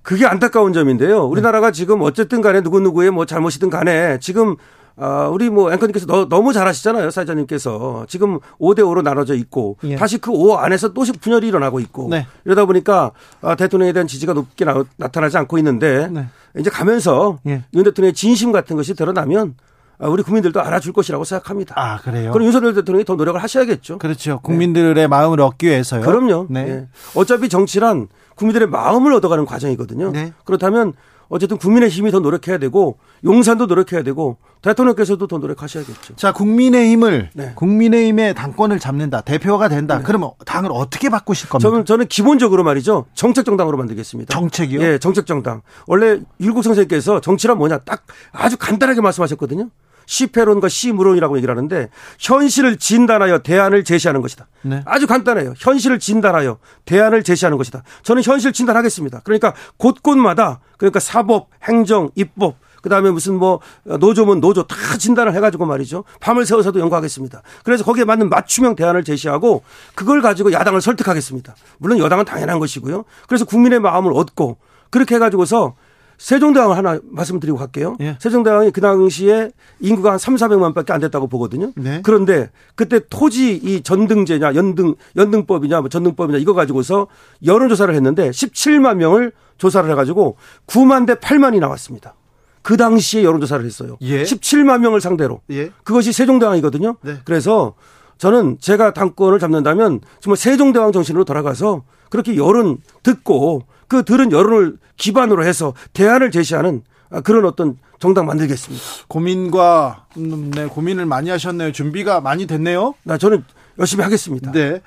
[0.06, 1.24] 그게 안타까운 점인데요.
[1.24, 4.54] 우리나라가 지금 어쨌든 간에 누구누구의 뭐 잘못이든 간에 지금
[4.96, 7.10] 아, 우리 뭐 앵커님께서 너, 너무 잘하시잖아요.
[7.10, 8.06] 사회자님께서.
[8.08, 9.96] 지금 5대5로 나눠져 있고 예.
[9.96, 12.24] 다시 그 5 안에서 또씩 분열이 일어나고 있고 네.
[12.44, 13.10] 이러다 보니까
[13.42, 16.26] 아, 대통령에 대한 지지가 높게 나, 나타나지 않고 있는데 네.
[16.56, 17.64] 이제 가면서 예.
[17.74, 19.56] 윤 대통령의 진심 같은 것이 드러나면
[19.98, 21.74] 아, 우리 국민들도 알아줄 것이라고 생각합니다.
[21.76, 22.30] 아 그래요?
[22.30, 23.98] 그럼 윤석열 대통령이 더 노력을 하셔야겠죠.
[23.98, 24.38] 그렇죠.
[24.44, 26.02] 국민들의 마음을 얻기 위해서요.
[26.02, 26.46] 그럼요.
[26.48, 26.68] 네.
[26.68, 26.88] 예.
[27.16, 30.12] 어차피 정치란 국민들의 마음을 얻어가는 과정이거든요.
[30.12, 30.32] 네.
[30.44, 30.92] 그렇다면
[31.28, 36.14] 어쨌든 국민의 힘이 더 노력해야 되고 용산도 노력해야 되고 대통령께서도 더 노력하셔야겠죠.
[36.14, 37.52] 자, 국민의힘을 네.
[37.56, 39.22] 국민의힘의 당권을 잡는다.
[39.22, 40.00] 대표가 된다.
[40.04, 41.68] 그러면 당을 어떻게 바꾸실 겁니까?
[41.68, 44.32] 저는 저는 기본적으로 말이죠 정책 정당으로 만들겠습니다.
[44.32, 44.80] 정책이요?
[44.82, 45.62] 예, 정책 정당.
[45.86, 49.70] 원래 율국 선생님께서 정치란 뭐냐 딱 아주 간단하게 말씀하셨거든요.
[50.06, 51.88] 시패론과 시무론이라고 얘기를 하는데
[52.18, 54.46] 현실을 진단하여 대안을 제시하는 것이다.
[54.62, 54.82] 네.
[54.86, 55.54] 아주 간단해요.
[55.56, 57.82] 현실을 진단하여 대안을 제시하는 것이다.
[58.02, 59.20] 저는 현실 진단하겠습니다.
[59.24, 66.04] 그러니까 곳곳마다 그러니까 사법, 행정, 입법 그다음에 무슨 뭐 노조면 노조 다 진단을 해가지고 말이죠.
[66.20, 67.42] 밤을 새워서도 연구하겠습니다.
[67.64, 69.64] 그래서 거기에 맞는 맞춤형 대안을 제시하고
[69.96, 71.56] 그걸 가지고 야당을 설득하겠습니다.
[71.78, 73.04] 물론 여당은 당연한 것이고요.
[73.26, 74.58] 그래서 국민의 마음을 얻고
[74.90, 75.74] 그렇게 해가지고서
[76.18, 77.96] 세종대왕을 하나 말씀드리고 갈게요.
[78.00, 78.16] 예.
[78.20, 81.72] 세종대왕이 그 당시에 인구가 한 3, 400만 밖에 안 됐다고 보거든요.
[81.76, 82.00] 네.
[82.02, 87.06] 그런데 그때 토지 이 전등제냐 연등 연등법이냐 뭐 전등법이냐 이거 가지고서
[87.44, 90.36] 여론 조사를 했는데 17만 명을 조사를 해 가지고
[90.66, 92.14] 9만 대 8만이 나왔습니다.
[92.62, 93.96] 그 당시에 여론 조사를 했어요.
[94.00, 94.22] 예.
[94.22, 95.40] 17만 명을 상대로.
[95.50, 95.70] 예.
[95.84, 96.96] 그것이 세종대왕이거든요.
[97.02, 97.18] 네.
[97.24, 97.74] 그래서
[98.18, 105.44] 저는 제가 당권을 잡는다면 정말 세종대왕 정신으로 돌아가서 그렇게 여론 듣고 그 들은 여론을 기반으로
[105.44, 108.84] 해서 대안을 제시하는 아, 그런 어떤 정당 만들겠습니다.
[109.08, 111.72] 고민과 음, 네, 고민을 많이 하셨네요.
[111.72, 112.94] 준비가 많이 됐네요.
[113.04, 113.44] 나 저는
[113.78, 114.52] 열심히 하겠습니다.
[114.52, 114.80] 네.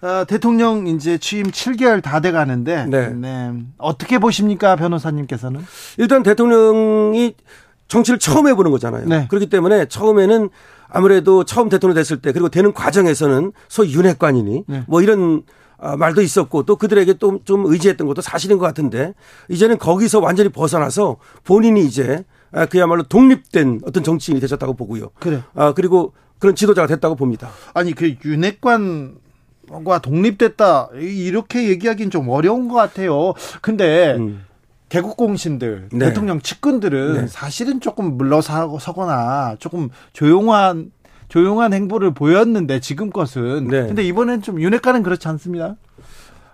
[0.00, 3.52] 아, 대통령 이제 취임 7개월 다 돼 가는데 네.
[3.78, 5.60] 어떻게 보십니까, 변호사님께서는?
[5.98, 7.34] 일단 대통령이
[7.88, 9.06] 정치를 처음 해 보는 거잖아요.
[9.06, 9.26] 네.
[9.28, 10.48] 그렇기 때문에 처음에는
[10.88, 14.84] 아무래도 처음 대통령 됐을 때 그리고 되는 과정에서는 소위 윤핵관이니 네.
[14.86, 15.42] 뭐 이런 아,
[15.80, 19.14] 말도 있었고 또 그들에게 또 좀 의지했던 것도 사실인 것 같은데
[19.48, 25.10] 이제는 거기서 완전히 벗어나서 본인이 이제 아, 그야말로 독립된 어떤 정치인이 되셨다고 보고요.
[25.20, 25.42] 그래.
[25.54, 27.50] 아, 그리고 그런 지도자가 됐다고 봅니다.
[27.74, 29.16] 아니 그 윤핵관
[29.84, 33.34] 과 독립됐다 이렇게 얘기하기는 좀 어려운 것 같아요.
[33.62, 34.44] 근데 음.
[34.88, 36.06] 개국공신들 네.
[36.06, 37.26] 대통령 측근들은 네.
[37.28, 40.90] 사실은 조금 물러서거나 조금 조용한
[41.30, 43.86] 조용한 행보를 보였는데 지금 것은 네.
[43.86, 45.76] 근데 이번엔 좀 윤핵관은 그렇지 않습니다.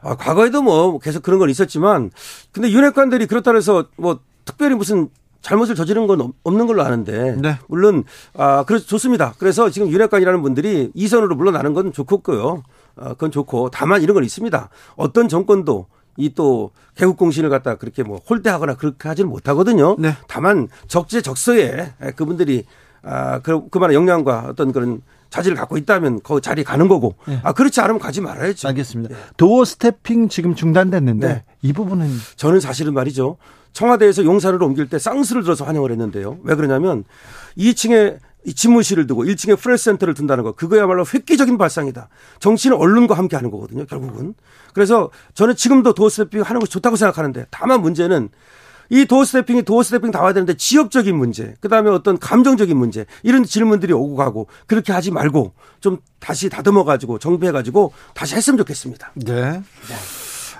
[0.02, 2.10] 아, 과거에도 뭐 계속 그런 건 있었지만
[2.52, 5.08] 근데 윤핵관들이 그렇다 해서 뭐 특별히 무슨
[5.40, 7.58] 잘못을 저지른 건 없- 없는 걸로 아는데 네.
[7.68, 8.04] 물론
[8.36, 9.34] 아 그래서 좋습니다.
[9.38, 12.62] 그래서 지금 윤핵관이라는 분들이 이선으로 물러나는 건 좋고요.
[12.96, 14.68] 아, 그건 좋고 다만 이런 건 있습니다.
[14.96, 15.86] 어떤 정권도
[16.18, 19.96] 이 또 개국 공신을 갖다 그렇게 뭐 홀대하거나 그렇게 하지는 못하거든요.
[19.98, 20.14] 네.
[20.28, 22.64] 다만 적재적소에 그분들이
[23.06, 25.00] 아 그, 그만한 역량과 어떤 그런
[25.30, 27.40] 자질을 갖고 있다면 거기 자리 가는 거고 네.
[27.42, 28.68] 아 그렇지 않으면 가지 말아야죠.
[28.68, 29.14] 알겠습니다.
[29.36, 31.44] 도어 스태핑 지금 중단됐는데 네.
[31.62, 33.36] 이 부분은 저는 사실은 말이죠.
[33.72, 36.38] 청와대에서 용산을 옮길 때 쌍수를 들어서 환영을 했는데요.
[36.44, 37.04] 왜 그러냐면
[37.58, 42.08] 2층에 이 집무실을 두고 1층에 프레스센터를 둔다는 거 그거야말로 획기적인 발상이다.
[42.38, 43.84] 정치는 언론과 함께 하는 거거든요.
[43.86, 44.34] 결국은.
[44.72, 48.30] 그래서 저는 지금도 doorstepping 하는 것이 좋다고 생각하는데 다만 문제는
[48.90, 53.92] 이 doorstepping이 doorstepping 다 와야 되는데 지역적인 문제, 그 다음에 어떤 감정적인 문제, 이런 질문들이
[53.92, 59.12] 오고 가고 그렇게 하지 말고 좀 다시 다듬어가지고 정비해가지고 다시 했으면 좋겠습니다.
[59.14, 59.62] 네.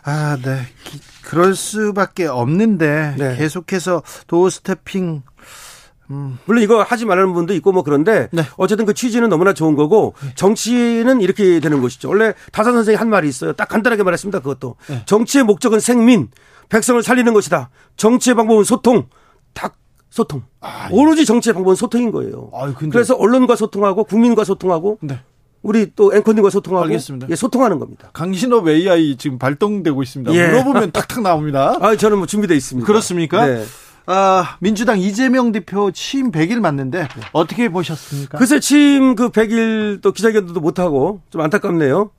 [0.04, 0.60] 아, 네.
[0.84, 3.36] 기- 그럴 수밖에 없는데 네.
[3.36, 5.22] 계속해서 도어 스태핑
[6.44, 8.42] 물론 이거 하지 말라는 분도 있고 뭐 그런데 네.
[8.56, 12.08] 어쨌든 그 취지는 너무나 좋은 거고 정치는 이렇게 되는 것이죠.
[12.08, 13.52] 원래 다산 선생이 한 말이 있어요.
[13.54, 14.38] 딱 간단하게 말했습니다.
[14.38, 15.02] 그것도 네.
[15.06, 16.30] 정치의 목적은 생민,
[16.68, 17.70] 백성을 살리는 것이다.
[17.96, 19.06] 정치의 방법은 소통,
[19.52, 19.76] 딱
[20.10, 20.42] 소통.
[20.90, 22.50] 오로지 정치의 방법은 소통인 거예요.
[22.52, 25.20] 아, 아유, 그래서 언론과 소통하고 국민과 소통하고 네.
[25.62, 27.26] 우리 또 앵커님과 소통하고 알겠습니다.
[27.28, 28.10] 예, 소통하는 겁니다.
[28.12, 30.32] 강신업 AI 지금 발동되고 있습니다.
[30.34, 30.48] 예.
[30.48, 31.76] 물어보면 탁탁 나옵니다.
[31.82, 32.86] 아, 저는 뭐 준비되어 있습니다.
[32.86, 33.46] 그렇습니까?
[33.46, 33.64] 네.
[34.06, 38.38] 아, 민주당 이재명 대표 취임 100일 맞는데 어떻게 보셨습니까?
[38.38, 42.10] 글쎄 취임 그 100일 또 기자회견도 못 하고 좀 안타깝네요.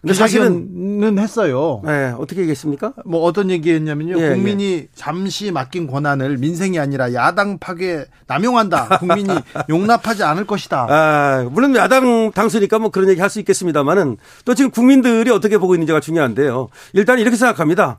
[0.00, 1.80] 근데 사실은 했어요.
[1.84, 2.92] 네, 어떻게 얘기했습니까?
[3.04, 4.20] 뭐 어떤 얘기했냐면요.
[4.20, 8.98] 예, 국민이 잠시 맡긴 권한을 민생이 아니라 야당 파괴 남용한다.
[8.98, 9.28] 국민이
[9.68, 10.86] 용납하지 않을 것이다.
[10.88, 15.74] 아, 물론 야당 당수니까 뭐 그런 얘기 할 수 있겠습니다만은 또 지금 국민들이 어떻게 보고
[15.74, 16.68] 있는지가 중요한데요.
[16.92, 17.98] 일단 이렇게 생각합니다.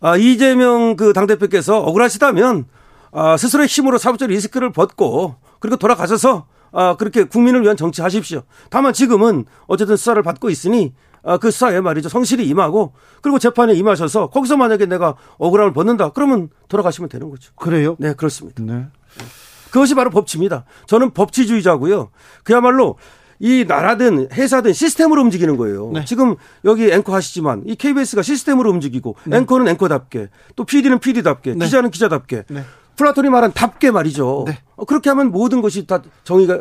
[0.00, 2.64] 아, 이재명 그 당대표께서 억울하시다면
[3.12, 8.42] 아, 스스로의 힘으로 사법적 리스크를 벗고 그리고 돌아가셔서 아, 그렇게 국민을 위한 정치 하십시오.
[8.68, 10.92] 다만 지금은 어쨌든 수사를 받고 있으니
[11.24, 12.08] 아, 그 수사에 말이죠.
[12.08, 12.92] 성실히 임하고
[13.22, 16.10] 그리고 재판에 임하셔서 거기서 만약에 내가 억울함을 벗는다.
[16.10, 17.52] 그러면 돌아가시면 되는 거죠.
[17.56, 17.96] 그래요?
[17.98, 18.62] 네, 그렇습니다.
[18.62, 18.86] 네.
[19.70, 20.64] 그것이 바로 법치입니다.
[20.86, 22.10] 저는 법치주의자고요.
[22.44, 22.96] 그야말로
[23.40, 25.90] 이 나라든 회사든 시스템으로 움직이는 거예요.
[25.92, 26.04] 네.
[26.04, 31.64] 지금 여기 앵커 하시지만 이 KBS가 시스템으로 움직이고 앵커는 앵커답게 또 PD는 PD답게 네.
[31.64, 32.62] 기자는 기자답게 네.
[32.96, 34.44] 플라톤이 말한 답게 말이죠.
[34.46, 34.58] 네.
[34.76, 36.60] 어, 그렇게 하면 모든 것이 다 정의가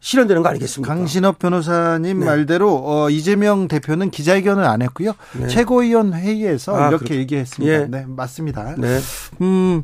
[0.00, 0.94] 실현되는 거 아니겠습니까?
[0.94, 2.24] 강신업 변호사님 네.
[2.26, 5.12] 말대로 어, 이재명 대표는 기자회견을 안 했고요.
[5.38, 5.46] 네.
[5.46, 7.72] 최고위원 회의에서 아, 이렇게 그렇- 얘기했습니다.
[7.74, 7.86] 예.
[7.86, 8.74] 네, 맞습니다.
[8.78, 8.98] 네.
[9.42, 9.82] 음,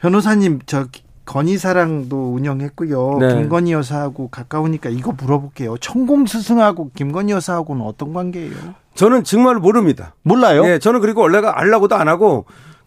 [0.00, 0.86] 변호사님 저
[1.26, 3.18] 건희사랑도 운영했고요.
[3.20, 3.34] 네.
[3.34, 5.76] 김건희 여사하고 가까우니까 이거 물어볼게요.
[5.78, 8.54] 천공 스승하고 김건희 여사하고는 어떤 관계예요?
[8.94, 10.14] 저는 정말 모릅니다.
[10.22, 10.64] 몰라요?
[10.66, 12.46] 예, 저는 그리고 원래가 알라고도 안 하고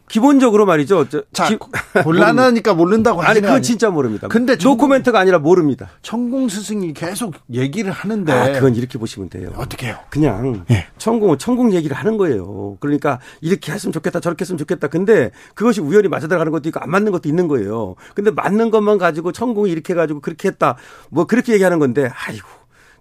[0.09, 1.07] 기본적으로 말이죠.
[1.07, 1.57] 저, 자, 기-
[2.03, 4.27] 곤란하니까 모른다고 아니 하시는 그건 진짜 모릅니다.
[4.27, 5.89] 근데 정- 노코멘트가 아니라 모릅니다.
[6.01, 9.51] 천공 스승이 계속 얘기를 하는데 아, 그건 이렇게 보시면 돼요.
[9.55, 9.97] 어떻게 해요?
[10.09, 10.87] 그냥 예.
[10.97, 12.77] 천공 천공 얘기를 하는 거예요.
[12.79, 14.87] 그러니까 이렇게 했으면 좋겠다 저렇게 했으면 좋겠다.
[14.87, 17.95] 근데 그것이 우연히 맞아 들어가는 것도 있고 안 맞는 것도 있는 거예요.
[18.15, 20.75] 근데 맞는 것만 가지고 천공이 이렇게 해 가지고 그렇게 했다.
[21.09, 22.47] 뭐 그렇게 얘기하는 건데 아이고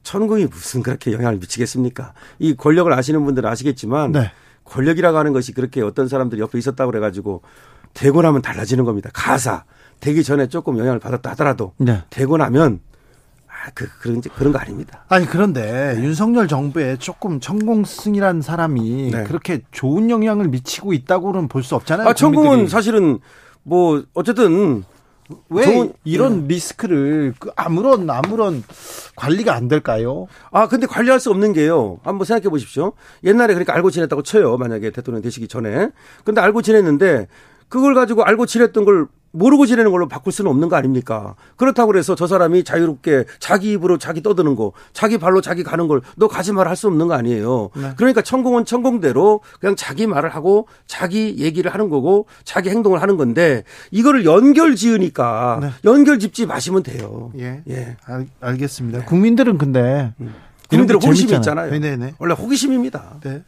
[0.03, 2.13] 천공이 무슨 그렇게 영향을 미치겠습니까?
[2.39, 4.31] 이 권력을 아시는 분들은 아시겠지만 네.
[4.69, 7.43] 권력이라고 하는 것이 그렇게 어떤 사람들이 옆에 있었다고 그래가지고
[7.95, 9.11] 되고 나면 달라지는 겁니다.
[9.13, 9.65] 가사
[10.01, 12.03] 되기 전에 조금 영향을 받았다 하더라도 네.
[12.11, 12.81] 되고 나면
[13.49, 15.05] 아, 그 그런 그런 거 아닙니다.
[15.09, 19.25] 아니 그런데 윤석열 정부에 조금 천공 스승이라는 사람이 네.
[19.25, 22.07] 그렇게 좋은 영향을 미치고 있다고는 볼 수 없잖아요.
[22.09, 22.69] 아, 천공은.
[22.69, 23.19] 사실은
[23.65, 24.85] 뭐 어쨌든
[25.51, 28.63] 왜 이런 리스크를 그 아무런 아무런
[29.17, 30.27] 관리가 안 될까요?
[30.51, 32.01] 아 근데 관리할 수 없는 게요.
[32.03, 32.93] 한번 생각해 보십시오.
[33.25, 34.57] 옛날에 그러니까 알고 지냈다고 쳐요.
[34.57, 35.91] 만약에 대통령 되시기 전에.
[36.25, 37.29] 근데 알고 지냈는데
[37.69, 41.35] 그걸 가지고 알고 지냈던 걸 모르고 지내는 걸로 바꿀 수는 없는 거 아닙니까?
[41.57, 46.01] 그렇다고 그래서 저 사람이 자유롭게 자기 입으로 자기 떠드는 거, 자기 발로 자기 가는 걸
[46.17, 47.71] 너 가지 말 할 수 없는 거 아니에요.
[47.77, 47.93] 네.
[47.97, 53.65] 그러니까 천공은 천공대로 그냥 자기 말을 하고 자기 얘기를 하는 거고 자기 행동을 하는 건데
[53.91, 55.71] 이거를 연결 지으니까 네.
[55.85, 57.31] 연결 짓지 마시면 돼요.
[57.39, 57.63] 예.
[57.69, 57.97] 예.
[58.05, 59.05] 알, 알겠습니다.
[59.05, 60.13] 국민들은 근데
[60.71, 61.33] 이런 게 호기심이.
[61.35, 61.71] 있잖아요.
[61.71, 62.15] 네네네.
[62.19, 63.21] 원래 호기심입니다.
[63.25, 63.43] 네.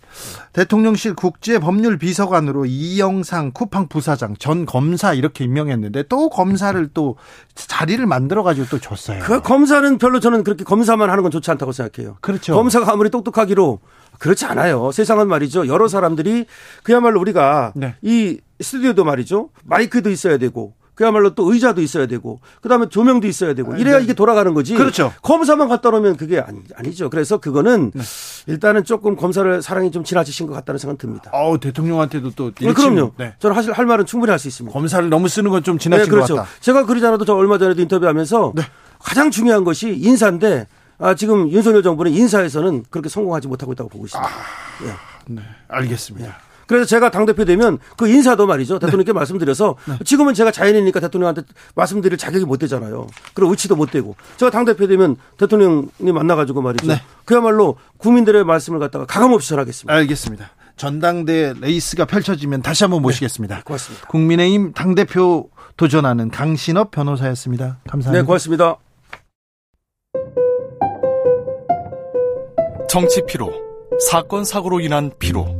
[0.53, 7.17] 대통령실 국제법률비서관으로 이영상 쿠팡 부사장 전 검사 이렇게 임명했는데 또 검사를 또
[7.55, 9.23] 자리를 만들어 가지고 또 줬어요.
[9.23, 12.17] 그 검사는 별로 저는 그렇게 검사만 하는 건 좋지 않다고 생각해요.
[12.21, 12.55] 그렇죠.
[12.55, 13.81] 검사가 아무리 똑똑하기로
[14.19, 14.91] 그렇지 않아요.
[14.93, 15.67] 세상은 말이죠.
[15.67, 16.47] 여러 사람들이
[16.83, 17.97] 그야말로 우리가 네.
[18.03, 19.51] 이 스튜디오도 말이죠.
[19.65, 24.05] 마이크도 있어야 되고 그야말로 또 의자도 있어야 되고 그다음에 조명도 있어야 되고 이래야 네.
[24.05, 24.75] 이게 돌아가는 거지.
[24.75, 25.13] 그렇죠.
[25.23, 27.09] 검사만 갖다 놓으면 그게 아니, 아니죠.
[27.09, 27.93] 그래서 그거는
[28.47, 31.31] 일단은 조금 검사를 사랑이 좀 지나치신 것 같다는 생각은 듭니다.
[31.33, 33.13] 어우 대통령한테도 또 네, 그럼요.
[33.17, 33.35] 네.
[33.39, 34.73] 저는 사실 할 말은 충분히 할 수 있습니다.
[34.73, 36.35] 검사를 너무 쓰는 건 좀 지나친 네, 그렇죠.
[36.37, 36.51] 것 같다.
[36.61, 38.63] 제가 그러지 않아도 저 얼마 전에도 인터뷰하면서 네.
[38.99, 40.67] 가장 중요한 것이 인사인데
[40.99, 44.31] 아, 지금 윤석열 정부는 인사에서는 그렇게 성공하지 못하고 있다고 보고 있습니다.
[44.85, 44.93] 예.
[45.35, 46.37] 네, 알겠습니다.
[46.71, 48.79] 그래서 제가 당대표 되면 그 인사도 말이죠.
[48.79, 49.75] 대통령께 말씀드려서
[50.05, 51.43] 지금은 제가 자연인이니까 대통령한테
[51.75, 53.09] 말씀드릴 자격이 못 되잖아요.
[53.35, 54.15] 그리고 위치도 못 되고.
[54.37, 56.87] 제가 당대표 되면 대통령님 만나가지고 말이죠.
[56.87, 57.03] 네.
[57.25, 59.93] 그야말로 국민들의 말씀을 갖다가 가감없이 전하겠습니다.
[59.93, 60.51] 알겠습니다.
[60.77, 63.63] 전당대 레이스가 펼쳐지면 다시 한번 모시겠습니다.
[63.65, 64.07] 고맙습니다.
[64.07, 67.79] 국민의힘 당대표 도전하는 강신업 변호사였습니다.
[67.89, 68.23] 감사합니다.
[68.23, 68.77] 네, 고맙습니다.
[72.89, 73.53] 정치 피로,
[74.09, 75.60] 사건 사고로 인한 피로,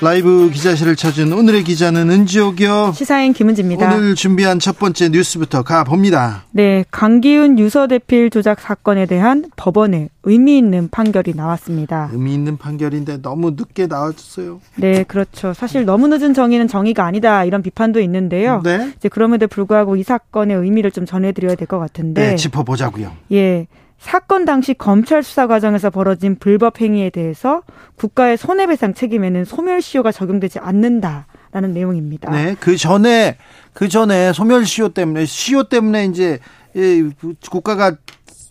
[0.00, 2.92] 라이브 기자실을 찾은 오늘의 기자는 은지옥이요.
[2.94, 3.94] 시사인 김은지입니다.
[3.94, 6.44] 오늘 준비한 첫 번째 뉴스부터 가봅니다.
[6.50, 12.10] 네, 강기훈 유서대필 조작 사건에 대한 법원의 의미 있는 판결이 나왔습니다.
[12.12, 14.60] 의미 있는 판결인데 너무 늦게 나왔어요.
[14.76, 15.54] 네, 그렇죠.
[15.54, 18.60] 사실 너무 늦은 정의는 정의가 아니다 이런 비판도 있는데요.
[18.62, 18.92] 네.
[18.96, 23.10] 이제 그럼에도 불구하고 이 사건의 의미를 좀 전해드려야 될 것 같은데, 네, 짚어보자고요.
[23.32, 23.66] 예.
[24.04, 27.62] 사건 당시 검찰 수사 과정에서 벌어진 불법 행위에 대해서
[27.96, 32.30] 국가의 손해배상 책임에는 소멸시효가 적용되지 않는다라는 내용입니다.
[32.30, 33.38] 네, 그 전에
[33.72, 36.38] 그 전에 소멸시효 때문에 시효 때문에 이제
[36.74, 37.10] 이
[37.50, 37.96] 국가가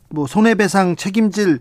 [0.09, 1.59] 뭐 손해배상 책임질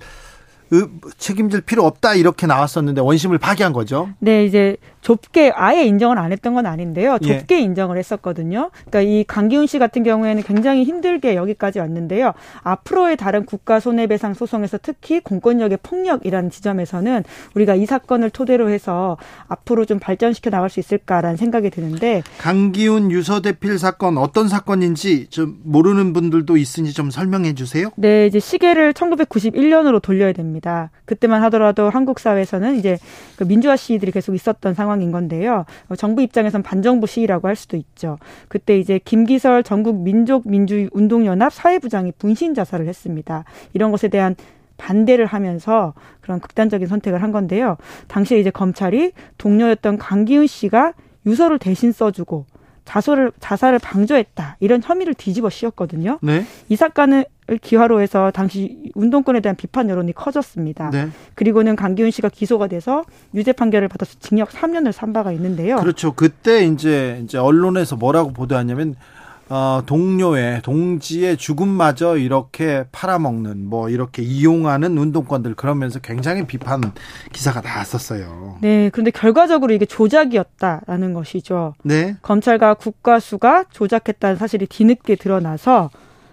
[0.73, 0.89] 으,
[1.19, 4.09] 책임질 필요 없다 이렇게 나왔었는데 원심을 파기한 거죠.
[4.20, 7.18] 네, 이제 좁게 아예 인정을 안 했던 건 아닌데요.
[7.22, 7.38] 예.
[7.40, 8.70] 좁게 인정을 했었거든요.
[8.86, 12.32] 그러니까 이 강기훈 씨 같은 경우에는 굉장히 힘들게 여기까지 왔는데요.
[12.62, 17.24] 앞으로의 다른 국가 손해배상 소송에서 특히 공권력의 폭력이라는 지점에서는
[17.54, 19.18] 우리가 이 사건을 토대로 해서
[19.48, 26.12] 앞으로 좀 발전시켜 나갈 수 있을까라는 생각이 드는데 강기훈 유서대필 사건 어떤 사건인지 좀 모르는
[26.12, 27.90] 분들도 있으니 좀 설명해 주세요.
[27.96, 30.90] 네, 이제 시계를 1991년으로 돌려야 됩니다.
[31.06, 32.98] 그때만 하더라도 한국 사회에서는 이제
[33.36, 35.64] 그 민주화 시위들이 계속 있었던 상황 인 건데요.
[35.89, 38.19] 어, 정부 입장에선 반정부 시위라고 할 수도 있죠.
[38.48, 43.44] 그때 이제 김기설 전국 민족 민주 운동 연합 사회부장이 분신 자살을 했습니다.
[43.73, 44.36] 이런 것에 대한
[44.77, 47.77] 반대를 하면서 그런 극단적인 선택을 한 건데요.
[48.09, 50.94] 당시에 이제 검찰이 동료였던 강기훈 씨가
[51.24, 52.47] 유서를 대신 써주고
[52.84, 56.18] 자살을 자살을 방조했다 이런 혐의를 뒤집어 씌웠거든요.
[56.22, 56.44] 네.
[56.68, 57.26] 이 사건을
[57.60, 60.90] 기화로 해서 당시 운동권에 대한 비판 여론이 커졌습니다.
[60.90, 61.09] 네.
[61.34, 63.04] 그리고는 강기훈 씨가 기소가 돼서
[63.34, 65.76] 유죄 판결을 받아서 징역 3년을 산 바가 있는데요.
[65.76, 66.12] 그렇죠.
[66.12, 68.94] 그때 이제 이제 언론에서 뭐라고 보도하냐면
[69.54, 76.80] 어, 동료의 동지의 죽음마저 이렇게 팔아먹는 뭐 이렇게 이용하는 운동권들 그러면서 굉장히 비판
[77.34, 78.56] 기사가 나왔었어요.
[78.62, 81.74] 네, 그런데 결과적으로 이게 조작이었다라는 것이죠.
[81.82, 82.16] 네.
[82.22, 85.90] 검찰과 국가수가 조작했다는 사실이 뒤늦게 드러나서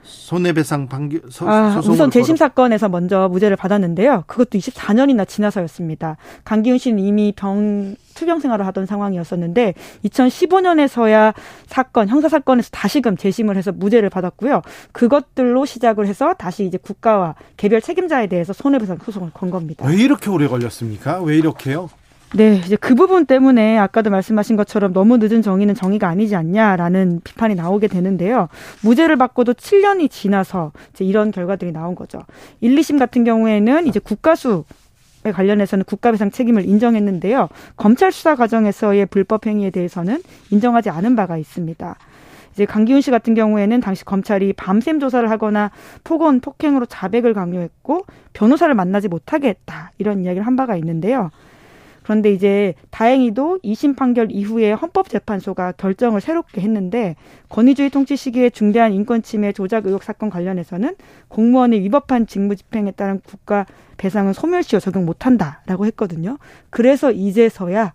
[0.09, 4.23] 손해배상 판결 소, 아, 우선 재심 사건에서 먼저 무죄를 받았는데요.
[4.27, 6.17] 그것도 24년이나 지나서였습니다.
[6.43, 9.75] 강기훈 씨는 이미 병 투병 생활을 하던 상황이었었는데
[10.05, 11.33] 2015년에서야
[11.67, 14.61] 사건 형사 사건에서 다시금 재심을 해서 무죄를 받았고요.
[14.91, 19.87] 그것들로 시작을 해서 다시 이제 국가와 개별 책임자에 대해서 손해배상 소송을 건 겁니다.
[19.87, 21.21] 왜 이렇게 오래 걸렸습니까?
[21.21, 21.89] 왜 이렇게요?
[22.35, 27.55] 네, 이제 그 부분 때문에 아까도 말씀하신 것처럼 너무 늦은 정의는 정의가 아니지 않냐라는 비판이
[27.55, 28.49] 나오게 되는데요.
[28.83, 32.19] 무죄를 받고도 7년이 지나서 이제 이런 결과들이 나온 거죠.
[32.61, 34.65] 1, 2심 같은 경우에는 이제 국가수
[35.25, 37.49] 에 관련해서는 국가배상 책임을 인정했는데요.
[37.75, 41.97] 검찰 수사 과정에서의 불법 행위에 대해서는 인정하지 않은 바가 있습니다.
[42.53, 45.71] 이제 강기훈 씨 같은 경우에는 당시 검찰이 밤샘 조사를 하거나
[46.05, 49.91] 폭언, 폭행으로 자백을 강요했고 변호사를 만나지 못하게 했다.
[49.97, 51.31] 이런 이야기를 한 바가 있는데요.
[52.09, 57.15] 그런데 이제 다행히도 2심 판결 이후에 헌법재판소가 결정을 새롭게 했는데
[57.49, 60.95] 권위주의 통치 시기에 중대한 인권 침해 조작 의혹 사건 관련해서는
[61.27, 63.67] 공무원의 위법한 직무 집행에 따른 국가
[63.97, 66.39] 배상은 소멸시효 적용 못한다라고 했거든요.
[66.71, 67.93] 그래서 이제서야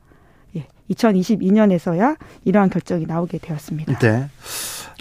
[0.55, 3.99] 예, 2022년에서야 이러한 결정이 나오게 되었습니다.
[3.99, 4.29] 네.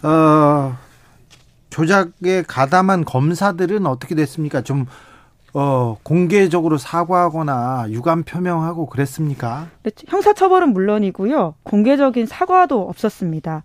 [0.02, 0.76] 어,
[1.70, 4.64] 조작에 가담한 검사들은 어떻게 됐습니까?
[4.64, 4.88] 좀
[5.54, 9.68] 어, 공개적으로 사과하거나 유감 표명하고 그랬습니까?
[9.84, 11.56] 네, 형사처벌은 물론이고요.
[11.64, 13.62] 공개적인 사과도 없었습니다.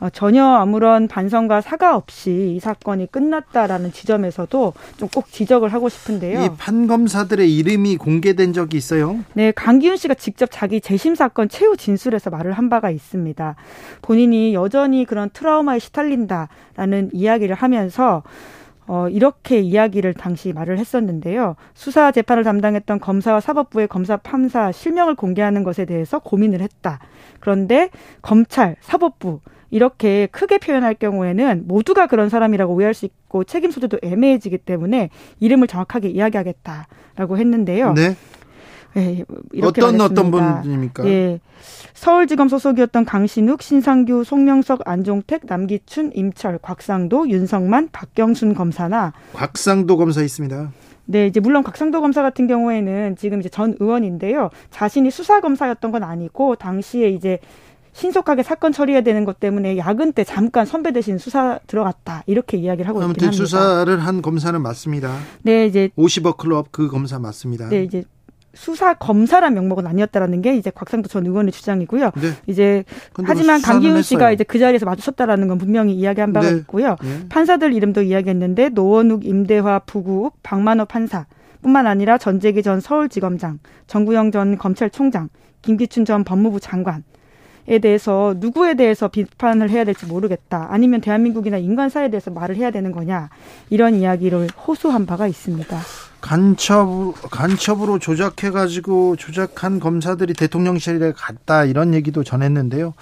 [0.00, 6.44] 어, 전혀 아무런 반성과 사과 없이 이 사건이 끝났다라는 지점에서도 좀 꼭 지적을 하고 싶은데요.
[6.44, 9.18] 이 판검사들의 이름이 공개된 적이 있어요?
[9.34, 13.56] 네, 강기훈 씨가 직접 자기 재심 사건 최후 진술에서 말을 한 바가 있습니다.
[14.02, 18.22] 본인이 여전히 그런 트라우마에 시달린다라는 이야기를 하면서
[18.88, 21.56] 어, 이렇게 이야기를 당시 말을 했었는데요.
[21.74, 26.98] 수사 재판을 담당했던 검사와 사법부의 검사 판사 실명을 공개하는 것에 대해서 고민을 했다.
[27.38, 27.90] 그런데
[28.22, 29.40] 검찰, 사법부
[29.70, 35.10] 이렇게 크게 표현할 경우에는 모두가 그런 사람이라고 오해할 수 있고 책임 소재도 애매해지기 때문에
[35.40, 37.92] 이름을 정확하게 이야기하겠다라고 했는데요.
[37.92, 38.16] 네.
[38.98, 40.62] 예, 이렇게 어떤 어떤 말했습니다.
[40.62, 41.08] 분입니까?
[41.08, 41.40] 예.
[41.94, 50.72] 서울지검 소속이었던 강신욱, 신상규, 송명석, 안종택, 남기춘, 임철, 곽상도, 윤성만, 박경순 검사나 곽상도 검사 있습니다.
[51.06, 54.50] 네, 이제 물론 곽상도 검사 같은 경우에는 지금 이제 전 의원인데요.
[54.70, 57.38] 자신이 수사 검사였던 건 아니고 당시에 이제
[57.92, 62.88] 신속하게 사건 처리해야 되는 것 때문에 야근 때 잠깐 선배 대신 수사 들어갔다 이렇게 이야기를
[62.88, 63.44] 하고 있긴 아무튼 합니다.
[63.44, 65.16] 수사를 한 검사는 맞습니다.
[65.42, 67.68] 네, 이제 50억 클럽 그 검사 맞습니다.
[67.70, 68.04] 네, 이제
[68.54, 72.10] 수사 검사란 명목은 아니었다라는 게 이제 곽상도 전 의원의 주장이고요.
[72.16, 72.32] 네.
[72.46, 72.84] 이제
[73.16, 74.02] 뭐 하지만 강기훈 했어요.
[74.02, 76.56] 씨가 이제 그 자리에서 마주쳤다라는 건 분명히 이야기한 바가 네.
[76.58, 76.96] 있고요.
[77.02, 77.28] 네.
[77.28, 81.26] 판사들 이름도 이야기했는데 노원욱, 임대화, 부국, 박만호 판사
[81.62, 85.28] 뿐만 아니라 전재기 전 서울지검장, 정구영 전 검찰총장,
[85.62, 87.02] 김기춘 전 법무부 장관
[87.70, 90.68] 에 대해서 누구에 대해서 비판을 해야 될지 모르겠다.
[90.70, 93.28] 아니면 대한민국이나 인간사에 대해서 말을 해야 되는 거냐.
[93.68, 95.78] 이런 이야기를 호소한 바가 있습니다.
[96.20, 102.94] 간첩 간첩으로 조작해 가지고 조작한 검사들이 대통령실에 갔다 이런 얘기도 전했는데요.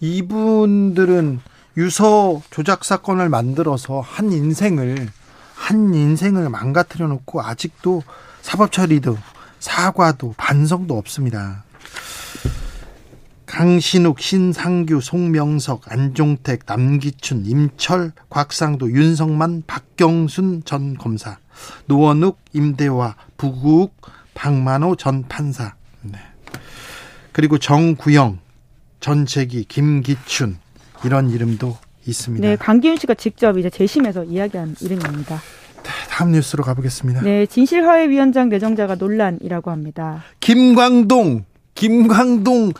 [0.00, 1.40] 이분들은
[1.76, 5.08] 유서 조작 사건을 만들어서 한 인생을
[5.54, 8.02] 한 인생을 망가뜨려 놓고 아직도
[8.40, 9.18] 사법 처리도
[9.58, 11.64] 사과도 반성도 없습니다.
[13.46, 21.36] 강신욱, 신상규, 송명석, 안종택, 남기춘, 임철, 곽상도, 윤성만, 박경순 전 검사,
[21.86, 23.94] 노원욱, 임대화, 부국,
[24.34, 26.18] 박만호 전 판사, 네.
[27.32, 28.38] 그리고 정구영,
[29.00, 30.58] 전재기, 김기춘
[31.04, 31.76] 이런 이름도
[32.06, 32.46] 있습니다.
[32.46, 35.40] 네, 강기훈 씨가 직접 이제 재심에서 이야기한 이름입니다.
[36.10, 37.22] 다음 뉴스로 가보겠습니다.
[37.22, 40.22] 네, 진실화해위원장 내정자가 논란이라고 합니다.
[40.40, 42.72] 김광동, 김광동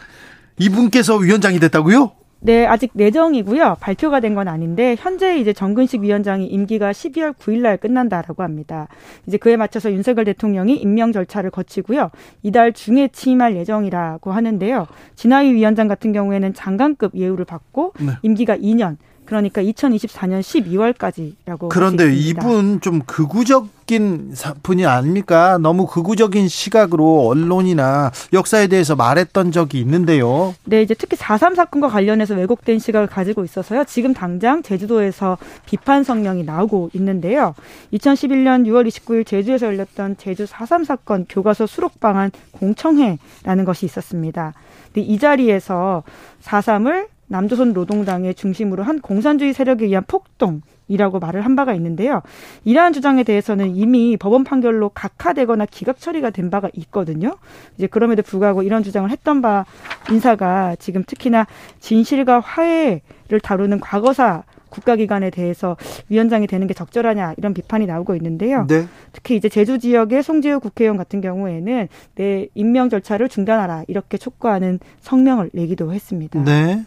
[0.59, 2.13] 이분께서 위원장이 됐다고요?
[2.43, 3.77] 네, 아직 내정이고요.
[3.81, 8.87] 발표가 된 건 아닌데 현재 이제 정근식 위원장이 임기가 12월 9일 날 끝난다라고 합니다.
[9.27, 12.11] 이제 그에 맞춰서 윤석열 대통령이 임명 절차를 거치고요.
[12.43, 14.87] 이달 중에 취임할 예정이라고 하는데요.
[15.17, 18.13] 진하위 위원장 같은 경우에는 장관급 예우를 받고 네.
[18.23, 18.97] 임기가 2년
[19.31, 21.69] 그러니까 2024년 12월까지라고.
[21.69, 24.35] 그런데 이분 좀 극우적인
[24.65, 25.57] 분이 아닙니까?
[25.59, 30.57] 너무 극우적인 시각으로 언론이나 역사에 대해서 말했던 적이 있는데요.
[30.65, 33.85] 네, 이제 특히 4.3 사건과 관련해서 왜곡된 시각을 가지고 있어서요.
[33.85, 37.55] 지금 당장 제주도에서 비판 성명이 나오고 있는데요.
[37.93, 44.55] 2011년 6월 29일 제주에서 열렸던 제주 4.3 사건 교과서 수록 방안 공청회라는 것이 있었습니다.
[44.87, 46.03] 근데 이 자리에서
[46.43, 52.23] 4.3을 남조선 노동당의 중심으로 한 공산주의 세력에 의한 폭동이라고 말을 한 바가 있는데요.
[52.65, 57.37] 이러한 주장에 대해서는 이미 법원 판결로 각하되거나 기각 처리가 된 바가 있거든요.
[57.77, 59.65] 이제 그럼에도 불구하고 이런 주장을 했던 바
[60.11, 61.47] 인사가 지금 특히나
[61.79, 65.77] 진실과 화해를 다루는 과거사 국가기관에 대해서
[66.09, 68.67] 위원장이 되는 게 적절하냐 이런 비판이 나오고 있는데요.
[68.69, 68.87] 네.
[69.13, 75.51] 특히 이제 제주 지역의 송재우 국회의원 같은 경우에는 내 임명 절차를 중단하라 이렇게 촉구하는 성명을
[75.53, 76.43] 내기도 했습니다.
[76.43, 76.85] 네.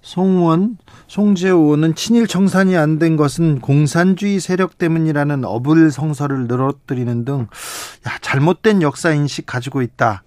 [0.00, 7.40] 송원 송재우 의원은 친일 청산이 안 된 것은 공산주의 세력 때문이라는 어불 성설을 늘어뜨리는 등
[8.06, 10.22] 야, 잘못된 역사 인식 가지고 있다.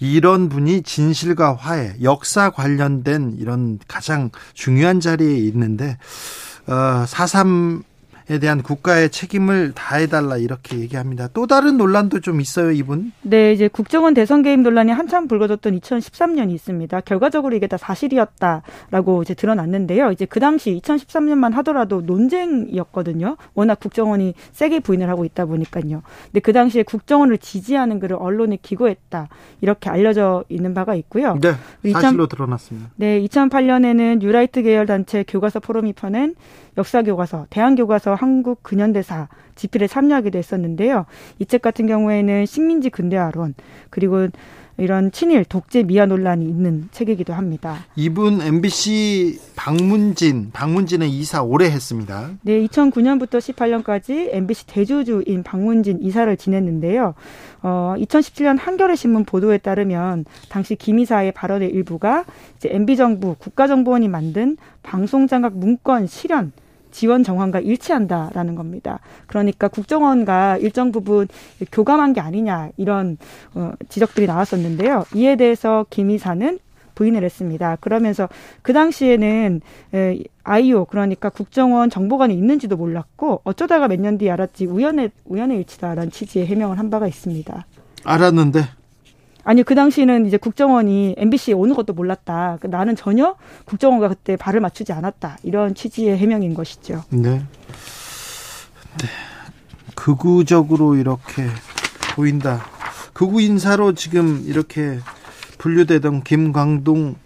[0.00, 5.98] 이런 분이 진실과 화해, 역사 관련된 이런 가장 중요한 자리에 있는데
[6.66, 7.82] 어, 4.3에
[8.26, 11.28] 대한 국가의 책임을 다해달라 이렇게 얘기합니다.
[11.34, 13.12] 또 다른 논란도 좀 있어요, 이분?
[13.22, 17.00] 네, 이제 국정원 대선 개입 논란이 한참 불거졌던 2013년이 있습니다.
[17.02, 20.10] 결과적으로 이게 다 사실이었다라고 이제 드러났는데요.
[20.12, 23.36] 이제 그 당시 2013년만 하더라도 논쟁이었거든요.
[23.54, 26.02] 워낙 국정원이 세게 부인을 하고 있다 보니까요.
[26.26, 29.28] 근데 그 당시에 국정원을 지지하는 글을 언론에 기고했다
[29.60, 31.38] 이렇게 알려져 있는 바가 있고요.
[31.40, 31.52] 네,
[31.92, 32.90] 사실로 2000, 드러났습니다.
[32.96, 36.34] 네, 2008년에는 뉴라이트 계열 단체 교과서 포럼이 펴낸
[36.76, 41.06] 역사 교과서, 대한 교과서 한국 근현대사 집필에 참여하기도 했었는데요.
[41.38, 43.54] 이 책 같은 경우에는 식민지 근대화론
[43.90, 44.28] 그리고
[44.76, 47.76] 이런 친일 독재 미화 논란이 있는 책이기도 합니다.
[47.94, 52.30] 이분 MBC 방문진 방문진의 이사 오래 했습니다.
[52.42, 57.14] 네, 2009년부터 18년까지 MBC 대주주인 방문진 이사를 지냈는데요.
[57.62, 62.24] 어, 2017년 한겨레 신문 보도에 따르면 당시 김 이사의 발언의 일부가
[62.56, 66.50] 이제 MB 정부 국가정보원이 만든 방송장악 문건 실현
[66.94, 69.00] 지원 정황과 일치한다라는 겁니다.
[69.26, 71.26] 그러니까 국정원과 일정 부분
[71.72, 73.18] 교감한 게 아니냐 이런
[73.54, 75.04] 어, 지적들이 나왔었는데요.
[75.14, 76.60] 이에 대해서 김 이사는
[76.94, 77.76] 부인을 했습니다.
[77.80, 78.28] 그러면서
[78.62, 79.60] 그 당시에는
[80.44, 86.46] 아이오 그러니까 국정원 정보관이 있는지도 몰랐고 어쩌다가 몇 년 뒤에 알았지 우연의 우연의 일치다라는 취지의
[86.46, 87.66] 해명을 한 바가 있습니다.
[88.04, 88.60] 알았는데
[89.44, 92.58] 아니요, 그 당시는 이제 국정원이 MBC에 오는 것도 몰랐다.
[92.60, 95.38] 그 나는 전혀 국정원과 그때 발을 맞추지 않았다.
[95.42, 97.04] 이런 취지의 해명인 것이죠.
[97.10, 97.42] 네.
[98.98, 99.08] 네.
[99.94, 101.46] 극우적으로 이렇게
[102.14, 102.64] 보인다.
[103.12, 104.98] 극우 인사로 지금 이렇게
[105.58, 107.16] 분류되던 김광동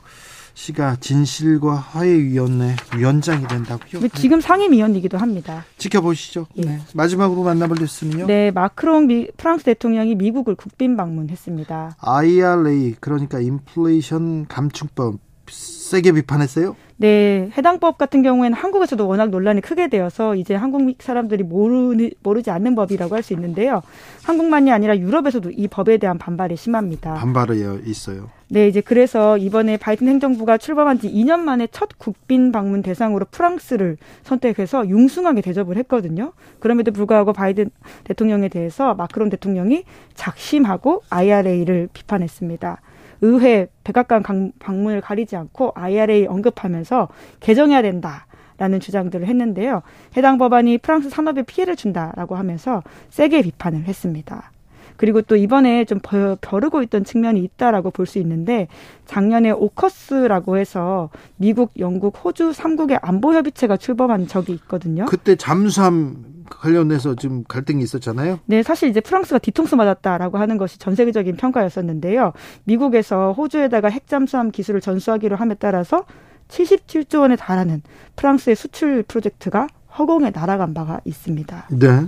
[0.58, 4.08] 씨가 진실과 화해위원회 위원장이 된다고요?
[4.16, 5.64] 지금 상임위원이기도 합니다.
[5.76, 6.46] 지켜보시죠.
[6.56, 6.62] 예.
[6.62, 6.78] 네.
[6.94, 8.26] 마지막으로 만나볼 뉴스는요?
[8.26, 11.98] 네, 마크롱 미, 프랑스 대통령이 미국을 국빈 방문했습니다.
[12.00, 15.18] IRA 그러니까 인플레이션 감축법
[15.48, 16.74] 세게 비판했어요?
[16.96, 21.94] 네, 해당 법 같은 경우에는 한국에서도 워낙 논란이 크게 되어서 이제 한국 사람들이 모르,
[22.24, 23.80] 모르지 않는 법이라고 할 수 있는데요.
[24.24, 27.14] 한국만이 아니라 유럽에서도 이 법에 대한 반발이 심합니다.
[27.14, 28.28] 반발이 있어요.
[28.50, 33.98] 네, 이제 그래서 이번에 바이든 행정부가 출범한 지 2년 만에 첫 국빈 방문 대상으로 프랑스를
[34.22, 36.32] 선택해서 융숭하게 대접을 했거든요.
[36.58, 37.68] 그럼에도 불구하고 바이든
[38.04, 39.84] 대통령에 대해서 마크론 대통령이
[40.14, 42.80] 작심하고 IRA를 비판했습니다.
[43.20, 44.22] 의회 백악관
[44.58, 47.08] 방문을 가리지 않고 IRA 언급하면서
[47.40, 48.24] 개정해야 된다.
[48.56, 49.82] 라는 주장들을 했는데요.
[50.16, 54.50] 해당 법안이 프랑스 산업에 피해를 준다라고 하면서 세게 비판을 했습니다.
[54.98, 58.68] 그리고 또 이번에 좀 벼르고 있던 측면이 있다라고 볼 수 있는데
[59.06, 65.04] 작년에 오커스라고 해서 미국, 영국, 호주 3국의 안보 협의체가 출범한 적이 있거든요.
[65.06, 68.40] 그때 잠수함 관련해서 지금 갈등이 있었잖아요.
[68.46, 72.32] 네, 사실 이제 프랑스가 뒤통수 맞았다라고 하는 것이 전 세계적인 평가였었는데요.
[72.64, 76.04] 미국에서 호주에다가 핵잠수함 기술을 전수하기로 함에 따라서
[76.48, 77.82] 77조 원에 달하는
[78.16, 79.66] 프랑스의 수출 프로젝트가
[79.98, 81.68] 허공에 날아간 바가 있습니다.
[81.72, 82.06] 네.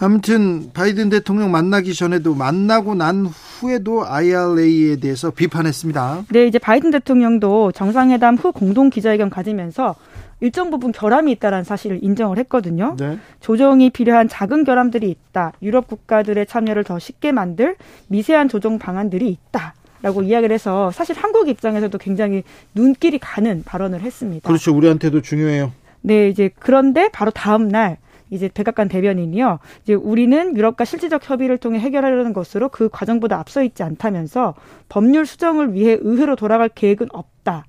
[0.00, 6.26] 아무튼 바이든 대통령 만나기 전에도 만나고 난 후에도 IRA에 대해서 비판했습니다.
[6.30, 9.96] 네, 이제 바이든 대통령도 정상회담 후 공동 기자회견 가지면서
[10.40, 12.94] 일정 부분 결함이 있다라는 사실을 인정을 했거든요.
[12.96, 13.18] 네.
[13.40, 15.52] 조정이 필요한 작은 결함들이 있다.
[15.62, 17.74] 유럽 국가들의 참여를 더 쉽게 만들
[18.06, 19.74] 미세한 조정 방안들이 있다.
[20.00, 24.46] 라고 이야기를 해서 사실 한국 입장에서도 굉장히 눈길이 가는 발언을 했습니다.
[24.46, 24.72] 그렇죠.
[24.76, 25.72] 우리한테도 중요해요.
[26.02, 27.96] 네, 이제 그런데 바로 다음 날
[28.30, 29.58] 이제 백악관 대변인이요.
[29.82, 34.54] 이제 우리는 유럽과 실질적 협의를 통해 해결하려는 것으로 그 과정보다 앞서 있지 않다면서
[34.88, 37.64] 법률 수정을 위해 의회로 돌아갈 계획은 없다.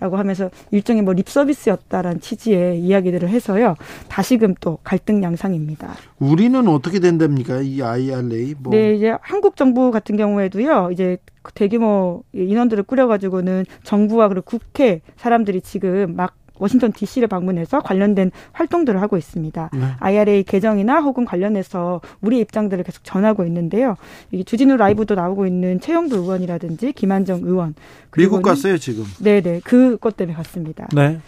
[0.00, 3.76] 라고 하면서 일종의 뭐 립서비스였다라는 취지의 이야기들을 해서요.
[4.08, 5.94] 다시금 또 갈등 양상입니다.
[6.18, 7.60] 우리는 어떻게 된답니까?
[7.60, 10.90] 이 IRA 뭐 네, 이제 한국 정부 같은 경우에도요.
[10.92, 11.18] 이제
[11.54, 16.34] 대규모 인원들을 꾸려 가지고는 정부와 그리고 국회 사람들이 지금 막
[16.64, 19.70] 워싱턴 DC를 방문해서 관련된 활동들을 하고 있습니다.
[19.72, 19.80] 네.
[20.00, 23.96] IRA 개정이나 혹은 관련해서 우리 입장들을 계속 전하고 있는데요.
[24.30, 27.74] 이게 주진우 라이브도 나오고 있는 최영두 의원이라든지 김한정 의원
[28.16, 29.04] 미국 갔어요 지금.
[29.22, 30.88] 네네 그것 때문에 갔습니다.
[30.94, 31.20] 네.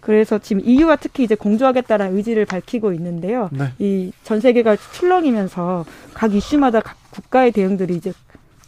[0.00, 3.50] 그래서 지금 EU와 특히 이제 공조하겠다는 의지를 밝히고 있는데요.
[3.52, 3.72] 네.
[3.78, 8.12] 이전 세계가 출렁이면서 각 이슈마다 각 국가의 대응들이 이제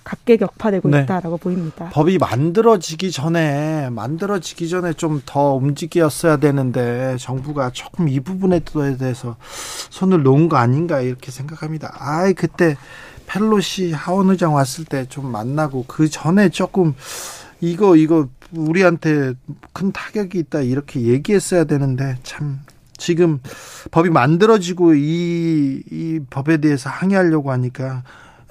[0.09, 1.02] 각계격파되고 네.
[1.02, 1.90] 있다라고 보입니다.
[1.90, 8.60] 법이 만들어지기 전에 만들어지기 전에 좀 더 움직였어야 되는데 정부가 조금 이 부분에
[8.98, 9.36] 대해서
[9.90, 11.94] 손을 놓은 거 아닌가 이렇게 생각합니다.
[11.98, 12.76] 아이 그때
[13.26, 16.94] 펠로시 하원 의장 왔을 때 좀 만나고 그 전에 조금
[17.60, 19.35] 이거 이거 우리한테
[19.74, 22.60] 큰 타격이 있다 이렇게 얘기했어야 되는데 참
[22.97, 23.40] 지금
[23.90, 28.02] 법이 만들어지고 이, 이 법에 대해서 항의하려고 하니까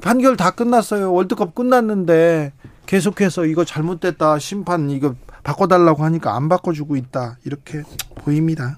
[0.01, 1.11] 판결 다 끝났어요.
[1.13, 2.53] 월드컵 끝났는데
[2.85, 7.83] 계속해서 이거 잘못됐다 심판 이거 바꿔달라고 하니까 안 바꿔주고 있다 이렇게
[8.15, 8.75] 보입니다.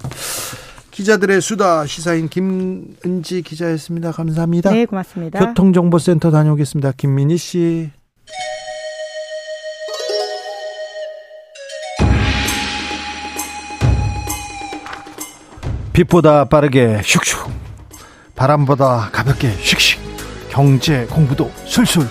[0.90, 4.12] 기자들의 수다 시사인 김은지 기자였습니다.
[4.12, 4.70] 감사합니다.
[4.70, 5.38] 네, 고맙습니다.
[5.38, 6.92] 교통정보센터 다녀오겠습니다.
[6.96, 7.90] 김민희 씨.
[15.92, 17.50] 빛보다 빠르게 슉슉
[18.34, 19.99] 바람보다 가볍게 슉슉
[20.50, 22.06] 경제 공부도 술술.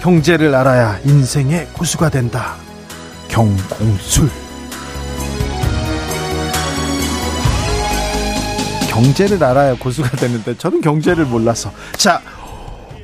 [0.00, 2.56] 경제를 알아야 인생의 고수가 된다.
[3.28, 4.30] 경공술.
[8.88, 11.70] 경제를 알아야 고수가 되는데 저는 경제를 몰라서.
[11.96, 12.22] 자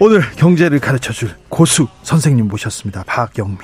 [0.00, 3.04] 오늘 경제를 가르쳐 줄 고수 선생님 모셨습니다.
[3.04, 3.58] 박영미.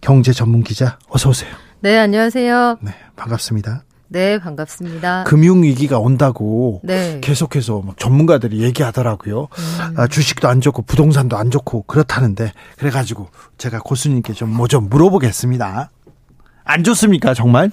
[0.00, 1.50] 경제 전문 기자 어서 오세요.
[1.80, 2.78] 네, 안녕하세요.
[2.82, 5.24] 네 반갑습니다 네, 반갑습니다.
[5.24, 7.18] 금융 위기가 온다고 네.
[7.20, 9.48] 계속해서 막 전문가들이 얘기하더라고요.
[9.96, 13.28] 아, 주식도 안 좋고 부동산도 안 좋고 그렇다는데 그래 가지고
[13.58, 15.90] 제가 고수님께 좀 뭐 좀 물어보겠습니다.
[16.64, 17.70] 안 좋습니까 정말?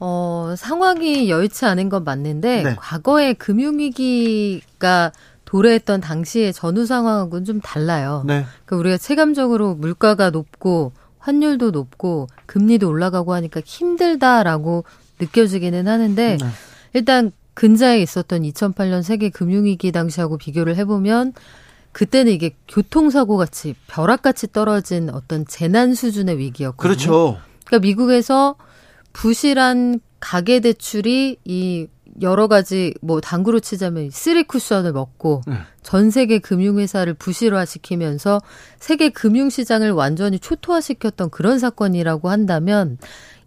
[0.00, 2.76] 어, 상황이 여의치 않은 건 맞는데 네.
[2.76, 5.12] 과거에 금융 위기가
[5.44, 8.22] 도래했던 당시의 전후 상황하고는 좀 달라요.
[8.26, 8.44] 네.
[8.64, 14.84] 그러니까 우리가 체감적으로 물가가 높고 환율도 높고 금리도 올라가고 하니까 힘들다라고
[15.20, 16.46] 느껴지기는 하는데 네.
[16.94, 21.32] 일단 근자에 있었던 2008년 세계 금융위기 당시하고 비교를 해보면
[21.92, 26.76] 그때는 이게 교통사고 같이 벼락같이 떨어진 어떤 재난 수준의 위기였거든요.
[26.76, 27.38] 그렇죠.
[27.66, 28.54] 그러니까 미국에서
[29.12, 31.86] 부실한 가계 대출이 이
[32.22, 35.54] 여러 가지 뭐 당구로 치자면 쓰리 쿠션을 먹고 네.
[35.82, 38.40] 전 세계 금융회사를 부실화시키면서
[38.78, 42.98] 세계 금융시장을 완전히 초토화시켰던 그런 사건이라고 한다면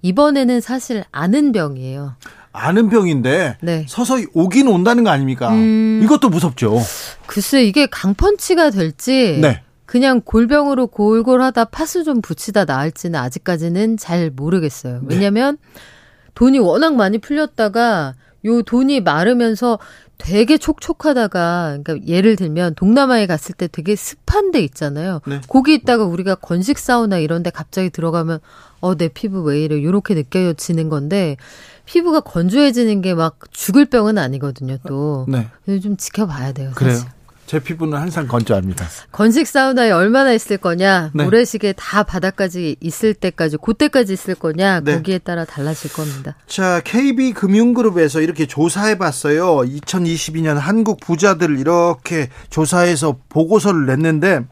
[0.02, 2.15] 이번에는 사실 아는 병이에요.
[2.53, 3.85] 아는 병인데 네.
[3.88, 5.53] 서서히 오긴 온다는 거 아닙니까?
[5.53, 6.02] 음.
[6.03, 6.80] 이것도 무섭죠.
[7.26, 9.61] 글쎄 이게 강펀치가 될지 네.
[9.85, 15.02] 그냥 골병으로 골골하다 파스 좀 붙이다 나을지는 아직까지는 잘 모르겠어요.
[15.03, 15.15] 네.
[15.15, 15.57] 왜냐면
[16.34, 18.15] 돈이 워낙 많이 풀렸다가
[18.46, 19.78] 요 돈이 마르면서
[20.18, 25.22] 되게 촉촉하다가 그러니까 예를 들면 동남아에 갔을 때 되게 습한 데 있잖아요.
[25.26, 25.42] 네.
[25.48, 28.40] 거기 있다가 우리가 건식 사우나 이런 데 갑자기 들어가면
[28.82, 31.38] 어 내 피부 왜 이래 요렇게 느껴지는 건데
[31.86, 34.78] 피부가 건조해지는 게 막 죽을 병은 아니거든요.
[34.88, 35.48] 또 네.
[35.80, 36.72] 좀 지켜봐야 돼요.
[36.76, 36.96] 그래요.
[36.96, 37.10] 사실.
[37.52, 38.86] 제 피부는 항상 건조합니다.
[39.11, 41.26] 건식 사우나에 얼마나 있을 거냐, 네.
[41.26, 44.95] 모래시계 다 바닥까지 있을 때까지, 그때까지 있을 거냐, 네.
[44.95, 46.38] 거기에 따라 달라질 겁니다.
[46.48, 49.57] 자, KB 금융그룹에서 이렇게 조사해 봤어요.
[49.57, 54.45] 2022년 한국 부자들 이렇게 조사해서 보고서를 냈는데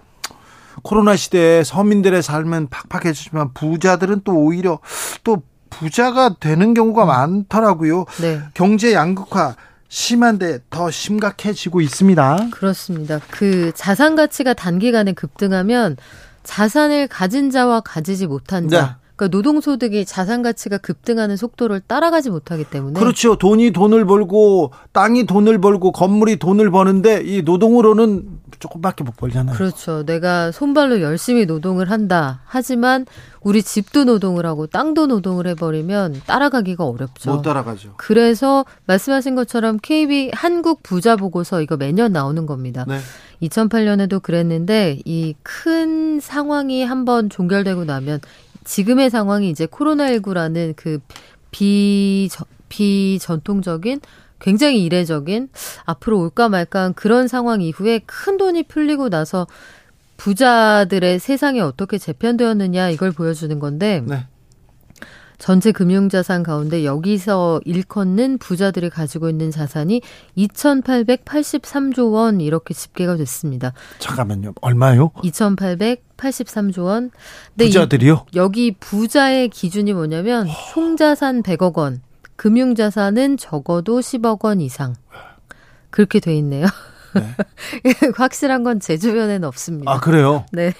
[0.83, 4.79] 코로나 시대에 서민들의 삶은 팍팍해지지만 부자들은 또 오히려
[5.23, 8.03] 또 부자가 되는 경우가 많더라고요.
[8.19, 8.41] 네.
[8.53, 9.55] 경제 양극화
[9.89, 12.49] 심한데 더 심각해지고 있습니다.
[12.51, 13.19] 그렇습니다.
[13.31, 15.97] 그 자산 가치가 단기간에 급등하면
[16.43, 18.99] 자산을 가진 자와 가지지 못한 자.
[19.19, 19.27] 네.
[19.27, 22.99] 그러니까 노동소득이 자산 가치가 급등하는 속도를 따라가지 못하기 때문에.
[22.99, 23.35] 그렇죠.
[23.35, 29.55] 돈이 돈을 벌고 땅이 돈을 벌고 건물이 돈을 버는데 이 노동으로는 조금밖에 못 벌잖아요.
[29.55, 30.05] 그렇죠.
[30.05, 32.41] 내가 손발로 열심히 노동을 한다.
[32.45, 33.05] 하지만
[33.41, 37.35] 우리 집도 노동을 하고 땅도 노동을 해버리면 따라가기가 어렵죠.
[37.35, 37.93] 못 따라가죠.
[37.97, 42.85] 그래서 말씀하신 것처럼 KB 한국 부자 보고서 이거 매년 나오는 겁니다.
[42.87, 42.99] 네.
[43.41, 48.19] 2008년에도 그랬는데 이 큰 상황이 한번 종결되고 나면
[48.69, 50.99] 지금의 상황이 이제 코로나19라는 그
[51.49, 52.29] 비,
[52.69, 53.99] 비전통적인
[54.39, 55.49] 굉장히 이례적인
[55.85, 59.47] 앞으로 올까 말까한 그런 상황 이후에 큰 돈이 풀리고 나서
[60.17, 64.27] 부자들의 세상이 어떻게 재편되었느냐 이걸 보여주는 건데 네.
[65.39, 70.01] 전체 금융자산 가운데 여기서 일컫는 부자들이 가지고 있는 자산이
[70.37, 73.73] 2,883조 원 이렇게 집계가 됐습니다.
[73.99, 74.53] 잠깐만요.
[74.61, 75.09] 얼마요?
[75.23, 77.11] 2,883조 원.
[77.57, 78.25] 부자들이요?
[78.35, 82.01] 여기 부자의 기준이 뭐냐면 총자산 100억 원,
[82.35, 84.93] 금융자산은 적어도 10억 원 이상.
[85.89, 86.67] 그렇게 돼 있네요.
[88.15, 89.91] 확실한 건 제 주변에는 없습니다.
[89.91, 90.45] 아 그래요?
[90.51, 90.73] 네.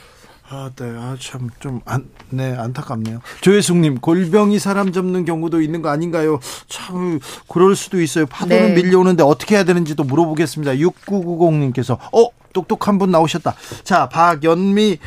[0.51, 0.85] 아, 네.
[0.97, 3.21] 아, 참, 좀, 안, 네, 안타깝네요.
[3.41, 6.39] 조혜숙님, 골병이 사람 접는 경우도 있는 거 아닌가요?
[6.67, 8.26] 참, 그럴 수도 있어요.
[8.26, 8.81] 파도는 네.
[8.81, 10.73] 밀려오는데 어떻게 해야 되는지도 물어보겠습니다.
[10.73, 13.53] 6990님께서, 어, 똑똑한 분 나오셨다.
[13.84, 14.97] 자, 박연미,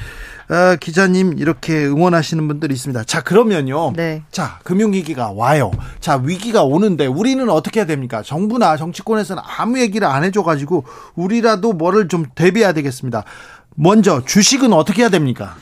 [0.48, 3.04] 어, 기자님, 이렇게 응원하시는 분들이 있습니다.
[3.04, 3.92] 자, 그러면요.
[3.96, 4.22] 네.
[4.30, 5.70] 자, 금융위기가 와요.
[6.00, 8.22] 자, 위기가 오는데 우리는 어떻게 해야 됩니까?
[8.22, 13.24] 정부나 정치권에서는 아무 얘기를 안 해줘가지고 우리라도 뭐를 좀 대비해야 되겠습니다.
[13.74, 15.56] 먼저 주식은 어떻게 해야 됩니까?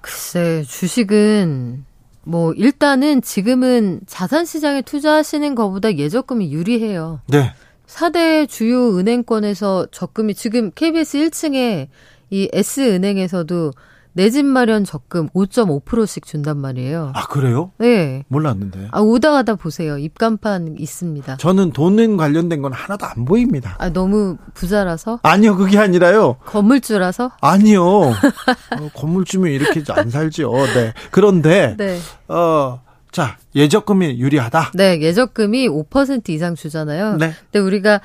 [0.00, 1.84] 글쎄, 주식은
[2.22, 7.20] 뭐 일단은 지금은 자산 시장에 투자하시는 것보다 예적금이 유리해요.
[7.28, 7.52] 네.
[7.86, 11.88] 4대 주요 은행권에서 적금이 지금 KBS 1층에
[12.30, 13.72] 이 S은행에서도
[14.16, 17.12] 내 집 마련 적금 5.5%씩 준단 말이에요.
[17.14, 17.72] 아, 그래요?
[17.76, 18.24] 네.
[18.28, 18.88] 몰랐는데.
[18.90, 19.98] 아, 오다 가다 보세요.
[19.98, 21.36] 입간판 있습니다.
[21.36, 23.76] 저는 돈에 관련된 건 하나도 안 보입니다.
[23.78, 25.20] 아, 너무 부자라서?
[25.22, 26.36] 아니요, 그게 아니라요.
[26.46, 27.32] 건물주라서?
[27.42, 27.82] 아니요.
[28.80, 30.50] 어, 건물주면 이렇게 안 살죠.
[30.74, 30.94] 네.
[31.10, 31.98] 그런데, 네.
[32.28, 32.80] 어,
[33.12, 34.72] 자, 예적금이 유리하다.
[34.74, 37.16] 네, 예적금이 5% 이상 주잖아요.
[37.18, 37.32] 네.
[37.52, 38.00] 근데 우리가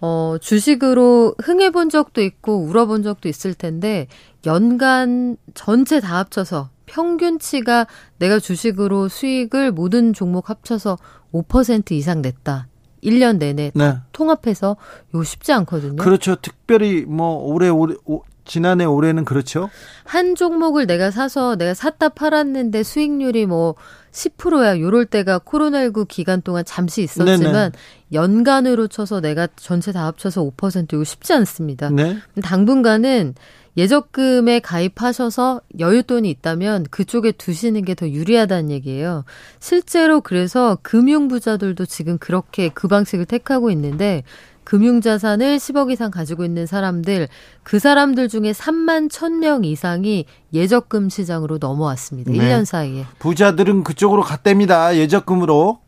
[0.00, 4.06] 어, 주식으로 흥해본 적도 있고 울어본 적도 있을 텐데
[4.44, 7.86] 연간 전체 다 합쳐서 평균치가
[8.18, 10.98] 내가 주식으로 수익을 모든 종목 합쳐서
[11.32, 12.68] 5% 이상 냈다.
[13.02, 13.96] 1년 내내 네.
[14.12, 14.76] 통합해서
[15.10, 15.96] 이거 쉽지 않거든요.
[15.96, 16.36] 그렇죠.
[16.36, 19.70] 특별히 뭐 올해 올해 오- 지난해 올해는 그렇죠.
[20.04, 23.74] 한 종목을 내가 사서 내가 샀다 팔았는데 수익률이 뭐
[24.16, 24.80] 10%야.
[24.80, 27.70] 요럴 때가 코로나19 기간 동안 잠시 있었지만 네네.
[28.12, 31.90] 연간으로 쳐서 내가 전체 다 합쳐서 5% 이거 쉽지 않습니다.
[31.90, 32.16] 네.
[32.42, 33.34] 당분간은
[33.76, 39.24] 예적금에 가입하셔서 여윳돈이 있다면 그쪽에 두시는 게 더 유리하다는 얘기예요.
[39.60, 44.22] 실제로 그래서 금융 부자들도 지금 그렇게 그 방식을 택하고 있는데
[44.66, 47.28] 금융자산을 10억 이상 가지고 있는 사람들,
[47.62, 52.32] 그 사람들 중에 3만 1000명 이상이 예적금 시장으로 넘어왔습니다.
[52.32, 52.38] 네.
[52.38, 53.04] 1년 사이에.
[53.20, 54.96] 부자들은 그쪽으로 갔답니다.
[54.96, 55.78] 예적금으로.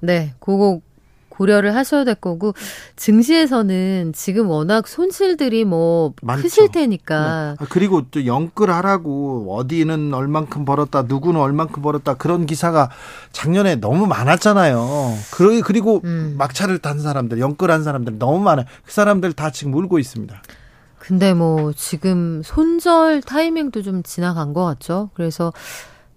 [0.00, 0.80] 네, 그거
[1.36, 2.54] 고려를 하셔야 될 거고
[2.96, 6.42] 증시에서는 지금 워낙 손실들이 뭐 많죠.
[6.42, 12.90] 크실 테니까 아, 그리고 또 영끌하라고 어디는 얼만큼 벌었다, 누구는 얼만큼 벌었다 그런 기사가
[13.32, 15.14] 작년에 너무 많았잖아요.
[15.32, 16.34] 그러- 그리고 음.
[16.38, 18.66] 막차를 탄 사람들, 영끌한 사람들 너무 많아요.
[18.84, 20.42] 그 사람들 다 지금 울고 있습니다.
[20.98, 25.10] 근데 뭐 지금 손절 타이밍도 좀 지나간 것 같죠.
[25.14, 25.52] 그래서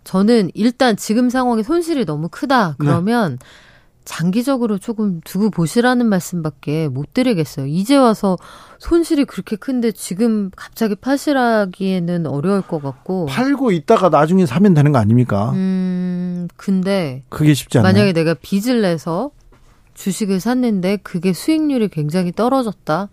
[0.04, 2.76] 저는 일단 지금 상황에 손실이 너무 크다.
[2.80, 3.38] 그러면
[4.06, 7.68] 장기적으로 조금 두고 보시라는 말씀밖에 못 드리겠어요.
[7.68, 8.38] 이제 와서
[8.80, 13.28] 손실이 그렇게 큰데 지금 갑자기 파시라기에는 어려울 것 같고.
[13.28, 15.52] 팔고 있다가 나중에 사면 되는 거 아닙니까?
[15.52, 17.94] 음, 근데 그게 쉽지 않나요?
[17.94, 19.32] 만약에 내가 빚을 내서
[19.94, 23.10] 주식을 샀는데 그게 수익률이 굉장히 떨어졌다.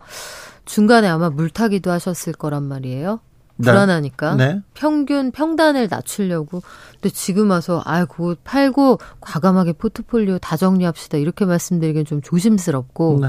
[0.64, 3.20] 중간에 아마 물타기도 하셨을 거란 말이에요.
[3.58, 3.70] 네.
[3.70, 4.60] 불안하니까 네.
[4.74, 6.62] 평균 평단을 낮추려고.
[6.92, 13.28] 근데 지금 와서 아 그거 팔고 과감하게 포트폴리오 다 정리합시다 이렇게 말씀드리기엔 좀 조심스럽고 네.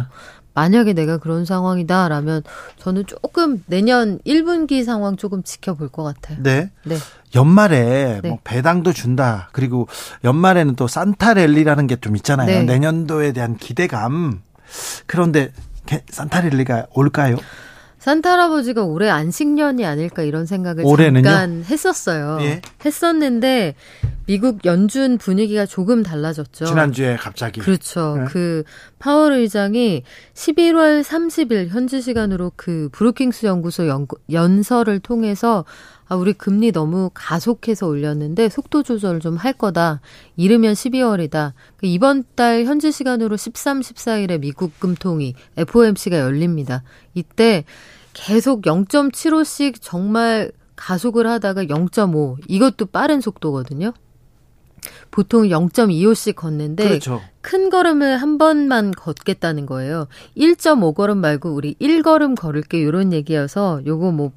[0.53, 2.41] 만약에 내가 그런 상황이다라면
[2.79, 6.41] 저는 조금 내년 1분기 상황 조금 지켜볼 것 같아요.
[6.41, 6.71] 네.
[6.83, 6.97] 네.
[7.35, 8.29] 연말에 네.
[8.29, 9.49] 뭐 배당도 준다.
[9.51, 9.87] 그리고
[10.23, 12.47] 연말에는 또 산타랠리라는 게 좀 있잖아요.
[12.47, 12.63] 네.
[12.63, 14.41] 내년도에 대한 기대감.
[15.05, 15.51] 그런데
[15.85, 17.37] 게- 산타랠리가 올까요?
[17.99, 21.23] 산타 할아버지가 올해 안식년이 아닐까 이런 생각을 올해는요?
[21.23, 22.37] 잠깐 했었어요.
[22.41, 22.61] 예.
[22.85, 23.75] 했었는데
[24.27, 26.65] 미국 연준 분위기가 조금 달라졌죠.
[26.65, 27.61] 지난주에 갑자기.
[27.61, 28.17] 그렇죠.
[28.17, 28.25] 네.
[28.25, 28.63] 그
[28.99, 30.03] 파월 의장이
[30.33, 35.65] 11월 30일 현지 시간으로 그 브루킹스 연구소 연, 연설을 통해서
[36.09, 39.99] 아, 우리 금리 너무 가속해서 올렸는데 속도 조절 좀할 거다.
[40.37, 41.51] 이르면 12월이다.
[41.81, 46.83] 이번 달 현지 시간으로 13, 14일에 미국 금통위 FOMC가 열립니다.
[47.17, 47.65] 이때
[48.13, 53.93] 계속 0.75씩 정말 가속을 하다가 0.5 이것도 빠른 속도거든요.
[55.09, 57.21] 보통 0.25씩 걷는데 그렇죠.
[57.41, 60.07] 큰 걸음을 한 번만 걷겠다는 거예요.
[60.37, 64.31] 1.5걸음 말고 우리 1걸음 걸을게 이런 얘기여서 요거 뭐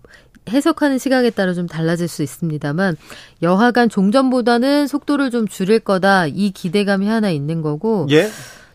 [0.48, 2.96] 해석하는 시각에 따라 좀 달라질 수 있습니다만
[3.42, 8.28] 여하간 종전보다는 속도를 좀 줄일 거다 이 기대감이 하나 있는 거고 예.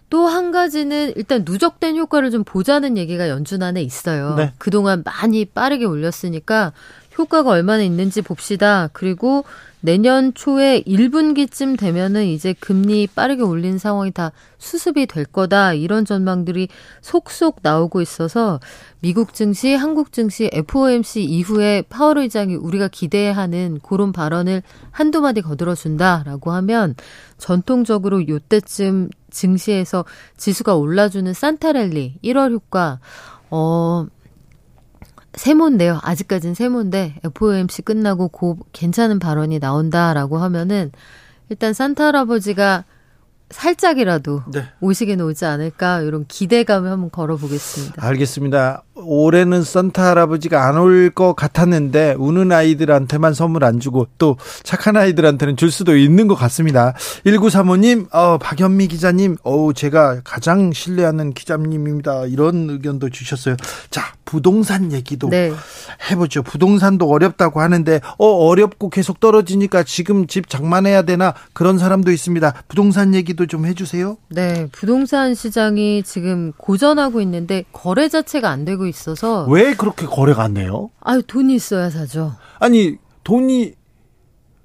[0.09, 4.35] 또 한 가지는 일단 누적된 효과를 좀 보자는 얘기가 연준 안에 있어요.
[4.35, 4.53] 네.
[4.57, 6.73] 그동안 많이 빠르게 올렸으니까
[7.17, 8.89] 효과가 얼마나 있는지 봅시다.
[8.93, 9.45] 그리고
[9.85, 15.73] 내년 초에 1분기쯤 되면은 이제 금리 빠르게 올린 상황이 다 수습이 될 거다.
[15.73, 16.69] 이런 전망들이
[17.01, 18.59] 속속 나오고 있어서
[19.01, 25.75] 미국 증시, 한국 증시, FOMC 이후에 파월 의장이 우리가 기대하는 그런 발언을 한두 마디 거들어
[25.75, 26.95] 준다라고 하면
[27.37, 30.03] 전통적으로 요때쯤 증시에서
[30.35, 32.99] 지수가 올라주는 산타랠리 1월 효과
[33.51, 34.07] 어
[35.35, 35.99] 세모인데요.
[36.03, 40.91] 아직까지는 세모인데 FOMC 끝나고 고 괜찮은 발언이 나온다라고 하면은
[41.49, 42.85] 일단 산타 할아버지가
[43.49, 44.63] 살짝이라도 네.
[44.81, 48.05] 오시긴 오지 않을까 이런 기대감을 한번 걸어보겠습니다.
[48.05, 48.83] 알겠습니다.
[48.95, 55.57] 올해는 산타 할아버지가 안 올 것 같았는데 우는 아이들한테만 선물 안 주고 또 착한 아이들한테는
[55.57, 56.93] 줄 수도 있는 것 같습니다.
[57.25, 62.25] 1935님, 어, 박현미 기자님, 어 제가 가장 신뢰하는 기자님입니다.
[62.25, 63.55] 이런 의견도 주셨어요.
[63.89, 65.51] 자, 부동산 얘기도 네.
[66.09, 66.41] 해보죠.
[66.43, 72.53] 부동산도 어렵다고 하는데 어 어렵고 계속 떨어지니까 지금 집 장만해야 되나 그런 사람도 있습니다.
[72.67, 74.17] 부동산 얘기도 좀 해주세요.
[74.29, 80.53] 네, 부동산 시장이 지금 고전하고 있는데 거래 자체가 안 되고 있어서 왜 그렇게 거래가 안
[80.53, 80.89] 돼요?
[81.01, 82.33] 아유 돈이 있어야 사죠.
[82.59, 83.73] 아니 돈이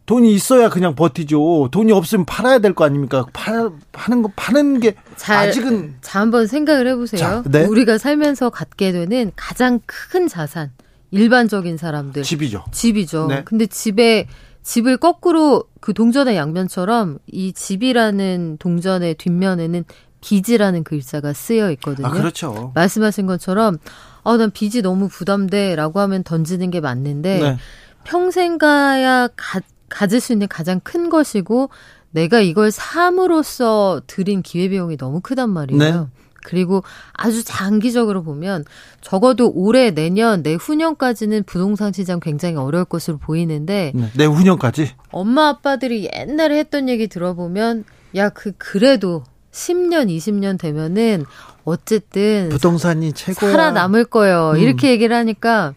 [0.07, 1.69] 돈이 있어야 그냥 버티죠.
[1.71, 3.27] 돈이 없으면 팔아야 될 거 아닙니까?
[3.33, 7.21] 파, 파는 거 파는 게 잘, 아직은 자 한번 생각을 해보세요.
[7.21, 7.65] 자, 네.
[7.65, 10.73] 우리가 살면서 갖게 되는 가장 큰 자산
[11.13, 12.65] 일반적인 사람들 집이죠.
[12.73, 13.27] 집이죠.
[13.29, 13.43] 네.
[13.45, 14.27] 근데 집에
[14.63, 19.85] 집을 거꾸로 그 동전의 양면처럼 이 집이라는 동전의 뒷면에는
[20.21, 22.09] 빚이라는 글자가 쓰여 있거든요.
[22.09, 22.73] 아 그렇죠.
[22.75, 23.79] 말씀하신 것처럼
[24.25, 27.57] 아, 난 빚이 너무 부담돼 라고 하면 던지는 게 맞는데 네.
[28.05, 31.71] 평생 가야 가, 가질 수 있는 가장 큰 것이고
[32.11, 35.79] 내가 이걸 삶으로써 들인 기회비용이 너무 크단 말이에요.
[35.81, 36.07] 네.
[36.43, 36.83] 그리고
[37.13, 38.65] 아주 장기적으로 보면
[39.03, 44.11] 적어도 올해 내년 내후년까지는 부동산 시장 굉장히 어려울 것으로 보이는데 네.
[44.17, 47.85] 내후년까지 엄마 아빠들이 옛날에 했던 얘기 들어보면
[48.17, 49.23] 야 그 그래도
[49.53, 51.25] 10년 20년 되면은
[51.65, 53.51] 어쨌든 부동산이 최고야.
[53.51, 54.53] 살아남을 거예요.
[54.55, 54.59] 음.
[54.59, 55.75] 이렇게 얘기를 하니까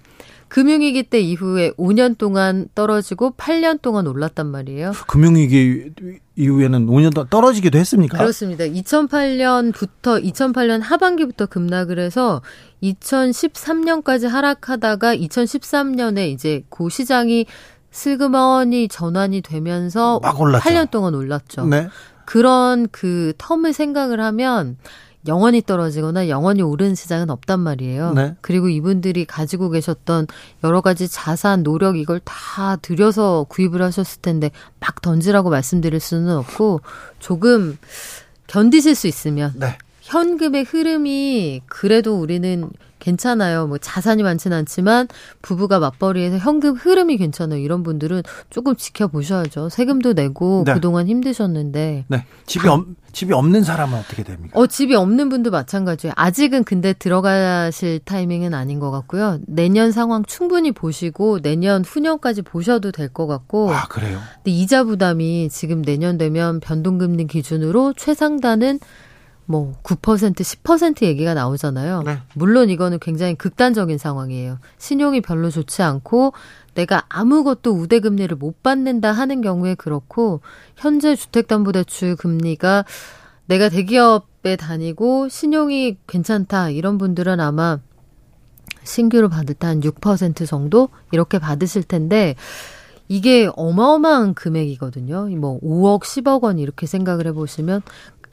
[0.48, 4.92] 금융위기 때 이후에 5년 동안 떨어지고 8년 동안 올랐단 말이에요.
[5.08, 5.92] 금융위기
[6.36, 8.20] 이후에는 5년 동안 떨어지기도 했습니까?
[8.20, 8.64] 그렇습니다.
[8.66, 12.44] 2008년부터 2008년 하반기부터 급락을 해서
[12.84, 17.48] 2013년까지 하락하다가 2013년에 이제 그 시장이
[17.90, 20.70] 슬그머니 전환이 되면서 막 올랐죠.
[20.70, 21.66] 8년 동안 올랐죠.
[21.66, 21.88] 네.
[22.26, 24.78] 그런 그 텀을 생각을 하면
[25.28, 28.14] 영원히 떨어지거나 영원히 오르는 시장은 없단 말이에요.
[28.14, 28.36] 네.
[28.42, 30.28] 그리고 이분들이 가지고 계셨던
[30.64, 36.82] 여러 가지 자산, 노력 이걸 다 들여서 구입을 하셨을 텐데 막 던지라고 말씀드릴 수는 없고
[37.20, 37.78] 조금
[38.48, 39.78] 견디실 수 있으면 네.
[40.02, 42.70] 현금의 흐름이 그래도 우리는
[43.04, 43.68] 괜찮아요.
[43.68, 45.10] 뭐 자산이 많지는 않지만
[45.42, 47.60] 부부가 맞벌이해서 현금 흐름이 괜찮아요.
[47.60, 49.68] 이런 분들은 조금 지켜보셔야죠.
[49.70, 50.74] 세금도 내고 네.
[50.74, 52.26] 그동안 힘드셨는데 네.
[52.46, 54.58] 집이 없, 집이 없는 사람은 어떻게 됩니까?
[54.58, 56.14] 어, 집이 없는 분도 마찬가지예요.
[56.16, 59.40] 아직은 근데 들어가실 타이밍은 아닌 것 같고요.
[59.48, 63.70] 내년 상황 충분히 보시고 내년 후년까지 보셔도 될 것 같고.
[63.72, 64.18] 아, 그래요?
[64.38, 68.80] 근데 이자 부담이 지금 내년 되면 변동금리 기준으로 최상단은
[69.46, 72.04] 뭐 9% 10% 얘기가 나오잖아요.
[72.04, 72.20] 네.
[72.34, 74.60] 물론 이거는 굉장히 극단적인 상황이에요.
[74.78, 76.34] 신용이 별로 좋지 않고
[76.74, 80.42] 내가 아무것도 우대 금리를 못 받는다 하는 경우에 그렇고
[80.76, 82.86] 현재 주택담보대출 금리가
[83.46, 87.80] 내가 대기업에 다니고 신용이 괜찮다 이런 분들은 아마
[88.84, 92.36] 신규로 받을 때 한 6% 정도 이렇게 받으실 텐데
[93.08, 95.28] 이게 어마어마한 금액이거든요.
[95.38, 97.82] 뭐 5억, 10억 원 이렇게 생각을 해보시면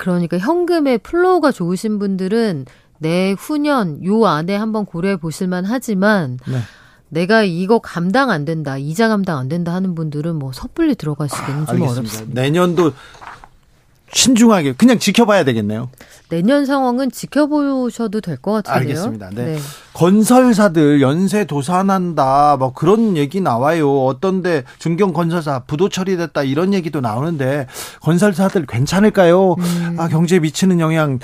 [0.00, 2.64] 그러니까 현금의 flow가 좋으신 분들은
[2.98, 6.58] 내 후년 요 안에 한번 고려해 보실만 하지만 네.
[7.10, 11.74] 내가 이거 감당 안 된다, 이자 감당 안 된다 하는 분들은 뭐 섣불리 들어가시기는 좀
[11.74, 12.00] 알겠습니다.
[12.00, 12.40] 어렵습니다.
[12.40, 12.92] 내년도
[14.12, 15.90] 신중하게 그냥 지켜봐야 되겠네요.
[16.28, 18.80] 내년 상황은 지켜보셔도 될 것 같은데요.
[18.80, 19.30] 알겠습니다.
[19.34, 19.58] 네.
[19.94, 24.04] 건설사들 연쇄 도산한다 뭐 그런 얘기 나와요.
[24.06, 27.66] 어떤데 중견 건설사 부도 처리됐다 이런 얘기도 나오는데
[28.00, 29.54] 건설사들 괜찮을까요?
[29.58, 29.96] 음.
[29.98, 31.18] 아 경제에 미치는 영향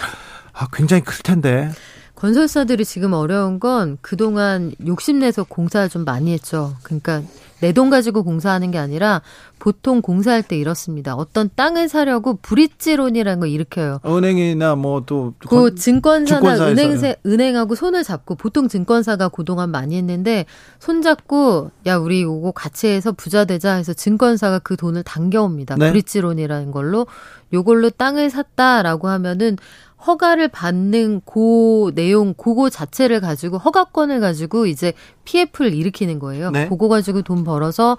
[0.52, 1.70] 아 굉장히 클 텐데.
[2.16, 6.74] 건설사들이 지금 어려운 건 그동안 욕심내서 공사 좀 많이 했죠.
[6.82, 7.22] 그러니까
[7.60, 9.22] 내 돈 가지고 공사하는 게 아니라
[9.58, 11.14] 보통 공사할 때 이렇습니다.
[11.14, 14.00] 어떤 땅을 사려고 브릿지론이라는 걸 일으켜요.
[14.04, 16.68] 은행이나 뭐 또그 증권사나.
[16.68, 20.44] 은행, 은행하고 손을 잡고 보통 증권사가 그동안 많이 했는데
[20.78, 25.76] 손 잡고 야 우리 이거 같이 해서 부자 되자 해서 증권사가 그 돈을 당겨옵니다.
[25.76, 25.90] 네.
[25.90, 27.06] 브릿지론이라는 걸로
[27.52, 29.56] 요걸로 땅을 샀다라고 하면은
[30.06, 34.92] 허가를 받는 고 내용 그거 자체를 가지고 허가권을 가지고 이제
[35.24, 36.50] PF를 일으키는 거예요.
[36.50, 36.68] 네.
[36.68, 37.96] 그거 가지고 돈 벌어서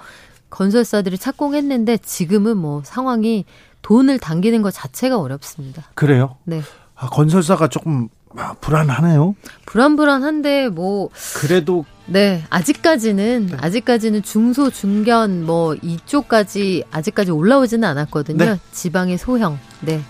[0.50, 3.46] 건설사들이 착공했는데 지금은 뭐 상황이
[3.82, 5.84] 돈을 당기는 것 자체가 어렵습니다.
[5.96, 6.38] 그래요?
[6.46, 6.62] 네.
[6.96, 9.36] 아, 건설사가 조금 아, 불안하네요.
[9.66, 18.38] 불안불안한데 뭐 그래도 네, 아직까지는 아직까지는 중소 중견 뭐 이쪽까지 아직까지 올라오지는 않았거든요.
[18.38, 18.60] 네.
[18.72, 19.60] 지방의 소형.
[19.82, 20.02] 네.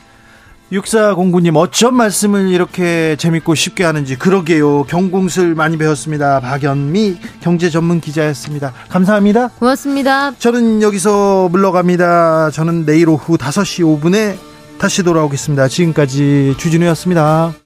[0.72, 4.84] 육사공구님 어쩜 말씀을 이렇게 재밌고 쉽게 하는지 그러게요.
[4.84, 6.40] 경공술 많이 배웠습니다.
[6.42, 8.74] 박연미 경제 전문 기자였습니다.
[8.90, 9.50] 감사합니다.
[9.60, 10.34] 고맙습니다.
[10.38, 12.52] 저는 여기서 물러갑니다.
[12.52, 14.38] 저는 내일 오후 5시 5분에
[14.78, 15.68] 다시 돌아오겠습니다.
[15.70, 17.58] 지금까지 주진우였습니다.